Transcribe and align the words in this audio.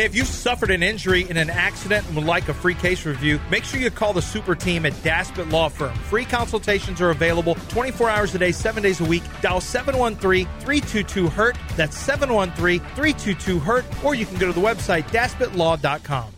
Hey, 0.00 0.06
if 0.06 0.14
you've 0.14 0.26
suffered 0.26 0.70
an 0.70 0.82
injury 0.82 1.28
in 1.28 1.36
an 1.36 1.50
accident 1.50 2.06
and 2.06 2.16
would 2.16 2.24
like 2.24 2.48
a 2.48 2.54
free 2.54 2.74
case 2.74 3.04
review, 3.04 3.38
make 3.50 3.64
sure 3.64 3.78
you 3.78 3.90
call 3.90 4.14
the 4.14 4.22
super 4.22 4.54
team 4.54 4.86
at 4.86 4.94
Daspit 4.94 5.52
Law 5.52 5.68
Firm. 5.68 5.94
Free 5.94 6.24
consultations 6.24 7.02
are 7.02 7.10
available 7.10 7.54
24 7.68 8.08
hours 8.08 8.34
a 8.34 8.38
day, 8.38 8.50
7 8.50 8.82
days 8.82 9.02
a 9.02 9.04
week. 9.04 9.22
Dial 9.42 9.60
713-322-HURT. 9.60 11.58
That's 11.76 12.02
713-322-HURT. 12.02 13.84
Or 14.02 14.14
you 14.14 14.24
can 14.24 14.38
go 14.38 14.46
to 14.46 14.54
the 14.54 14.66
website 14.66 15.02
daspitlaw.com. 15.10 16.32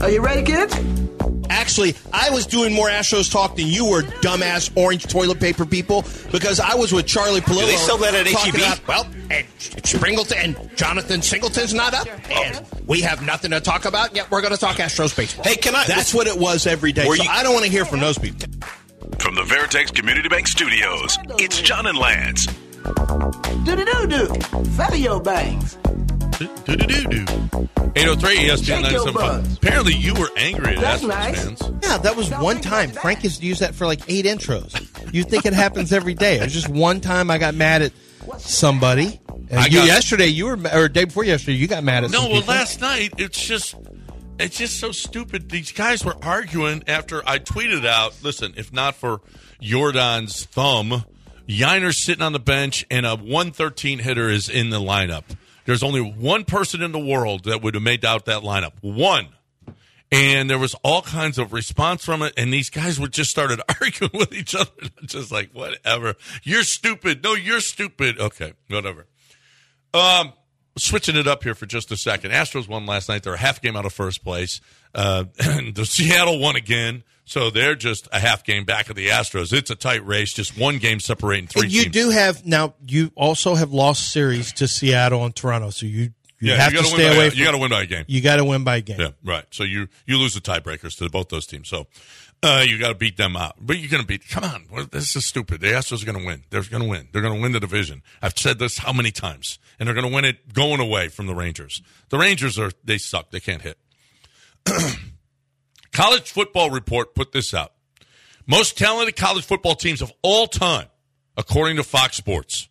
Are 0.00 0.10
you 0.10 0.20
ready, 0.22 0.42
kids? 0.42 0.74
Actually, 1.50 1.94
I 2.12 2.30
was 2.30 2.46
doing 2.46 2.72
more 2.72 2.88
Astros 2.88 3.30
talk 3.30 3.56
than 3.56 3.66
you 3.66 3.84
were, 3.90 4.02
dumbass 4.02 4.70
orange 4.76 5.06
toilet 5.06 5.38
paper 5.38 5.66
people, 5.66 6.04
because 6.30 6.60
I 6.60 6.74
was 6.74 6.92
with 6.92 7.06
Charlie 7.06 7.40
Pallilo. 7.40 7.66
Do 7.66 7.72
they 7.72 7.76
sell 7.76 7.98
that 7.98 8.14
at 8.14 8.26
talking 8.26 8.54
H-E-B? 8.54 8.64
about- 8.64 8.88
well, 8.88 9.06
and 9.30 9.46
Springleton 9.58 10.38
and 10.38 10.76
Jonathan 10.76 11.20
Singleton's 11.22 11.74
not 11.74 11.94
up, 11.94 12.08
and 12.30 12.64
we 12.86 13.00
have 13.02 13.22
nothing 13.22 13.50
to 13.50 13.60
talk 13.60 13.84
about. 13.84 14.14
Yet 14.16 14.30
we're 14.30 14.40
going 14.40 14.54
to 14.54 14.58
talk 14.60 14.76
Astros 14.76 15.14
baseball. 15.16 15.44
Hey, 15.44 15.56
can 15.56 15.74
I- 15.74 15.86
That's 15.86 16.14
what 16.14 16.26
it 16.26 16.38
was 16.38 16.66
every 16.66 16.92
day. 16.92 17.04
So 17.04 17.12
you- 17.14 17.28
I 17.30 17.42
don't 17.42 17.52
want 17.52 17.64
to 17.66 17.70
hear 17.70 17.84
from 17.84 18.00
those 18.00 18.18
people. 18.18 18.46
From 19.18 19.34
the 19.34 19.42
Veritex 19.42 19.94
Community 19.94 20.28
Bank 20.28 20.48
Studios, 20.48 21.18
it's 21.38 21.60
John 21.60 21.86
and 21.86 21.98
Lance. 21.98 22.46
Do 23.64 23.76
do 23.76 23.84
do 23.84 24.06
do. 24.06 24.26
Fabio 24.76 25.20
bangs. 25.20 25.76
Do 26.64 26.76
do 26.76 26.86
do 26.86 27.04
do. 27.24 27.68
803 27.94 28.36
ESPN 28.36 28.64
Shake 28.64 28.84
97.5. 28.86 29.56
Apparently, 29.58 29.94
you 29.94 30.14
were 30.14 30.30
angry 30.36 30.76
at 30.76 30.80
That's 30.80 31.02
Astros 31.02 31.08
nice. 31.08 31.44
fans. 31.44 31.62
Yeah, 31.82 31.98
that 31.98 32.16
was 32.16 32.30
one 32.30 32.60
time. 32.60 32.90
Frank 32.90 33.20
has 33.20 33.42
used 33.42 33.60
that 33.60 33.74
for 33.74 33.86
like 33.86 34.00
eight 34.08 34.24
intros. 34.24 34.74
You 35.12 35.24
think 35.24 35.44
it 35.46 35.52
happens 35.52 35.92
every 35.92 36.14
day? 36.14 36.36
It 36.38 36.42
was 36.44 36.52
just 36.54 36.68
one 36.68 37.00
time 37.00 37.30
I 37.30 37.38
got 37.38 37.54
mad 37.54 37.82
at 37.82 37.92
somebody. 38.38 39.20
And 39.50 39.60
I 39.60 39.66
you, 39.66 39.78
got- 39.78 39.86
yesterday, 39.86 40.26
you 40.26 40.46
were, 40.46 40.58
or 40.74 40.88
day 40.88 41.04
before 41.04 41.24
yesterday, 41.24 41.52
you 41.58 41.66
got 41.68 41.84
mad 41.84 42.04
at 42.04 42.10
No, 42.10 42.20
some 42.22 42.30
well, 42.30 42.40
people. 42.40 42.54
last 42.54 42.80
night 42.80 43.12
it's 43.18 43.44
just 43.46 43.74
it's 44.38 44.56
just 44.56 44.80
so 44.80 44.90
stupid. 44.92 45.50
These 45.50 45.72
guys 45.72 46.04
were 46.04 46.16
arguing 46.22 46.82
after 46.86 47.22
I 47.28 47.38
tweeted 47.38 47.84
out. 47.86 48.14
Listen, 48.22 48.54
if 48.56 48.72
not 48.72 48.94
for 48.96 49.20
Jordan's 49.60 50.44
thumb, 50.46 51.04
Yainer's 51.46 52.04
sitting 52.04 52.22
on 52.22 52.32
the 52.32 52.40
bench 52.40 52.86
and 52.90 53.04
a 53.04 53.14
113 53.16 53.98
hitter 53.98 54.28
is 54.28 54.48
in 54.48 54.70
the 54.70 54.80
lineup. 54.80 55.24
There's 55.64 55.82
only 55.82 56.00
one 56.00 56.44
person 56.44 56.82
in 56.82 56.92
the 56.92 56.98
world 56.98 57.44
that 57.44 57.62
would 57.62 57.74
have 57.74 57.82
made 57.82 58.04
out 58.04 58.24
that 58.26 58.42
lineup. 58.42 58.72
One. 58.80 59.28
And 60.10 60.50
there 60.50 60.58
was 60.58 60.74
all 60.82 61.00
kinds 61.00 61.38
of 61.38 61.54
response 61.54 62.04
from 62.04 62.20
it, 62.20 62.34
and 62.36 62.52
these 62.52 62.68
guys 62.68 63.00
would 63.00 63.12
just 63.12 63.30
started 63.30 63.62
arguing 63.80 64.10
with 64.12 64.34
each 64.34 64.54
other. 64.54 64.70
Just 65.06 65.32
like, 65.32 65.52
whatever. 65.52 66.16
You're 66.42 66.64
stupid. 66.64 67.24
No, 67.24 67.32
you're 67.32 67.60
stupid. 67.60 68.20
Okay, 68.20 68.52
whatever. 68.68 69.06
Um, 69.94 70.34
switching 70.76 71.16
it 71.16 71.26
up 71.26 71.42
here 71.42 71.54
for 71.54 71.66
just 71.66 71.90
a 71.92 71.96
second. 71.96 72.30
Astros 72.30 72.68
won 72.68 72.86
last 72.86 73.08
night. 73.08 73.22
They're 73.22 73.34
a 73.34 73.38
half 73.38 73.60
game 73.60 73.76
out 73.76 73.86
of 73.86 73.92
first 73.92 74.22
place. 74.22 74.60
Uh, 74.94 75.24
the 75.36 75.86
Seattle 75.86 76.38
won 76.38 76.56
again, 76.56 77.04
so 77.24 77.50
they're 77.50 77.74
just 77.74 78.08
a 78.12 78.18
half 78.18 78.44
game 78.44 78.64
back 78.64 78.90
of 78.90 78.96
the 78.96 79.08
Astros. 79.08 79.52
It's 79.52 79.70
a 79.70 79.74
tight 79.74 80.04
race, 80.06 80.32
just 80.32 80.58
one 80.58 80.78
game 80.78 81.00
separating 81.00 81.46
three 81.46 81.64
And 81.64 81.72
you 81.72 81.82
teams. 81.84 81.94
do 81.94 82.10
have 82.10 82.44
now. 82.44 82.74
You 82.86 83.10
also 83.14 83.54
have 83.54 83.72
lost 83.72 84.12
series 84.12 84.52
to 84.54 84.68
Seattle 84.68 85.24
and 85.24 85.34
Toronto, 85.34 85.70
so 85.70 85.86
you 85.86 86.12
you 86.40 86.50
yeah, 86.50 86.56
have 86.56 86.72
you 86.72 86.80
to 86.80 86.84
stay 86.84 87.08
by, 87.08 87.14
away. 87.14 87.30
You 87.34 87.44
got 87.44 87.52
to 87.52 87.58
win 87.58 87.70
by 87.70 87.82
a 87.82 87.86
game. 87.86 88.04
You 88.08 88.20
got 88.20 88.36
to 88.36 88.44
win 88.44 88.64
by 88.64 88.76
a 88.78 88.80
game. 88.80 88.98
Yeah, 88.98 89.10
right. 89.24 89.44
So 89.50 89.62
you 89.62 89.88
you 90.06 90.18
lose 90.18 90.34
the 90.34 90.40
tiebreakers 90.40 90.98
to 90.98 91.08
both 91.08 91.28
those 91.28 91.46
teams. 91.46 91.68
So 91.68 91.86
uh, 92.42 92.64
you 92.66 92.78
got 92.78 92.88
to 92.88 92.96
beat 92.96 93.16
them 93.16 93.36
out. 93.36 93.54
But 93.60 93.78
you're 93.78 93.88
going 93.88 94.02
to 94.02 94.06
beat. 94.06 94.28
Come 94.28 94.42
on, 94.42 94.88
this 94.90 95.14
is 95.14 95.24
stupid. 95.24 95.60
The 95.60 95.68
Astros 95.68 96.02
are 96.02 96.06
going 96.06 96.18
to 96.18 96.26
win. 96.26 96.42
They're 96.50 96.62
going 96.62 96.82
to 96.82 96.88
win. 96.88 97.08
They're 97.12 97.22
going 97.22 97.36
to 97.36 97.40
win 97.40 97.52
the 97.52 97.60
division. 97.60 98.02
I've 98.20 98.36
said 98.36 98.58
this 98.58 98.78
how 98.78 98.92
many 98.92 99.12
times, 99.12 99.60
and 99.78 99.86
they're 99.86 99.94
going 99.94 100.08
to 100.08 100.12
win 100.12 100.24
it 100.24 100.52
going 100.52 100.80
away 100.80 101.08
from 101.08 101.26
the 101.26 101.34
Rangers. 101.34 101.80
The 102.08 102.18
Rangers 102.18 102.58
are 102.58 102.72
they 102.82 102.98
suck. 102.98 103.30
They 103.30 103.40
can't 103.40 103.62
hit. 103.62 103.78
college 105.92 106.30
football 106.32 106.70
report 106.70 107.14
put 107.14 107.32
this 107.32 107.54
out. 107.54 107.72
Most 108.46 108.76
talented 108.76 109.16
college 109.16 109.44
football 109.44 109.74
teams 109.74 110.02
of 110.02 110.12
all 110.22 110.46
time, 110.46 110.86
according 111.36 111.76
to 111.76 111.84
Fox 111.84 112.16
Sports. 112.16 112.68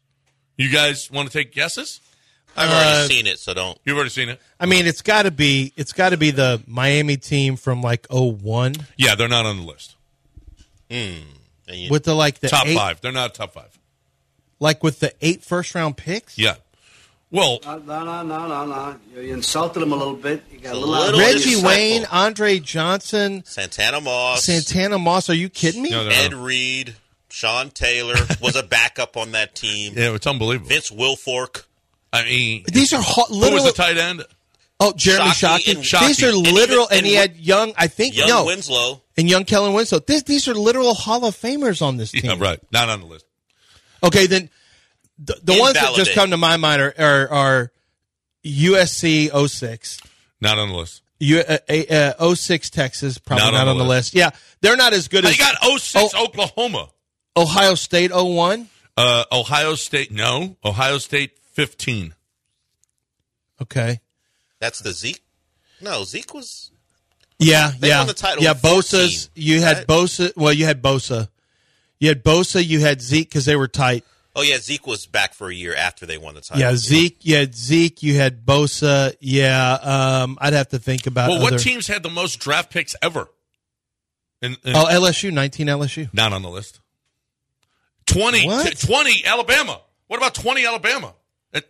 You 0.58 0.70
guys 0.70 1.10
want 1.10 1.32
to 1.32 1.34
take 1.38 1.54
guesses? 1.54 2.02
I've 2.58 2.70
already 2.70 2.90
Uh, 2.90 3.08
seen 3.08 3.28
it, 3.28 3.40
so 3.40 3.54
don't. 3.54 3.78
You've 3.86 3.96
already 3.96 4.10
seen 4.10 4.28
it. 4.28 4.42
I 4.60 4.66
mean, 4.66 4.86
it's 4.86 5.02
got 5.02 5.24
to 5.24 5.32
be 5.32 5.72
it's 5.78 5.94
got 5.94 6.10
to 6.10 6.18
be 6.18 6.32
the 6.32 6.62
Miami 6.68 7.16
team 7.16 7.56
from 7.56 7.82
like 7.82 8.06
01 8.10 8.76
Yeah, 8.98 9.16
they're 9.16 9.30
not 9.30 9.46
on 9.46 9.58
the 9.58 9.64
list. 9.64 9.96
And 10.90 11.24
you- 11.70 11.90
with 11.90 12.04
the 12.04 12.14
like 12.14 12.40
the 12.40 12.50
Top 12.50 12.68
eight, 12.68 12.76
five. 12.76 13.00
They're 13.00 13.14
not 13.14 13.34
top 13.34 13.54
five. 13.54 13.78
like 14.60 14.84
with 14.84 15.00
the 15.00 15.14
eight 15.22 15.44
first 15.44 15.74
round 15.74 15.96
picks. 15.96 16.38
Yeah. 16.38 16.56
Well, 17.32 17.60
No, 17.64 17.78
no, 17.80 18.24
no, 18.24 18.48
no, 18.48 18.66
no. 18.66 18.96
You, 19.16 19.22
you 19.22 19.34
insulted 19.34 19.82
him 19.82 19.94
a 19.94 19.96
little 19.96 20.16
bit. 20.16 20.44
You 20.52 20.60
got 20.60 20.74
a 20.74 20.78
A 20.78 20.80
little, 20.80 20.90
little 21.06 21.20
Reggie 21.20 21.34
disrespectful. 21.36 21.70
Wayne, 21.70 22.06
Andre 22.12 22.60
Johnson, 22.60 23.44
Santana 23.46 24.02
Moss, 24.02 24.44
Santana 24.44 25.00
Moss. 25.00 25.30
Are 25.30 25.34
you 25.34 25.48
kidding 25.50 25.82
me? 25.82 25.90
no, 25.92 26.04
they're 26.04 26.26
Ed 26.26 26.32
not. 26.34 26.44
Reed, 26.44 26.96
Sean 27.30 27.70
Taylor 27.70 28.16
was 28.42 28.56
a 28.58 28.64
backup 28.64 29.16
on 29.16 29.32
that 29.32 29.56
team. 29.56 29.94
Yeah, 29.96 30.14
it's 30.14 30.28
unbelievable. 30.28 30.68
Vince 30.70 30.92
Wilfork. 30.92 31.64
I 32.12 32.26
mean, 32.26 32.66
These 32.68 32.92
are 32.92 33.02
ho- 33.02 33.24
who 33.30 33.36
was 33.40 33.42
literal. 33.52 33.64
the 33.64 33.72
tight 33.72 33.98
end? 33.98 34.24
oh, 34.82 34.92
Jeremy 34.98 35.30
Shockey 35.30 35.78
Shockey. 35.78 36.08
These 36.08 36.24
are 36.24 36.28
And 36.30 36.38
even- 36.40 36.54
literal, 36.56 36.88
and, 36.90 36.98
and 36.98 37.06
he 37.06 37.14
had 37.14 37.38
young. 37.38 37.72
I 37.78 37.88
think 37.88 38.18
Young 38.18 38.28
no, 38.28 38.46
Winslow. 38.46 39.02
and 39.16 39.30
young 39.30 39.46
Kellen 39.46 39.72
Winslow. 39.74 40.00
This, 40.00 40.24
these 40.24 40.50
are 40.50 40.54
literal 40.54 40.94
Hall 40.94 41.24
of 41.24 41.34
Famers 41.40 41.82
on 41.82 41.96
this 41.96 42.12
team. 42.12 42.24
Yeah, 42.26 42.36
right. 42.38 42.60
Not 42.74 42.90
on 42.90 43.00
the 43.00 43.06
list. 43.06 43.26
Okay, 44.04 44.26
then 44.28 44.50
the, 45.24 45.40
the 45.44 45.60
ones 45.60 45.74
that 45.76 45.94
just 45.96 46.14
come 46.14 46.32
to 46.32 46.38
my 46.38 46.58
mind 46.58 46.82
are 46.82 46.94
are, 46.98 47.30
are 47.30 47.72
USC 48.46 49.48
06, 49.50 50.00
Not 50.40 50.58
on 50.58 50.70
the 50.70 50.76
list. 50.76 51.02
U, 51.20 51.40
uh, 51.40 51.58
uh, 52.20 52.36
06 52.36 52.70
Texas, 52.72 53.18
probably 53.20 53.46
Not 53.46 53.54
not, 53.54 53.62
on 53.62 53.68
on, 53.70 53.78
the 53.78 53.84
the 53.84 53.90
list. 53.90 54.16
list. 54.16 54.16
Yeah, 54.16 54.32
they're 54.62 54.76
not 54.76 54.94
as 54.94 55.08
good 55.08 55.24
You 55.24 55.30
as 55.30 55.38
got 55.38 55.56
06 55.80 56.14
Oh. 56.16 56.26
Oklahoma. 56.26 56.90
Ohio 57.38 57.76
State 57.76 58.12
01. 58.12 58.68
Uh, 58.98 59.24
Ohio 59.32 59.76
State, 59.76 60.12
no. 60.12 60.58
Ohio 60.66 60.98
State 60.98 61.38
15. 61.54 62.14
Okay. 63.62 64.02
That's 64.60 64.80
the 64.80 64.92
Zeke. 64.94 65.22
No, 65.80 66.04
Zeke 66.04 66.34
was. 66.34 66.72
Yeah, 67.40 67.72
They 67.80 67.88
yeah, 67.90 68.00
won 68.00 68.08
the 68.08 68.14
title 68.14 68.44
yeah. 68.44 68.52
in 68.52 68.58
14, 68.58 68.80
Bosa's. 68.80 69.30
You 69.36 69.62
had 69.62 69.78
right? 69.78 69.88
Bosa. 69.88 70.34
Well, 70.36 70.54
you 70.54 70.66
had 70.66 70.82
Bosa. 70.82 71.30
You 72.00 72.10
had 72.10 72.24
Bosa. 72.24 72.66
You 72.66 72.80
had 72.80 73.02
Zeke 73.02 73.30
because 73.30 73.46
they 73.46 73.56
were 73.56 73.68
tight. 73.68 74.04
Oh 74.36 74.42
yeah, 74.42 74.58
Zeke 74.60 74.88
was 74.88 75.06
back 75.06 75.34
for 75.34 75.50
a 75.50 75.54
year 75.54 75.76
after 75.76 76.06
they 76.06 76.18
won 76.18 76.36
the 76.36 76.42
title. 76.42 76.62
Yeah, 76.62 76.76
Zeke. 76.76 77.18
Yeah, 77.22 77.46
Zeke. 77.54 78.02
You 78.02 78.16
had 78.16 78.46
Bosa. 78.46 79.14
Yeah. 79.20 79.74
Um, 79.82 80.38
I'd 80.40 80.54
have 80.54 80.70
to 80.70 80.80
think 80.80 81.06
about. 81.08 81.30
Well, 81.30 81.42
what 81.42 81.60
teams 81.60 81.88
had 81.88 82.02
the 82.04 82.10
most 82.10 82.40
draft 82.40 82.72
picks 82.72 82.96
ever? 83.02 83.28
In, 84.42 84.54
in- 84.64 84.76
Oh, 84.76 84.86
LSU. 84.90 85.32
Nineteen 85.34 85.68
LSU. 85.68 86.10
Not 86.14 86.32
on 86.34 86.42
the 86.42 86.50
list. 86.50 86.80
20, 88.08 88.46
What? 88.46 88.68
t- 88.78 88.88
20 88.88 89.26
Alabama. 89.26 89.80
What 90.08 90.18
about 90.18 90.34
20 90.36 90.66
Alabama? 90.66 91.14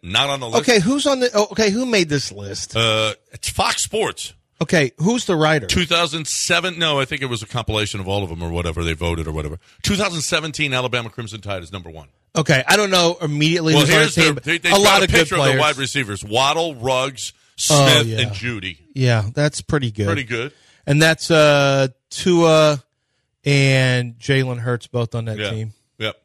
Not 0.02 0.30
on 0.30 0.40
the 0.40 0.48
list. 0.50 0.62
Okay, 0.70 0.80
who's 0.80 1.06
on 1.08 1.20
the? 1.20 1.30
Oh, 1.34 1.48
okay, 1.52 1.70
who 1.72 1.86
made 1.86 2.08
this 2.10 2.32
list? 2.32 2.76
Uh, 2.76 3.14
it's 3.32 3.50
Fox 3.50 3.84
Sports. 3.84 4.34
Okay, 4.62 4.92
who's 5.00 5.26
the 5.26 5.36
writer? 5.36 5.66
2007. 5.66 6.78
No, 6.78 7.00
I 7.00 7.06
think 7.06 7.24
it 7.24 7.26
was 7.26 7.42
a 7.42 7.48
compilation 7.48 8.00
of 8.00 8.08
all 8.08 8.24
of 8.24 8.30
them 8.30 8.44
or 8.44 8.52
whatever 8.52 8.84
they 8.84 8.94
voted 8.94 9.28
or 9.28 9.32
whatever. 9.32 9.58
2017 9.82 10.72
Alabama 10.74 11.10
Crimson 11.10 11.42
Tide 11.42 11.64
is 11.64 11.72
number 11.72 11.90
one. 11.90 12.10
Okay, 12.36 12.64
I 12.66 12.78
don't 12.78 12.90
know 12.92 13.18
immediately. 13.22 13.74
Well, 13.76 13.86
here's 13.86 14.16
the 14.16 14.22
their, 14.22 14.28
team, 14.30 14.34
but 14.36 14.44
they, 14.44 14.58
they 14.58 14.70
a 14.72 14.76
lot 14.76 14.84
got 14.84 15.02
a 15.02 15.04
of 15.06 15.10
good 15.12 15.18
picture 15.20 15.36
of 15.36 15.40
players. 15.42 15.56
the 15.56 15.60
wide 15.62 15.78
receivers: 15.78 16.24
Waddle, 16.24 16.76
Ruggs, 16.76 17.34
Smith, 17.58 17.80
Oh, 17.82 18.02
yeah. 18.06 18.20
and 18.22 18.32
Jeudy. 18.32 18.78
Yeah, 18.94 19.30
that's 19.34 19.62
pretty 19.62 19.92
good. 19.92 20.06
Pretty 20.08 20.24
good. 20.24 20.54
And 20.88 21.02
that's 21.02 21.30
uh 21.30 21.90
Tua 22.10 22.82
and 23.44 24.16
Jalen 24.18 24.60
Hurts 24.60 24.88
both 24.88 25.14
on 25.16 25.26
that 25.26 25.38
Yeah. 25.38 25.50
team. 25.52 25.74
Yep. 25.98 26.16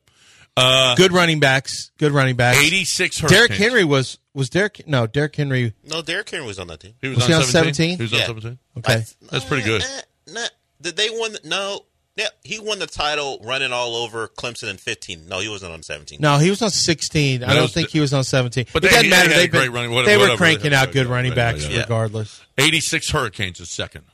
Uh, 0.56 0.94
Good 0.94 1.12
running 1.12 1.40
backs. 1.40 1.90
Good 1.98 2.12
running 2.12 2.36
backs. 2.36 2.58
86 2.58 3.18
Derrick 3.22 3.52
Henry 3.52 3.84
was 3.84 4.18
was 4.32 4.48
Derrick 4.48 4.82
no 4.86 5.06
Derrick 5.06 5.34
Henry. 5.36 5.74
No, 5.84 6.02
Derrick 6.02 6.30
Henry 6.30 6.46
was 6.46 6.58
on 6.58 6.68
that 6.68 6.80
team. 6.80 6.94
He 7.00 7.08
was, 7.08 7.16
Was 7.18 7.24
on, 7.30 7.42
17? 7.42 7.74
17? 7.74 7.96
He 7.96 8.02
was 8.02 8.12
on 8.12 8.20
17. 8.20 8.58
Okay, 8.78 9.04
That's 9.30 9.44
pretty 9.44 9.64
good. 9.64 9.82
Eh, 9.82 10.00
nah. 10.28 10.46
Did 10.80 10.96
they 10.96 11.08
win? 11.10 11.36
No. 11.44 11.80
Yeah, 12.16 12.28
he 12.42 12.58
won 12.58 12.78
the 12.78 12.86
title 12.86 13.38
running 13.44 13.72
all 13.72 13.94
over 13.96 14.26
Clemson 14.26 14.70
in 14.70 14.78
15. 14.78 15.26
No, 15.28 15.38
he 15.40 15.48
wasn't 15.50 15.72
on 15.72 15.82
17. 15.82 16.18
no, 16.20 16.38
he 16.38 16.48
was 16.48 16.62
on 16.62 16.70
sixteen. 16.70 17.44
I 17.44 17.52
don't 17.54 17.70
think 17.70 17.88
the- 17.88 17.92
he 17.92 18.00
was 18.00 18.14
on 18.14 18.24
seventeen. 18.24 18.64
But 18.72 18.84
it 18.84 18.88
they- 18.88 18.94
doesn't 18.96 19.10
matter. 19.10 19.28
They've 19.28 19.50
great 19.50 19.64
been, 19.64 19.72
running- 19.72 19.90
whatever- 19.90 20.10
they 20.10 20.16
were 20.16 20.22
whatever. 20.22 20.38
cranking 20.38 20.72
out 20.72 20.92
good 20.92 21.06
running 21.08 21.34
backs 21.34 21.66
yeah. 21.68 21.80
regardless. 21.80 22.40
86 22.56 23.10
Hurricanes 23.10 23.60
is 23.60 23.70
second. 23.70 24.04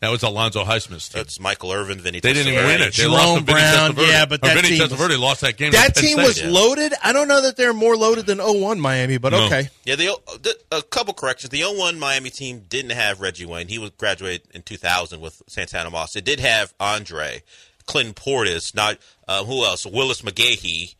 That 0.00 0.10
was 0.10 0.22
Alonzo 0.22 0.62
Highsmith's 0.62 1.08
team. 1.08 1.20
That's 1.20 1.40
Michael 1.40 1.72
Irvin, 1.72 1.98
Vinny. 2.00 2.20
They 2.20 2.34
didn't 2.34 2.52
even 2.52 2.66
win 2.66 2.82
it. 2.82 2.84
They 2.84 2.90
Jerome 2.90 3.12
lost 3.12 3.34
to 3.38 3.40
Vinny 3.44 3.60
Brown, 3.60 3.94
Testaverde. 3.94 4.08
yeah, 4.08 4.26
but 4.26 4.34
Or 4.44 4.46
that 4.48 4.54
Vinny 4.56 4.68
team 4.68 4.78
was- 4.82 4.92
Testaverde 4.92 5.18
lost 5.18 5.40
that 5.40 5.56
game. 5.56 5.72
That 5.72 5.94
team 5.94 6.18
was 6.18 6.38
Yeah. 6.40 6.50
loaded. 6.50 6.92
I 7.02 7.12
don't 7.14 7.28
know 7.28 7.40
that 7.40 7.56
they're 7.56 7.72
more 7.72 7.96
loaded 7.96 8.26
than 8.26 8.38
01 8.38 8.78
Miami, 8.78 9.16
but 9.16 9.30
No. 9.32 9.46
okay. 9.46 9.70
Yeah, 9.86 9.94
the, 9.96 10.14
the, 10.42 10.58
a 10.70 10.82
couple 10.82 11.14
corrections. 11.14 11.48
The 11.50 11.62
01 11.64 11.98
Miami 11.98 12.28
team 12.28 12.64
didn't 12.68 12.90
have 12.90 13.20
Reggie 13.22 13.46
Wayne. 13.46 13.68
He 13.68 13.78
was 13.78 13.90
graduated 13.96 14.42
in 14.52 14.62
2000 14.62 15.20
with 15.22 15.40
Santana 15.48 15.88
Moss. 15.90 16.14
It 16.14 16.24
did 16.26 16.40
have 16.40 16.74
Andre, 16.78 17.42
Clinton 17.86 18.12
Portis, 18.14 18.74
not 18.74 18.98
uh, 19.26 19.44
who 19.44 19.64
else? 19.64 19.86
Willis 19.86 20.20
McGahee, 20.20 20.94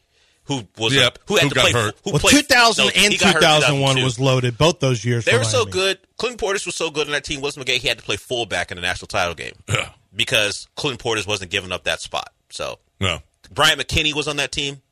who 0.46 0.66
was 0.78 0.94
Yep, 0.94 1.18
who 1.26 1.34
had 1.36 1.42
who 1.44 1.48
to 1.50 1.54
got 1.54 1.62
play 1.62 1.72
hurt. 1.72 1.94
who 2.04 2.10
Well, 2.12 2.20
played 2.20 2.36
2000 2.48 2.84
no, 2.84 2.90
and 2.94 3.12
he 3.12 3.18
got 3.18 3.34
hurt 3.34 3.42
in 3.42 3.48
2001 3.60 4.02
was 4.04 4.18
loaded. 4.18 4.56
Both 4.58 4.80
those 4.80 5.04
years. 5.04 5.24
They 5.24 5.32
for 5.32 5.38
were 5.38 5.44
so 5.44 5.64
good. 5.64 5.98
Clinton 6.16 6.38
Portis 6.38 6.64
was 6.66 6.74
so 6.74 6.90
good 6.90 7.06
in 7.06 7.12
that 7.12 7.24
team. 7.24 7.40
Wilson 7.40 7.62
McGahee 7.62 7.78
he 7.78 7.88
had 7.88 7.98
to 7.98 8.04
play 8.04 8.16
fullback 8.16 8.70
in 8.70 8.76
the 8.76 8.82
national 8.82 9.08
title 9.08 9.34
game 9.34 9.52
Yeah. 9.68 9.90
because 10.14 10.68
Clinton 10.76 10.98
Portis 11.04 11.26
wasn't 11.26 11.50
giving 11.50 11.72
up 11.72 11.84
that 11.84 12.00
spot. 12.00 12.32
So 12.50 12.78
No. 13.00 13.20
Bryant 13.52 13.80
McKinnie 13.80 14.14
was 14.14 14.26
on 14.28 14.36
that 14.36 14.50
team. 14.52 14.82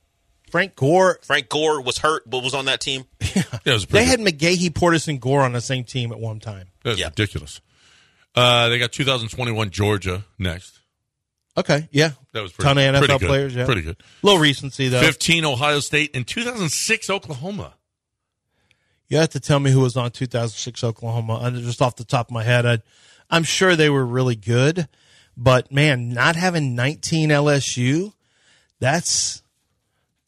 Frank 0.51 0.77
Gore. 0.77 1.19
Frank 1.23 1.49
Gore 1.49 1.81
was 1.81 1.99
hurt 1.99 2.23
but 2.31 2.43
was 2.45 2.55
on 2.55 2.67
that 2.67 2.81
team. 2.81 3.05
Yeah, 3.35 3.43
it 3.65 3.73
was 3.73 3.87
They 3.87 4.05
pretty 4.05 4.07
had 4.07 4.21
McGahee, 4.21 4.71
Portis, 4.71 5.09
and 5.09 5.21
Gore 5.21 5.41
on 5.43 5.53
the 5.53 5.61
same 5.61 5.83
team 5.85 6.13
at 6.13 6.21
one 6.21 6.39
time. 6.39 6.69
That's 6.85 6.99
Yeah. 7.01 7.07
ridiculous. 7.07 7.61
Uh, 8.37 8.69
they 8.69 8.79
got 8.79 8.93
2021 8.93 9.71
Georgia 9.71 10.25
next. 10.39 10.79
Okay, 11.57 11.89
yeah. 11.93 12.11
That 12.33 12.43
was 12.43 12.53
pretty, 12.53 12.75
ton 12.75 12.95
of 12.95 13.03
NFL 13.03 13.21
good. 13.21 13.29
players. 13.29 13.55
Yeah, 13.55 13.65
Pretty 13.65 13.83
good. 13.83 13.97
Little 14.23 14.41
recency 14.41 14.89
though. 14.89 15.01
15 15.01 15.45
Ohio 15.45 15.81
State 15.81 16.11
and 16.15 16.27
2006 16.27 17.11
Oklahoma. 17.11 17.75
You 19.09 19.19
have 19.19 19.31
to 19.31 19.41
tell 19.41 19.61
me 19.61 19.71
who 19.71 19.81
was 19.81 19.97
on 19.97 20.11
2006 20.11 20.83
Oklahoma. 20.83 21.35
Uh, 21.35 21.51
Just 21.51 21.81
off 21.81 21.97
the 21.97 22.05
top 22.05 22.29
of 22.29 22.33
my 22.33 22.43
head, 22.43 22.67
i 22.67 22.79
I'm 23.31 23.45
sure 23.45 23.77
they 23.77 23.91
were 23.91 24.05
really 24.05 24.37
good, 24.37 24.89
but 25.37 25.71
man, 25.73 26.11
not 26.11 26.37
having 26.37 26.75
19 26.75 27.31
LSU, 27.31 28.13
that's 28.81 29.43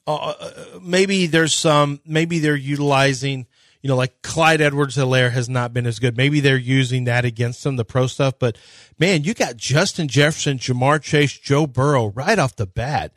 uh, 0.06 0.14
uh, 0.14 0.78
maybe 0.80 1.26
there's 1.26 1.54
some. 1.54 2.00
Maybe 2.06 2.38
they're 2.38 2.56
utilizing. 2.56 3.46
You 3.86 3.90
know, 3.90 3.96
like 3.98 4.20
Clyde 4.20 4.60
Edwards-Hilaire 4.60 5.30
has 5.30 5.48
not 5.48 5.72
been 5.72 5.86
as 5.86 6.00
good. 6.00 6.16
Maybe 6.16 6.40
they're 6.40 6.56
using 6.56 7.04
that 7.04 7.24
against 7.24 7.62
them, 7.62 7.76
the 7.76 7.84
pro 7.84 8.08
stuff. 8.08 8.34
But 8.36 8.58
man, 8.98 9.22
you 9.22 9.32
got 9.32 9.56
Justin 9.56 10.08
Jefferson, 10.08 10.58
Ja'Marr 10.58 11.00
Chase, 11.00 11.38
Joe 11.38 11.68
Burrow 11.68 12.08
right 12.08 12.36
off 12.36 12.56
the 12.56 12.66
bat. 12.66 13.12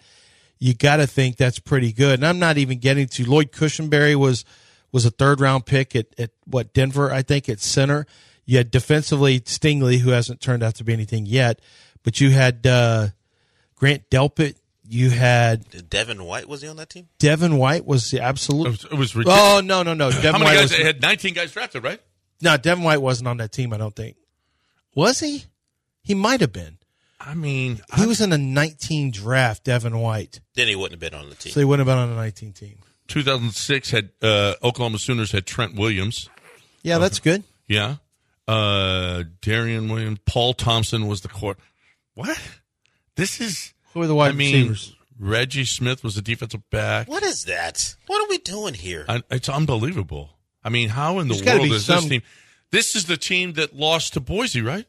You 0.60 0.76
got 0.76 0.98
to 0.98 1.08
think 1.08 1.38
that's 1.38 1.58
pretty 1.58 1.92
good. 1.92 2.20
And 2.20 2.28
I'm 2.28 2.38
not 2.38 2.60
even 2.60 2.78
getting 2.78 3.08
to 3.08 3.28
Lloyd 3.28 3.52
Cushenberry 3.52 4.16
was 4.16 4.46
was 4.92 5.08
a 5.08 5.10
third 5.10 5.42
round 5.42 5.66
pick 5.66 5.96
at, 5.96 6.06
at 6.20 6.30
what 6.46 6.72
Denver, 6.72 7.12
I 7.12 7.24
think, 7.24 7.50
at 7.50 7.60
center. 7.60 8.06
You 8.46 8.58
had 8.58 8.70
defensively 8.70 9.40
Stingley, 9.40 10.02
who 10.02 10.12
hasn't 10.12 10.40
turned 10.40 10.62
out 10.62 10.76
to 10.76 10.84
be 10.84 10.94
anything 10.94 11.26
yet, 11.26 11.64
but 12.04 12.22
you 12.22 12.30
had 12.30 12.68
uh, 12.68 13.08
Grant 13.74 14.08
Delpit. 14.12 14.58
You 14.92 15.12
had 15.12 15.88
Devin 15.90 16.24
White 16.24 16.50
was 16.50 16.64
he 16.64 16.68
on 16.68 16.78
that 16.78 16.90
team? 16.90 17.08
Devin 17.20 17.58
White 17.58 17.86
was 17.86 18.10
the 18.10 18.18
It 18.18 18.22
absolute. 18.22 18.68
was, 18.70 18.84
it 18.86 18.94
was 18.94 19.16
ridiculous. 19.16 19.40
Oh 19.44 19.62
no 19.64 19.84
no 19.84 19.94
no! 19.94 20.10
Devin 20.10 20.32
How 20.32 20.38
many 20.40 20.46
White 20.46 20.54
guys? 20.56 20.62
was 20.64 20.72
They 20.72 20.84
had 20.84 21.02
19 21.02 21.34
guys 21.36 21.52
drafted, 21.52 21.84
right? 21.84 22.02
no 22.42 22.58
Devin 22.58 22.84
White 22.84 23.02
wasn't 23.02 23.28
on 23.28 23.38
that 23.38 23.52
team. 23.52 23.72
I 23.72 23.78
don't 23.78 23.96
think. 23.96 24.18
Was 24.96 25.20
he? 25.20 25.46
He 26.02 26.16
might 26.16 26.42
have 26.42 26.52
been. 26.52 26.78
I 27.22 27.36
mean, 27.36 27.82
He 27.98 28.06
was 28.08 28.20
in 28.22 28.32
a 28.34 28.38
19 28.38 29.12
draft. 29.12 29.64
Devin 29.66 30.00
White. 30.00 30.40
Then 30.56 30.68
he 30.70 30.76
wouldn't 30.76 31.00
have 31.02 31.12
been 31.12 31.20
on 31.20 31.30
the 31.30 31.36
team. 31.36 31.52
So 31.52 31.60
he 31.60 31.66
wouldn't 31.66 31.88
have 31.88 31.94
been 31.96 32.02
on 32.02 32.10
a 32.12 32.16
19 32.16 32.54
team. 32.54 32.80
2006 33.10 33.92
had 33.92 34.10
uh, 34.22 34.54
Oklahoma 34.64 34.98
Sooners 35.00 35.32
had 35.34 35.46
Trent 35.46 35.76
Williams. 35.76 36.30
Yeah, 36.82 36.98
that's 36.98 37.20
good. 37.20 37.44
Yeah. 37.68 37.98
Uh, 38.48 39.24
Darian 39.42 39.90
Williams. 39.90 40.20
Paul 40.26 40.54
Thompson 40.54 41.08
was 41.08 41.22
the 41.22 41.28
court. 41.28 41.60
What? 42.16 42.40
This 43.16 43.40
is. 43.42 43.74
Who 43.94 44.02
are 44.02 44.08
the 44.08 44.16
wide 44.16 44.30
I 44.30 44.32
mean, 44.34 44.70
receivers? 44.70 44.96
Reggie 45.20 45.66
Smith 45.66 46.04
was 46.04 46.16
the 46.16 46.22
defensive 46.22 46.70
back. 46.70 47.08
What 47.08 47.24
is 47.24 47.46
that? 47.46 47.96
What 48.08 48.22
are 48.24 48.30
we 48.30 48.38
doing 48.38 48.74
here? 48.74 49.06
I, 49.10 49.22
it's 49.32 49.50
unbelievable. 49.50 50.32
I 50.64 50.70
mean, 50.70 50.90
how 50.90 51.20
in 51.20 51.28
the 51.28 51.36
There's 51.36 51.46
world 51.46 51.70
be 51.70 51.76
is 51.76 51.88
this 51.88 52.06
team? 52.08 52.22
This 52.72 52.96
is 52.96 53.06
the 53.06 53.18
team 53.18 53.54
that 53.54 53.76
lost 53.76 54.14
to 54.14 54.20
Boise, 54.20 54.62
right? 54.62 54.86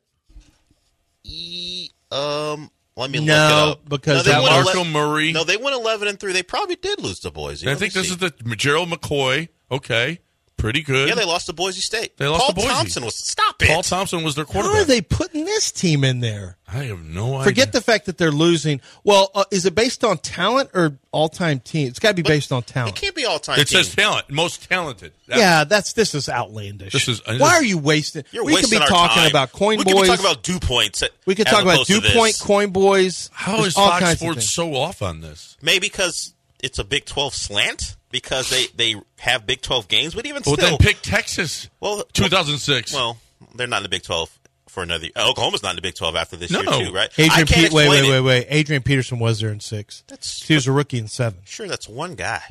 E- 1.25 1.89
um, 2.11 2.71
let 2.97 3.11
me 3.11 3.19
look 3.19 3.27
No, 3.29 3.35
it 3.35 3.73
up. 3.73 3.89
because 3.89 4.25
they 4.25 4.31
that 4.33 4.43
went 4.43 4.65
Marco 4.65 4.79
ele- 4.81 4.85
Murray. 4.85 5.33
No, 5.33 5.45
they 5.45 5.57
went 5.57 5.75
eleven 5.77 6.09
and 6.09 6.19
three. 6.19 6.33
They 6.33 6.43
probably 6.43 6.77
did 6.77 7.01
lose 7.01 7.21
to 7.21 7.31
Boise. 7.31 7.69
I 7.69 7.75
think 7.75 7.95
me 7.95 8.01
this 8.01 8.09
see. 8.09 8.15
is 8.15 8.19
the 8.19 8.31
Gerald 8.57 8.91
McCoy. 8.91 9.49
Okay, 9.71 10.21
pretty 10.61 10.83
good. 10.83 11.09
Yeah, 11.09 11.15
they 11.15 11.25
lost 11.25 11.47
to 11.47 11.53
Boise 11.53 11.81
State. 11.81 12.17
They 12.17 12.27
lost 12.29 12.41
Paul 12.41 12.49
to 12.51 12.55
Boise. 12.57 12.69
Thompson 12.69 13.05
was 13.05 13.17
stop 13.17 13.61
it. 13.63 13.69
Paul 13.69 13.83
Thompson 13.83 14.23
was 14.23 14.35
their 14.35 14.45
How 14.45 14.53
quarterback. 14.53 14.83
are 14.83 14.85
they 14.85 15.01
putting 15.01 15.45
this 15.45 15.73
team 15.73 16.05
in 16.05 16.21
there? 16.21 16.57
I 16.73 16.85
have 16.85 17.03
no 17.05 17.35
idea. 17.35 17.45
Forget 17.45 17.73
the 17.73 17.81
fact 17.81 18.07
that 18.07 18.17
they're 18.19 18.31
losing. 18.31 18.81
Well, 19.03 19.31
uh, 19.35 19.45
is 19.51 19.67
it 19.67 19.75
based 19.75 20.05
on 20.05 20.19
talent 20.19 20.71
or 20.73 20.99
all-time 21.11 21.59
team? 21.59 21.89
It's 21.89 21.99
got 21.99 22.11
to 22.11 22.15
be 22.15 22.23
based 22.23 22.53
on 22.53 22.63
talent. 22.63 22.97
It 22.97 23.01
can't 23.01 23.17
be 23.17 23.25
all 23.25 23.41
time. 23.41 23.59
It 23.59 23.69
says 23.69 23.93
talent, 23.93 24.31
most 24.31 24.69
talented. 24.69 25.13
That- 25.27 25.39
Yeah, 25.39 25.65
that's 25.65 25.95
this 25.95 26.15
is 26.15 26.29
outlandish. 26.29 26.93
This 26.93 27.09
is- 27.09 27.23
Why 27.27 27.55
are 27.57 27.65
you 27.65 27.79
wasting? 27.79 28.23
You're 28.31 28.45
we 28.45 28.55
could 28.55 28.71
be 28.71 28.77
our 28.77 28.87
talking 28.87 29.23
time. 29.23 29.31
about 29.31 29.51
coin 29.51 29.79
we 29.79 29.85
boys. 29.85 29.95
could 29.95 30.01
be 30.03 30.07
talking 30.09 30.25
about 30.27 30.43
dew 30.45 30.61
points. 30.61 31.03
we 31.27 31.35
could 31.35 31.47
talk 31.49 31.63
about 31.63 31.87
dew 31.87 32.01
point, 32.01 32.37
coin 32.41 32.71
boys. 32.71 33.31
How 33.33 33.57
There's 33.57 33.69
is 33.69 33.77
all 33.77 33.89
Fox 33.89 34.01
kinds 34.05 34.13
of 34.15 34.19
Sports 34.19 34.55
so 34.55 34.75
off 34.77 35.03
on 35.03 35.23
this? 35.23 35.57
Maybe 35.61 35.89
because 35.89 36.35
it's 36.63 36.79
a 36.79 36.85
Big 36.85 37.05
Twelve 37.07 37.35
slant 37.35 37.97
because 38.11 38.51
they 38.51 38.67
they 38.77 39.01
have 39.19 39.47
Big 39.47 39.61
Twelve 39.63 39.89
games, 39.89 40.15
but 40.15 40.27
even 40.27 40.43
Well, 40.47 40.57
still, 40.57 40.69
then 40.71 40.79
pick 40.79 41.01
Texas. 41.03 41.69
well, 41.81 42.03
2006. 42.13 42.93
Well, 42.93 43.19
they're 43.55 43.67
not 43.67 43.79
in 43.79 43.83
the 43.85 43.89
Big 43.89 44.03
Twelve 44.03 44.31
for 44.69 44.83
another. 44.83 45.09
uh, 45.17 45.29
Oklahoma's 45.31 45.63
not 45.63 45.71
in 45.71 45.77
the 45.77 45.83
Big 45.83 45.95
Twelve 45.95 46.15
after 46.17 46.37
this 46.37 46.51
No. 46.51 46.61
year 46.63 46.87
too, 46.87 46.93
right? 46.95 47.11
I 47.19 47.23
Adrian, 47.23 47.47
can't 47.47 47.71
Pe- 47.71 47.75
wait, 47.75 47.89
wait, 47.89 48.09
wait, 48.09 48.21
wait. 48.21 48.47
Adrian 48.51 48.83
Peterson 48.83 49.19
was 49.19 49.41
there 49.41 49.51
in 49.51 49.61
six. 49.61 50.05
That's 50.07 50.43
He 50.47 50.55
was 50.55 50.67
a 50.67 50.73
rookie 50.73 50.99
in 50.99 51.09
seven. 51.09 51.41
sure 51.45 51.67
that's 51.69 51.89
one 51.89 52.15
guy. 52.15 52.43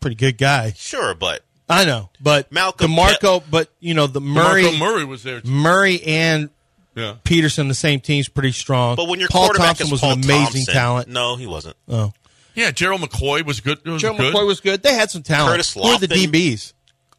Pretty 0.00 0.16
good 0.16 0.38
guy. 0.38 0.72
Sure, 0.76 1.14
but 1.14 1.44
I 1.68 1.84
know, 1.84 2.08
but 2.20 2.50
Malcolm 2.50 2.92
DeMarco, 2.92 3.42
but 3.50 3.68
you 3.80 3.92
know 3.94 4.06
the 4.06 4.20
Murray, 4.20 4.62
Marco 4.62 4.76
Murray 4.78 5.04
was 5.04 5.22
there. 5.22 5.40
Too. 5.42 5.48
Murray 5.48 6.02
and 6.02 6.48
Yeah. 6.96 7.16
Peterson, 7.22 7.68
the 7.68 7.74
same 7.74 8.00
team's 8.00 8.28
pretty 8.28 8.52
strong. 8.52 8.96
but 8.96 9.08
when 9.08 9.20
your 9.20 9.28
Paul 9.28 9.44
quarterback 9.46 9.76
Thompson 9.76 9.86
is 9.86 9.92
was 9.92 10.00
Paul 10.00 10.12
an 10.14 10.24
amazing 10.24 10.44
Thompson- 10.64 10.74
talent. 10.74 11.08
no, 11.08 11.36
he 11.36 11.46
wasn't. 11.46 11.76
Oh, 11.88 12.12
Yeah, 12.54 12.70
Gerald 12.70 13.00
McCoy 13.00 13.44
was 13.44 13.60
good. 13.60 13.84
Was 13.86 14.02
Joe 14.02 14.16
good. 14.16 14.34
McCoy 14.34 14.46
was 14.46 14.60
good. 14.60 14.82
They 14.82 14.94
had 14.94 15.10
some 15.10 15.22
talent. 15.22 15.52
Curtis 15.52 15.74
Who 15.74 15.82
are 15.82 15.98
the 15.98 16.08
Lofton. 16.08 16.26
DBs? 16.32 16.72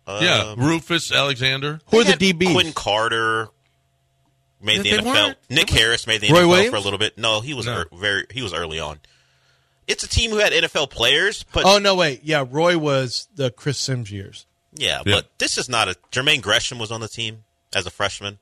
Um, 0.07 0.23
yeah, 0.23 0.53
Rufus 0.57 1.11
Alexander. 1.11 1.79
Who 1.87 1.99
are 1.99 2.03
the 2.03 2.13
DBs? 2.13 2.51
Quinn 2.53 2.73
Carter 2.73 3.49
made 4.61 4.83
They- 4.83 4.91
the 4.91 4.97
NFL. 4.97 5.05
weren't- 5.05 5.37
Nick 5.49 5.69
Harris 5.69 6.05
made 6.07 6.21
the 6.21 6.29
Roy 6.31 6.39
NFL 6.41 6.47
Williams? 6.49 6.69
for 6.71 6.75
a 6.77 6.79
little 6.81 6.99
bit. 6.99 7.17
No, 7.17 7.41
he 7.41 7.53
was 7.53 7.65
No. 7.65 7.77
ear- 7.79 7.87
very 7.93 8.25
he 8.31 8.41
was 8.41 8.53
early 8.53 8.79
on. 8.79 8.99
It's 9.87 10.03
a 10.03 10.07
team 10.07 10.31
who 10.31 10.37
had 10.37 10.53
NFL 10.53 10.87
players, 10.87 11.43
but 11.51 11.65
Oh 11.65 11.77
no, 11.79 11.95
wait. 11.95 12.21
Yeah, 12.23 12.45
Roy 12.49 12.77
was 12.77 13.27
the 13.35 13.51
Chris 13.51 13.77
Simms 13.79 14.11
years. 14.11 14.45
yeah, 14.75 15.01
Yeah. 15.05 15.15
but 15.15 15.29
this 15.39 15.57
is 15.57 15.67
not 15.69 15.87
a 15.89 15.95
Jermaine 16.11 16.41
Gresham 16.41 16.77
was 16.79 16.91
on 16.91 17.01
the 17.01 17.07
team 17.07 17.43
as 17.73 17.85
a 17.85 17.89
freshman. 17.91 18.39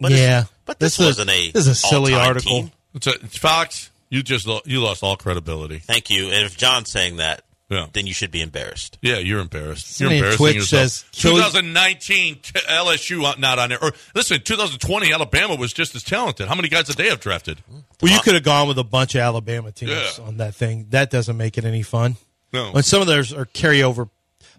But 0.00 0.12
yeah, 0.12 0.16
it's- 0.40 0.46
but 0.64 0.78
this 0.80 0.98
is- 1.00 1.06
wasn't 1.06 1.30
a 1.30 1.50
This 1.50 1.66
is 1.66 1.68
a 1.68 1.74
silly 1.74 2.12
all-time 2.12 2.28
article. 2.28 2.50
team. 2.52 2.72
It's, 2.94 3.06
a, 3.06 3.10
it's 3.22 3.36
Fox. 3.38 3.90
You 4.10 4.22
just 4.22 4.46
lo- 4.46 4.60
you 4.64 4.80
lost 4.80 5.02
all 5.02 5.16
credibility. 5.16 5.78
Thank 5.80 6.10
you. 6.10 6.26
And 6.30 6.44
if 6.46 6.56
John's 6.56 6.90
saying 6.90 7.16
that, 7.16 7.42
Yeah. 7.70 7.86
then 7.92 8.06
you 8.06 8.14
should 8.14 8.30
be 8.30 8.40
embarrassed. 8.40 8.96
Yeah, 9.02 9.18
you're 9.18 9.40
embarrassed. 9.40 10.00
You're 10.00 10.10
embarrassing 10.10 10.38
Twitch 10.38 10.54
yourself. 10.56 10.82
says, 10.90 11.04
2019 11.12 12.36
t- 12.36 12.60
LSU 12.68 13.24
uh, 13.24 13.34
not 13.38 13.58
on 13.58 13.68
there. 13.68 13.82
Or 13.82 13.92
listen, 14.14 14.40
2020 14.42 15.12
Alabama 15.12 15.54
was 15.56 15.72
just 15.72 15.94
as 15.94 16.02
talented. 16.02 16.48
How 16.48 16.54
many 16.54 16.68
guys 16.68 16.84
did 16.86 16.96
they 16.96 17.08
have 17.10 17.20
drafted? 17.20 17.58
Well, 18.00 18.12
you 18.12 18.20
could 18.20 18.34
have 18.34 18.42
gone 18.44 18.68
with 18.68 18.78
a 18.78 18.84
bunch 18.84 19.14
of 19.14 19.20
Alabama 19.20 19.72
teams 19.72 19.90
Yeah. 19.92 20.24
on 20.24 20.38
that 20.38 20.54
thing. 20.54 20.86
That 20.90 21.10
doesn't 21.10 21.36
make 21.36 21.58
it 21.58 21.64
any 21.64 21.82
fun. 21.82 22.16
No. 22.52 22.70
When 22.72 22.82
some 22.82 23.00
of 23.02 23.06
those 23.06 23.32
are 23.34 23.44
carryover, 23.44 24.08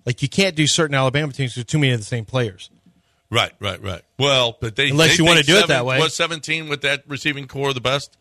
like 0.05 0.21
you 0.21 0.29
can't 0.29 0.55
do 0.55 0.67
certain 0.67 0.93
Alabama 0.95 1.33
teams 1.33 1.55
with 1.57 1.65
too 1.65 1.79
many 1.79 1.93
of 1.93 1.99
the 1.99 2.05
same 2.05 2.25
players. 2.25 2.69
Right, 3.31 3.51
right, 3.59 3.81
right. 3.83 4.01
Well, 4.17 4.57
but 4.59 4.75
they 4.75 4.89
Unless 4.89 5.11
they 5.17 5.23
you 5.23 5.25
wanna 5.25 5.43
think 5.43 5.47
do 5.47 5.57
it 5.57 5.67
that 5.67 5.85
way. 5.85 5.99
Was 5.99 6.15
17 6.15 6.67
with 6.67 6.81
that 6.81 7.03
receiving 7.07 7.47
core 7.47 7.73
the 7.73 7.81
best? 7.81 8.17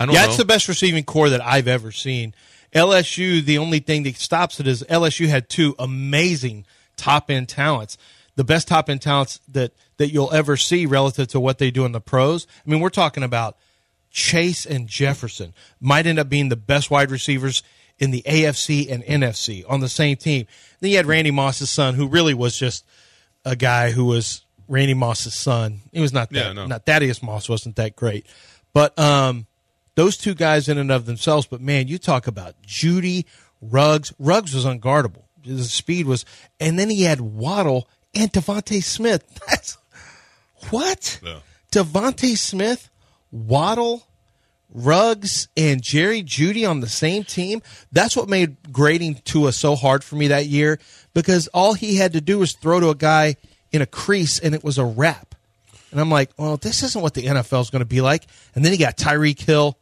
I 0.00 0.06
don't 0.06 0.14
Yeah, 0.14 0.22
know. 0.22 0.28
it's 0.28 0.36
the 0.38 0.44
best 0.44 0.66
receiving 0.66 1.04
core 1.04 1.28
that 1.30 1.44
I've 1.44 1.68
ever 1.68 1.92
seen. 1.92 2.34
LSU, 2.74 3.44
the 3.44 3.58
only 3.58 3.78
thing 3.80 4.02
that 4.04 4.16
stops 4.16 4.58
it 4.60 4.66
is 4.66 4.82
LSU 4.84 5.28
had 5.28 5.48
two 5.48 5.74
amazing 5.78 6.64
top 6.96 7.30
end 7.30 7.48
talents, 7.48 7.96
the 8.36 8.44
best 8.44 8.66
top 8.68 8.88
end 8.88 9.02
talents 9.02 9.40
that 9.48 9.72
that 9.98 10.10
you'll 10.12 10.32
ever 10.32 10.56
see 10.56 10.86
relative 10.86 11.28
to 11.28 11.38
what 11.40 11.58
they 11.58 11.70
do 11.70 11.84
in 11.84 11.92
the 11.92 12.00
pros. 12.00 12.46
I 12.66 12.70
mean, 12.70 12.80
we're 12.80 12.88
talking 12.88 13.22
about 13.22 13.56
Chase 14.10 14.64
and 14.64 14.88
Jefferson 14.88 15.52
might 15.80 16.06
end 16.06 16.18
up 16.18 16.28
being 16.30 16.48
the 16.48 16.56
best 16.56 16.90
wide 16.90 17.10
receivers 17.10 17.62
in 17.98 18.10
the 18.12 18.22
AFC 18.22 18.90
and 18.90 19.04
NFC 19.04 19.62
on 19.68 19.80
the 19.80 19.88
same 19.90 20.16
team. 20.16 20.46
Then 20.80 20.90
you 20.90 20.96
had 20.96 21.04
Randy 21.06 21.30
Moss's 21.30 21.68
son, 21.70 21.94
who 21.94 22.08
really 22.08 22.32
was 22.32 22.56
just 22.58 22.84
a 23.44 23.54
guy 23.54 23.90
who 23.90 24.06
was 24.06 24.42
Randy 24.68 24.94
Moss's 24.94 25.34
son. 25.34 25.80
He 25.92 26.00
was 26.00 26.12
not 26.14 26.30
that, 26.30 26.46
Yeah, 26.46 26.52
no. 26.54 26.66
not 26.66 26.86
Thaddeus 26.86 27.22
Moss 27.22 27.46
wasn't 27.48 27.76
that 27.76 27.94
great, 27.94 28.24
but 28.72 28.98
um, 28.98 29.46
those 29.94 30.16
two 30.16 30.34
guys 30.34 30.68
in 30.68 30.78
and 30.78 30.90
of 30.90 31.06
themselves. 31.06 31.46
But 31.46 31.60
man, 31.60 31.88
you 31.88 31.98
talk 31.98 32.26
about 32.26 32.54
Jeudy 32.66 33.24
Ruggs. 33.60 34.12
Ruggs 34.18 34.54
was 34.54 34.64
unguardable. 34.64 35.24
The 35.44 35.64
speed 35.64 36.06
was, 36.06 36.24
and 36.58 36.78
then 36.78 36.90
he 36.90 37.02
had 37.02 37.20
Waddle 37.20 37.88
and 38.14 38.32
DeVonta 38.32 38.82
Smith. 38.82 39.24
That's 39.48 39.78
what 40.70 41.20
Yeah. 41.24 41.40
DeVonta 41.72 42.36
Smith, 42.36 42.90
Waddle, 43.30 44.06
Ruggs, 44.72 45.48
and 45.56 45.82
Jerry 45.82 46.22
Jeudy 46.22 46.68
on 46.68 46.80
the 46.80 46.88
same 46.88 47.24
team. 47.24 47.62
That's 47.90 48.16
what 48.16 48.28
made 48.28 48.72
grading 48.72 49.22
Tua 49.24 49.52
so 49.52 49.74
hard 49.76 50.04
for 50.04 50.16
me 50.16 50.28
that 50.28 50.46
year 50.46 50.78
because 51.14 51.48
all 51.48 51.74
he 51.74 51.96
had 51.96 52.12
to 52.12 52.20
do 52.20 52.38
was 52.38 52.52
throw 52.52 52.80
to 52.80 52.90
a 52.90 52.94
guy 52.94 53.36
in 53.72 53.82
a 53.82 53.86
crease 53.86 54.38
and 54.38 54.54
it 54.54 54.62
was 54.62 54.78
a 54.78 54.84
wrap. 54.84 55.29
And 55.90 56.00
I'm 56.00 56.10
like, 56.10 56.30
well, 56.36 56.56
this 56.56 56.82
isn't 56.82 57.00
what 57.02 57.14
the 57.14 57.22
NFL 57.24 57.60
is 57.62 57.70
going 57.70 57.80
to 57.80 57.84
be 57.86 58.00
like. 58.00 58.26
And 58.54 58.64
then 58.64 58.72
he 58.72 58.78
got 58.78 58.96
Tyreek 58.96 59.40
Hill. 59.40 59.76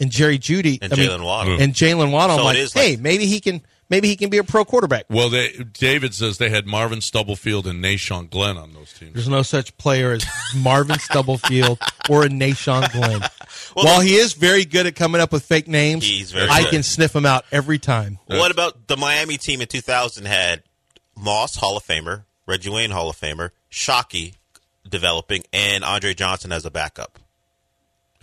and 0.00 0.10
Jerry 0.10 0.38
Jeudy 0.38 0.78
And 0.82 0.92
I 0.92 0.96
mean, 0.96 1.08
Jaylen 1.08 1.24
Waddle. 1.24 1.60
and 1.60 1.72
Jaylen 1.72 2.10
Waddle. 2.10 2.36
So 2.36 2.40
I'm 2.40 2.46
like, 2.46 2.56
it 2.56 2.60
is 2.62 2.72
hey, 2.72 2.90
like- 2.92 3.00
maybe 3.00 3.26
he 3.26 3.40
can 3.40 3.62
maybe 3.90 4.08
he 4.08 4.16
can 4.16 4.30
be 4.30 4.38
a 4.38 4.44
pro 4.44 4.64
quarterback. 4.64 5.04
Well, 5.08 5.28
they, 5.30 5.52
David 5.52 6.14
says 6.14 6.38
they 6.38 6.50
had 6.50 6.66
Marvin 6.66 7.00
Stubblefield 7.00 7.66
and 7.68 7.82
Nashawn 7.84 8.28
Glenn 8.28 8.56
on 8.56 8.72
those 8.72 8.92
teams. 8.92 9.12
There's 9.14 9.28
no 9.28 9.42
such 9.42 9.76
player 9.78 10.12
as 10.12 10.26
Marvin 10.56 10.98
Stubblefield 10.98 11.78
or 12.10 12.24
a 12.24 12.28
Nashawn 12.28 12.90
Glenn. 12.92 13.20
While 13.74 14.00
he 14.00 14.14
is 14.16 14.32
very 14.34 14.64
good 14.64 14.86
at 14.86 14.96
coming 14.96 15.20
up 15.20 15.32
with 15.32 15.44
fake 15.44 15.68
names, 15.68 16.04
He's 16.04 16.32
very 16.32 16.48
I 16.48 16.62
good. 16.62 16.70
can 16.70 16.82
sniff 16.82 17.14
him 17.14 17.26
out 17.26 17.44
every 17.52 17.78
time. 17.78 18.18
What 18.26 18.50
about 18.50 18.88
the 18.88 18.96
Miami 18.96 19.36
team 19.36 19.60
in 19.60 19.66
2000 19.68 20.24
had 20.26 20.62
Moss, 21.16 21.54
Hall 21.56 21.76
of 21.76 21.84
Famer, 21.84 22.24
Reggie 22.46 22.70
Wayne, 22.70 22.90
Hall 22.90 23.08
of 23.10 23.16
Famer, 23.16 23.50
Shockey 23.70 24.34
developing, 24.88 25.42
and 25.52 25.84
Andre 25.84 26.14
Johnson 26.14 26.52
as 26.52 26.64
a 26.64 26.70
backup. 26.70 27.18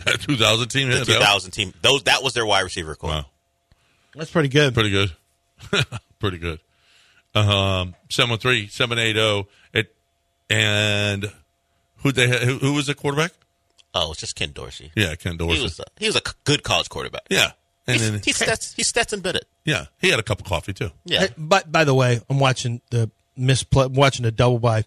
2000 0.04 0.68
team. 0.68 0.88
The 0.90 0.98
yeah, 0.98 1.04
2000 1.04 1.50
team, 1.52 1.72
those 1.82 2.02
that 2.04 2.22
was 2.22 2.34
their 2.34 2.44
wide 2.46 2.62
receiver 2.62 2.94
core. 2.96 3.10
Wow. 3.10 3.26
That's 4.16 4.30
pretty 4.30 4.48
good. 4.48 4.74
Pretty 4.74 4.90
good. 4.90 5.12
Pretty 6.18 6.38
good. 6.38 6.58
Um, 7.34 7.94
713 8.10 8.68
780. 8.68 9.48
It, 9.72 9.94
and 10.50 11.32
who 11.98 12.12
they 12.12 12.28
who, 12.44 12.58
who 12.58 12.72
was 12.74 12.86
the 12.88 12.94
quarterback? 12.94 13.32
Oh, 13.94 14.10
it's 14.12 14.20
just 14.20 14.34
Ken 14.36 14.50
Dorsey. 14.52 14.90
Yeah, 14.96 15.14
Ken 15.14 15.36
Dorsey. 15.36 15.56
He 15.58 15.62
was 15.62 15.78
a, 15.80 15.84
he 15.98 16.06
was 16.06 16.16
a 16.16 16.20
c- 16.26 16.34
good 16.44 16.62
college 16.62 16.88
quarterback. 16.88 17.22
yeah. 17.30 17.52
And 17.86 17.96
He's, 17.96 18.10
then, 18.12 18.20
he's, 18.24 18.36
Stets, 18.36 18.74
he's 18.74 18.86
Stetson 18.88 19.20
Bennett. 19.20 19.44
yeah, 19.64 19.86
he 20.00 20.08
had 20.10 20.20
a 20.20 20.22
cup 20.22 20.38
of 20.40 20.46
coffee 20.46 20.72
too. 20.72 20.90
Yeah. 21.04 21.20
Hey, 21.20 21.28
But 21.36 21.70
by 21.72 21.82
the 21.84 21.94
way, 21.94 22.20
I'm 22.30 22.38
watching 22.38 22.80
the 22.90 23.10
misplay, 23.36 23.86
watching 23.86 24.22
the 24.24 24.30
double 24.30 24.60
by 24.60 24.84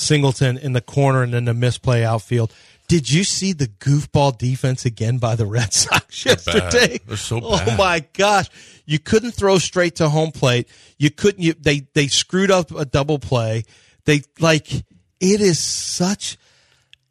Singleton 0.00 0.58
in 0.58 0.72
the 0.72 0.80
corner 0.80 1.22
and 1.22 1.34
then 1.34 1.44
the 1.44 1.54
misplay 1.54 2.04
outfield. 2.04 2.52
Did 2.88 3.08
you 3.08 3.22
see 3.22 3.52
the 3.52 3.68
goofball 3.68 4.36
defense 4.36 4.84
again 4.84 5.18
by 5.18 5.36
the 5.36 5.46
Red 5.46 5.72
Sox 5.72 6.24
yesterday? 6.24 6.98
They're 7.06 7.16
so 7.16 7.40
bad. 7.40 7.68
Oh 7.68 7.76
my 7.76 8.04
gosh! 8.14 8.48
You 8.84 8.98
couldn't 8.98 9.30
throw 9.32 9.58
straight 9.58 9.96
to 9.96 10.08
home 10.08 10.32
plate. 10.32 10.68
You 10.98 11.10
couldn't. 11.10 11.42
You, 11.42 11.54
they 11.54 11.86
they 11.94 12.08
screwed 12.08 12.50
up 12.50 12.72
a 12.72 12.84
double 12.84 13.20
play. 13.20 13.62
They 14.06 14.22
like 14.40 14.72
it 14.72 15.40
is 15.40 15.62
such. 15.62 16.36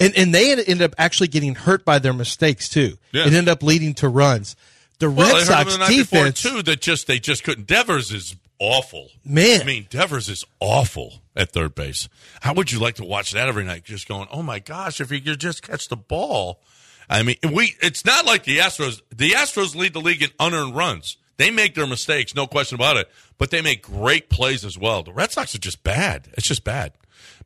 And, 0.02 0.16
and 0.16 0.34
they 0.34 0.52
ended 0.52 0.82
up 0.82 0.96
actually 0.98 1.28
getting 1.28 1.56
hurt 1.56 1.84
by 1.84 2.00
their 2.00 2.14
mistakes 2.14 2.70
too. 2.70 2.98
Yeah. 3.12 3.24
It 3.24 3.34
ended 3.34 3.50
up 3.50 3.64
leading 3.64 3.94
to 3.96 4.08
runs. 4.08 4.56
The 5.00 5.10
Red 5.10 5.46
Sox 5.46 5.78
the 5.78 5.86
defense, 5.86 6.42
too 6.42 6.62
that 6.64 6.82
just 6.82 7.08
they 7.08 7.20
just 7.20 7.46
couldn't. 7.46 7.68
Devers 7.68 8.12
is 8.12 8.36
awful. 8.60 9.10
Man. 9.26 9.62
I 9.62 9.64
mean 9.64 9.88
Devers 9.90 10.30
is 10.30 10.46
awful 10.60 11.22
at 11.36 11.52
third 11.52 11.76
base. 11.76 12.10
How 12.42 12.54
would 12.54 12.72
you 12.72 12.80
like 12.80 12.96
to 12.96 13.06
watch 13.06 13.32
that 13.32 13.48
every 13.48 13.64
night? 13.64 13.84
Just 13.84 14.08
going, 14.08 14.28
oh 14.32 14.44
my 14.44 14.60
gosh, 14.60 15.02
if 15.02 15.10
he 15.10 15.22
could 15.22 15.40
just 15.40 15.64
catch 15.64 15.88
the 15.88 15.98
ball. 15.98 16.62
I 17.10 17.24
mean, 17.24 17.38
we. 17.52 17.76
It's 17.82 18.06
not 18.06 18.26
like 18.26 18.44
the 18.44 18.60
Astros. 18.60 19.02
The 19.10 19.32
Astros 19.32 19.76
lead 19.76 19.94
the 19.94 20.02
league 20.02 20.22
in 20.22 20.30
unearned 20.40 20.76
runs. 20.76 21.18
They 21.38 21.50
make 21.50 21.74
their 21.74 21.88
mistakes, 21.88 22.36
no 22.36 22.46
question 22.48 22.76
about 22.76 22.98
it. 22.98 23.10
But 23.38 23.50
they 23.50 23.62
make 23.62 23.82
great 23.82 24.30
plays 24.30 24.64
as 24.64 24.78
well. 24.78 25.04
The 25.04 25.14
Red 25.14 25.32
Sox 25.32 25.56
are 25.56 25.60
just 25.60 25.84
bad. 25.84 26.28
It's 26.34 26.48
just 26.48 26.64
bad. 26.64 26.94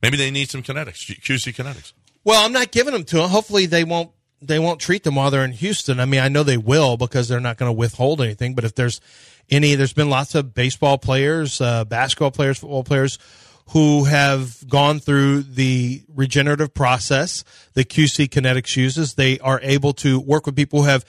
Maybe 0.02 0.18
they 0.18 0.32
need 0.32 0.50
some 0.50 0.64
kinetics, 0.64 1.06
QC 1.22 1.54
kinetics. 1.54 1.94
Well, 2.24 2.44
I'm 2.44 2.52
not 2.52 2.72
giving 2.72 2.94
them 2.94 3.04
to 3.06 3.18
them. 3.18 3.30
Hopefully, 3.30 3.66
they 3.66 3.84
won't. 3.84 4.12
They 4.42 4.60
won't 4.60 4.82
treat 4.82 5.04
them 5.04 5.16
while 5.16 5.32
they're 5.32 5.46
in 5.46 5.54
Houston. 5.54 6.02
I 6.02 6.06
mean, 6.06 6.20
I 6.20 6.28
know 6.28 6.44
they 6.44 6.58
will 6.58 6.98
because 6.98 7.30
they're 7.30 7.40
not 7.40 7.58
going 7.58 7.70
to 7.70 7.78
withhold 7.78 8.20
anything. 8.20 8.56
But 8.56 8.66
if 8.66 8.76
there's 8.76 9.00
any, 9.50 9.76
there's 9.76 9.94
been 9.94 10.10
lots 10.10 10.36
of 10.36 10.54
baseball 10.54 10.98
players, 10.98 11.62
uh, 11.62 11.86
basketball 11.86 12.32
players, 12.32 12.60
football 12.60 12.84
players 12.84 13.20
who 13.70 14.04
have 14.06 14.68
gone 14.68 15.00
through 15.00 15.44
the 15.44 16.04
regenerative 16.14 16.74
process 16.74 17.44
that 17.74 17.90
QC 17.90 18.28
Kinetics 18.28 18.76
uses. 18.76 19.14
They 19.14 19.40
are 19.40 19.60
able 19.62 19.94
to 19.94 20.20
work 20.20 20.46
with 20.46 20.56
people 20.56 20.82
who 20.82 20.88
have 20.88 21.06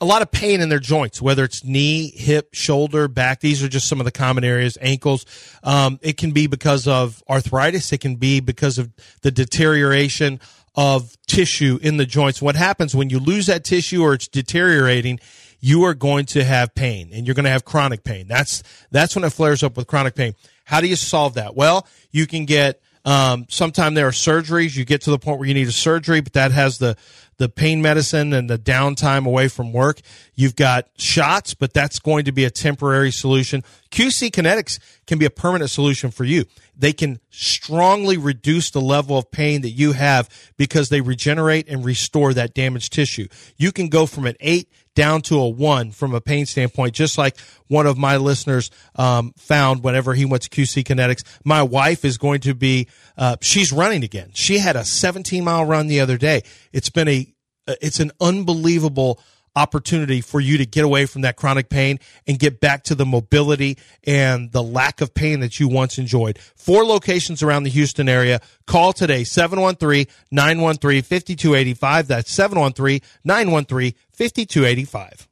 a 0.00 0.04
lot 0.04 0.22
of 0.22 0.30
pain 0.30 0.60
in 0.60 0.68
their 0.68 0.78
joints, 0.78 1.22
whether 1.22 1.44
it's 1.44 1.64
knee, 1.64 2.10
hip, 2.10 2.50
shoulder, 2.52 3.08
back. 3.08 3.40
These 3.40 3.62
are 3.62 3.68
just 3.68 3.88
some 3.88 4.00
of 4.00 4.04
the 4.04 4.12
common 4.12 4.44
areas. 4.44 4.76
Ankles. 4.80 5.24
Um, 5.62 5.98
it 6.02 6.16
can 6.16 6.32
be 6.32 6.46
because 6.46 6.86
of 6.86 7.22
arthritis. 7.28 7.92
It 7.92 7.98
can 7.98 8.16
be 8.16 8.40
because 8.40 8.78
of 8.78 8.92
the 9.22 9.30
deterioration 9.30 10.40
of 10.74 11.16
tissue 11.26 11.78
in 11.80 11.96
the 11.96 12.04
joints. 12.04 12.42
What 12.42 12.56
happens 12.56 12.94
when 12.94 13.08
you 13.08 13.18
lose 13.18 13.46
that 13.46 13.64
tissue 13.64 14.02
or 14.02 14.14
it's 14.14 14.28
deteriorating? 14.28 15.18
You 15.60 15.84
are 15.84 15.94
going 15.94 16.26
to 16.26 16.44
have 16.44 16.74
pain 16.74 17.10
and 17.12 17.26
you're 17.26 17.34
going 17.34 17.44
to 17.44 17.50
have 17.50 17.64
chronic 17.64 18.04
pain. 18.04 18.28
That's, 18.28 18.62
that's 18.90 19.14
when 19.14 19.24
it 19.24 19.30
flares 19.30 19.62
up 19.62 19.76
with 19.76 19.86
chronic 19.86 20.14
pain. 20.14 20.34
How 20.64 20.80
do 20.80 20.88
you 20.88 20.96
solve 20.96 21.34
that? 21.34 21.54
Well, 21.54 21.86
you 22.10 22.26
can 22.26 22.44
get, 22.44 22.80
um, 23.04 23.46
sometime 23.48 23.94
there 23.94 24.08
are 24.08 24.12
surgeries. 24.12 24.76
You 24.76 24.84
get 24.84 25.02
to 25.02 25.10
the 25.10 25.18
point 25.18 25.38
where 25.38 25.46
you 25.48 25.54
need 25.54 25.68
a 25.68 25.72
surgery, 25.72 26.20
but 26.20 26.32
that 26.32 26.50
has 26.52 26.78
the, 26.78 26.96
the 27.38 27.48
pain 27.48 27.82
medicine 27.82 28.32
and 28.32 28.50
the 28.50 28.58
downtime 28.58 29.26
away 29.26 29.48
from 29.48 29.72
work. 29.72 30.00
You've 30.34 30.56
got 30.56 30.88
shots, 30.98 31.54
but 31.54 31.72
that's 31.72 31.98
going 31.98 32.24
to 32.24 32.32
be 32.32 32.44
a 32.44 32.50
temporary 32.50 33.12
solution. 33.12 33.62
QC 33.90 34.30
Kinetics 34.30 34.78
can 35.06 35.18
be 35.18 35.24
a 35.24 35.30
permanent 35.30 35.70
solution 35.70 36.10
for 36.10 36.24
you. 36.24 36.44
They 36.76 36.92
can 36.92 37.20
strongly 37.30 38.16
reduce 38.16 38.70
the 38.70 38.80
level 38.80 39.16
of 39.16 39.30
pain 39.30 39.62
that 39.62 39.70
you 39.70 39.92
have 39.92 40.28
because 40.56 40.88
they 40.88 41.00
regenerate 41.00 41.68
and 41.68 41.84
restore 41.84 42.34
that 42.34 42.54
damaged 42.54 42.92
tissue. 42.92 43.28
You 43.56 43.72
can 43.72 43.88
go 43.88 44.06
from 44.06 44.26
an 44.26 44.36
eight 44.40 44.70
down 44.94 45.20
to 45.20 45.38
a 45.38 45.48
one 45.48 45.92
from 45.92 46.14
a 46.14 46.20
pain 46.20 46.46
standpoint, 46.46 46.94
just 46.94 47.18
like 47.18 47.38
one 47.68 47.86
of 47.86 47.96
my 47.96 48.16
listeners 48.16 48.70
um, 48.96 49.32
found 49.36 49.84
whenever 49.84 50.14
he 50.14 50.24
went 50.24 50.42
to 50.42 50.50
QC 50.50 50.84
Kinetics. 50.84 51.22
My 51.44 51.62
wife 51.62 52.04
is 52.04 52.18
going 52.18 52.40
to 52.40 52.54
be, 52.54 52.88
uh, 53.16 53.36
she's 53.40 53.72
running 53.72 54.02
again. 54.02 54.30
She 54.34 54.58
had 54.58 54.74
a 54.74 54.84
17 54.84 55.44
mile 55.44 55.64
run 55.64 55.86
the 55.86 56.00
other 56.00 56.16
day. 56.16 56.42
It's 56.72 56.90
been 56.90 57.08
a, 57.08 57.32
it's 57.66 58.00
an 58.00 58.10
unbelievable 58.20 59.20
opportunity 59.56 60.20
for 60.20 60.40
you 60.40 60.58
to 60.58 60.66
get 60.66 60.84
away 60.84 61.06
from 61.06 61.22
that 61.22 61.34
chronic 61.36 61.68
pain 61.68 61.98
and 62.26 62.38
get 62.38 62.60
back 62.60 62.84
to 62.84 62.94
the 62.94 63.06
mobility 63.06 63.76
and 64.04 64.52
the 64.52 64.62
lack 64.62 65.00
of 65.00 65.12
pain 65.14 65.40
that 65.40 65.58
you 65.58 65.66
once 65.66 65.98
enjoyed. 65.98 66.38
Four 66.54 66.84
locations 66.84 67.42
around 67.42 67.64
the 67.64 67.70
Houston 67.70 68.08
area. 68.08 68.40
Call 68.66 68.92
today 68.92 69.22
713-913-5285. 69.22 72.06
That's 72.06 72.32
713-913-5285. 72.36 75.26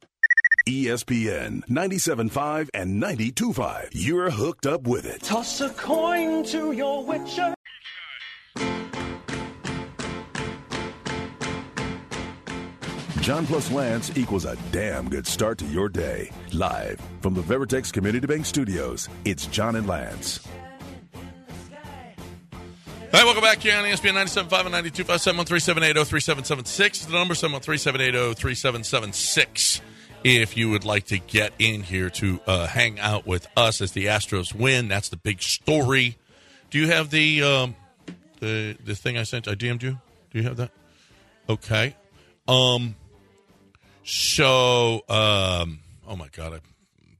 ESPN 0.67 1.63
97.5 1.67 2.69
and 2.73 2.99
92.5. 3.01 3.89
You're 3.91 4.31
hooked 4.31 4.65
up 4.65 4.87
with 4.87 5.05
it. 5.05 5.21
Toss 5.21 5.61
a 5.61 5.69
coin 5.69 6.43
to 6.45 6.71
your 6.71 7.05
witcher. 7.05 7.54
John 13.25 13.45
plus 13.47 13.71
Lance 13.71 14.15
equals 14.15 14.45
a 14.45 14.55
damn 14.71 15.09
good 15.09 15.25
start 15.25 15.57
to 15.57 15.65
your 15.65 15.89
day. 15.89 16.29
Live 16.53 17.01
from 17.21 17.33
the 17.33 17.41
Veritex 17.41 17.91
Community 17.91 18.27
Bank 18.27 18.45
Studios, 18.45 19.09
it's 19.25 19.47
John 19.47 19.75
and 19.75 19.87
Lance. 19.87 20.47
All 22.53 22.59
right, 23.11 23.23
welcome 23.23 23.41
back 23.41 23.57
here 23.57 23.75
on 23.75 23.83
ESPN 23.83 24.13
97.5 24.13 24.67
and 24.67 24.75
92.5, 24.75 25.43
713-780-3776 25.43 26.91
is 26.91 27.07
the 27.07 27.13
number, 27.13 27.33
713-780-3776 27.33 29.81
if 30.23 30.55
you 30.55 30.69
would 30.69 30.85
like 30.85 31.05
to 31.05 31.17
get 31.17 31.51
in 31.57 31.81
here 31.81 32.11
to 32.11 32.39
uh, 32.45 32.67
hang 32.67 32.99
out 32.99 33.25
with 33.25 33.47
us 33.57 33.81
as 33.81 33.93
the 33.93 34.05
Astros 34.05 34.53
win. 34.53 34.87
That's 34.87 35.09
the 35.09 35.17
big 35.17 35.41
story. 35.41 36.19
Do 36.69 36.77
you 36.77 36.89
have 36.89 37.09
the 37.09 37.41
um, 37.41 37.75
the 38.39 38.77
the 38.85 38.93
thing 38.93 39.17
I 39.17 39.23
sent? 39.23 39.47
I 39.47 39.55
DM'd 39.55 39.81
you? 39.81 39.97
Do 40.29 40.37
you 40.37 40.43
have 40.43 40.57
that? 40.57 40.69
Okay. 41.49 41.95
Um. 42.47 42.93
So, 44.05 45.01
um, 45.09 45.79
oh 46.07 46.15
my 46.15 46.27
God, 46.31 46.53
I'm 46.53 46.61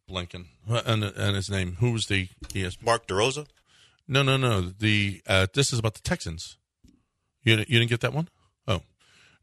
blanking. 0.09 0.45
Uh, 0.69 0.81
And, 0.85 1.03
and 1.03 1.35
his 1.35 1.49
name, 1.49 1.77
who 1.79 1.91
was 1.91 2.05
the 2.05 2.27
ESPN? 2.49 2.83
Mark 2.85 3.07
DeRosa. 3.07 3.47
No, 4.07 4.21
no, 4.21 4.37
no. 4.37 4.61
The 4.61 5.21
uh, 5.27 5.47
this 5.53 5.73
is 5.73 5.79
about 5.79 5.95
the 5.95 6.01
Texans. 6.01 6.57
You 7.43 7.55
didn't- 7.55 7.69
you 7.69 7.79
didn't 7.79 7.89
get 7.89 8.01
that 8.01 8.13
one? 8.13 8.29
Oh, 8.67 8.81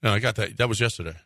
no, 0.05 0.13
I 0.13 0.21
got 0.21 0.37
that. 0.37 0.57
That 0.57 0.69
was 0.69 0.79
yesterday. 0.81 1.17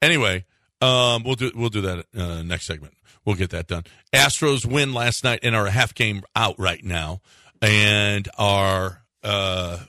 Anyway, 0.00 0.46
um, 0.80 1.22
we'll 1.22 1.34
do 1.34 1.52
we'll 1.54 1.68
do 1.68 1.82
that 1.82 2.06
uh, 2.16 2.42
next 2.42 2.64
segment. 2.66 2.94
We'll 3.26 3.36
get 3.36 3.50
that 3.50 3.66
done. 3.66 3.84
Astros 4.12 4.64
win 4.64 4.94
last 4.94 5.22
night 5.22 5.40
and 5.42 5.54
are 5.54 5.66
a 5.66 5.70
half 5.70 5.92
game 5.94 6.22
out 6.34 6.58
right 6.58 6.82
now, 6.82 7.20
and 7.60 8.26
are 8.38 9.02
uh, 9.22 9.80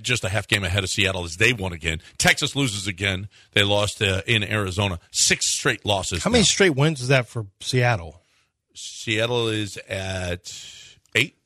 just 0.00 0.24
a 0.24 0.28
half 0.28 0.48
game 0.48 0.64
ahead 0.64 0.84
of 0.84 0.90
Seattle 0.90 1.24
as 1.24 1.36
they 1.36 1.52
won 1.52 1.72
again. 1.72 2.00
Texas 2.18 2.54
loses 2.56 2.86
again. 2.86 3.28
They 3.52 3.62
lost 3.62 4.02
uh, 4.02 4.22
in 4.26 4.42
Arizona. 4.42 4.98
Six 5.12 5.50
straight 5.56 5.84
losses. 5.84 6.22
How 6.22 6.30
many 6.30 6.42
now. 6.42 6.46
straight 6.46 6.76
wins 6.76 7.00
is 7.00 7.08
that 7.08 7.28
for 7.28 7.46
Seattle? 7.60 8.20
Seattle 8.74 9.48
is 9.48 9.78
at 9.88 10.52
eight. 11.14 11.36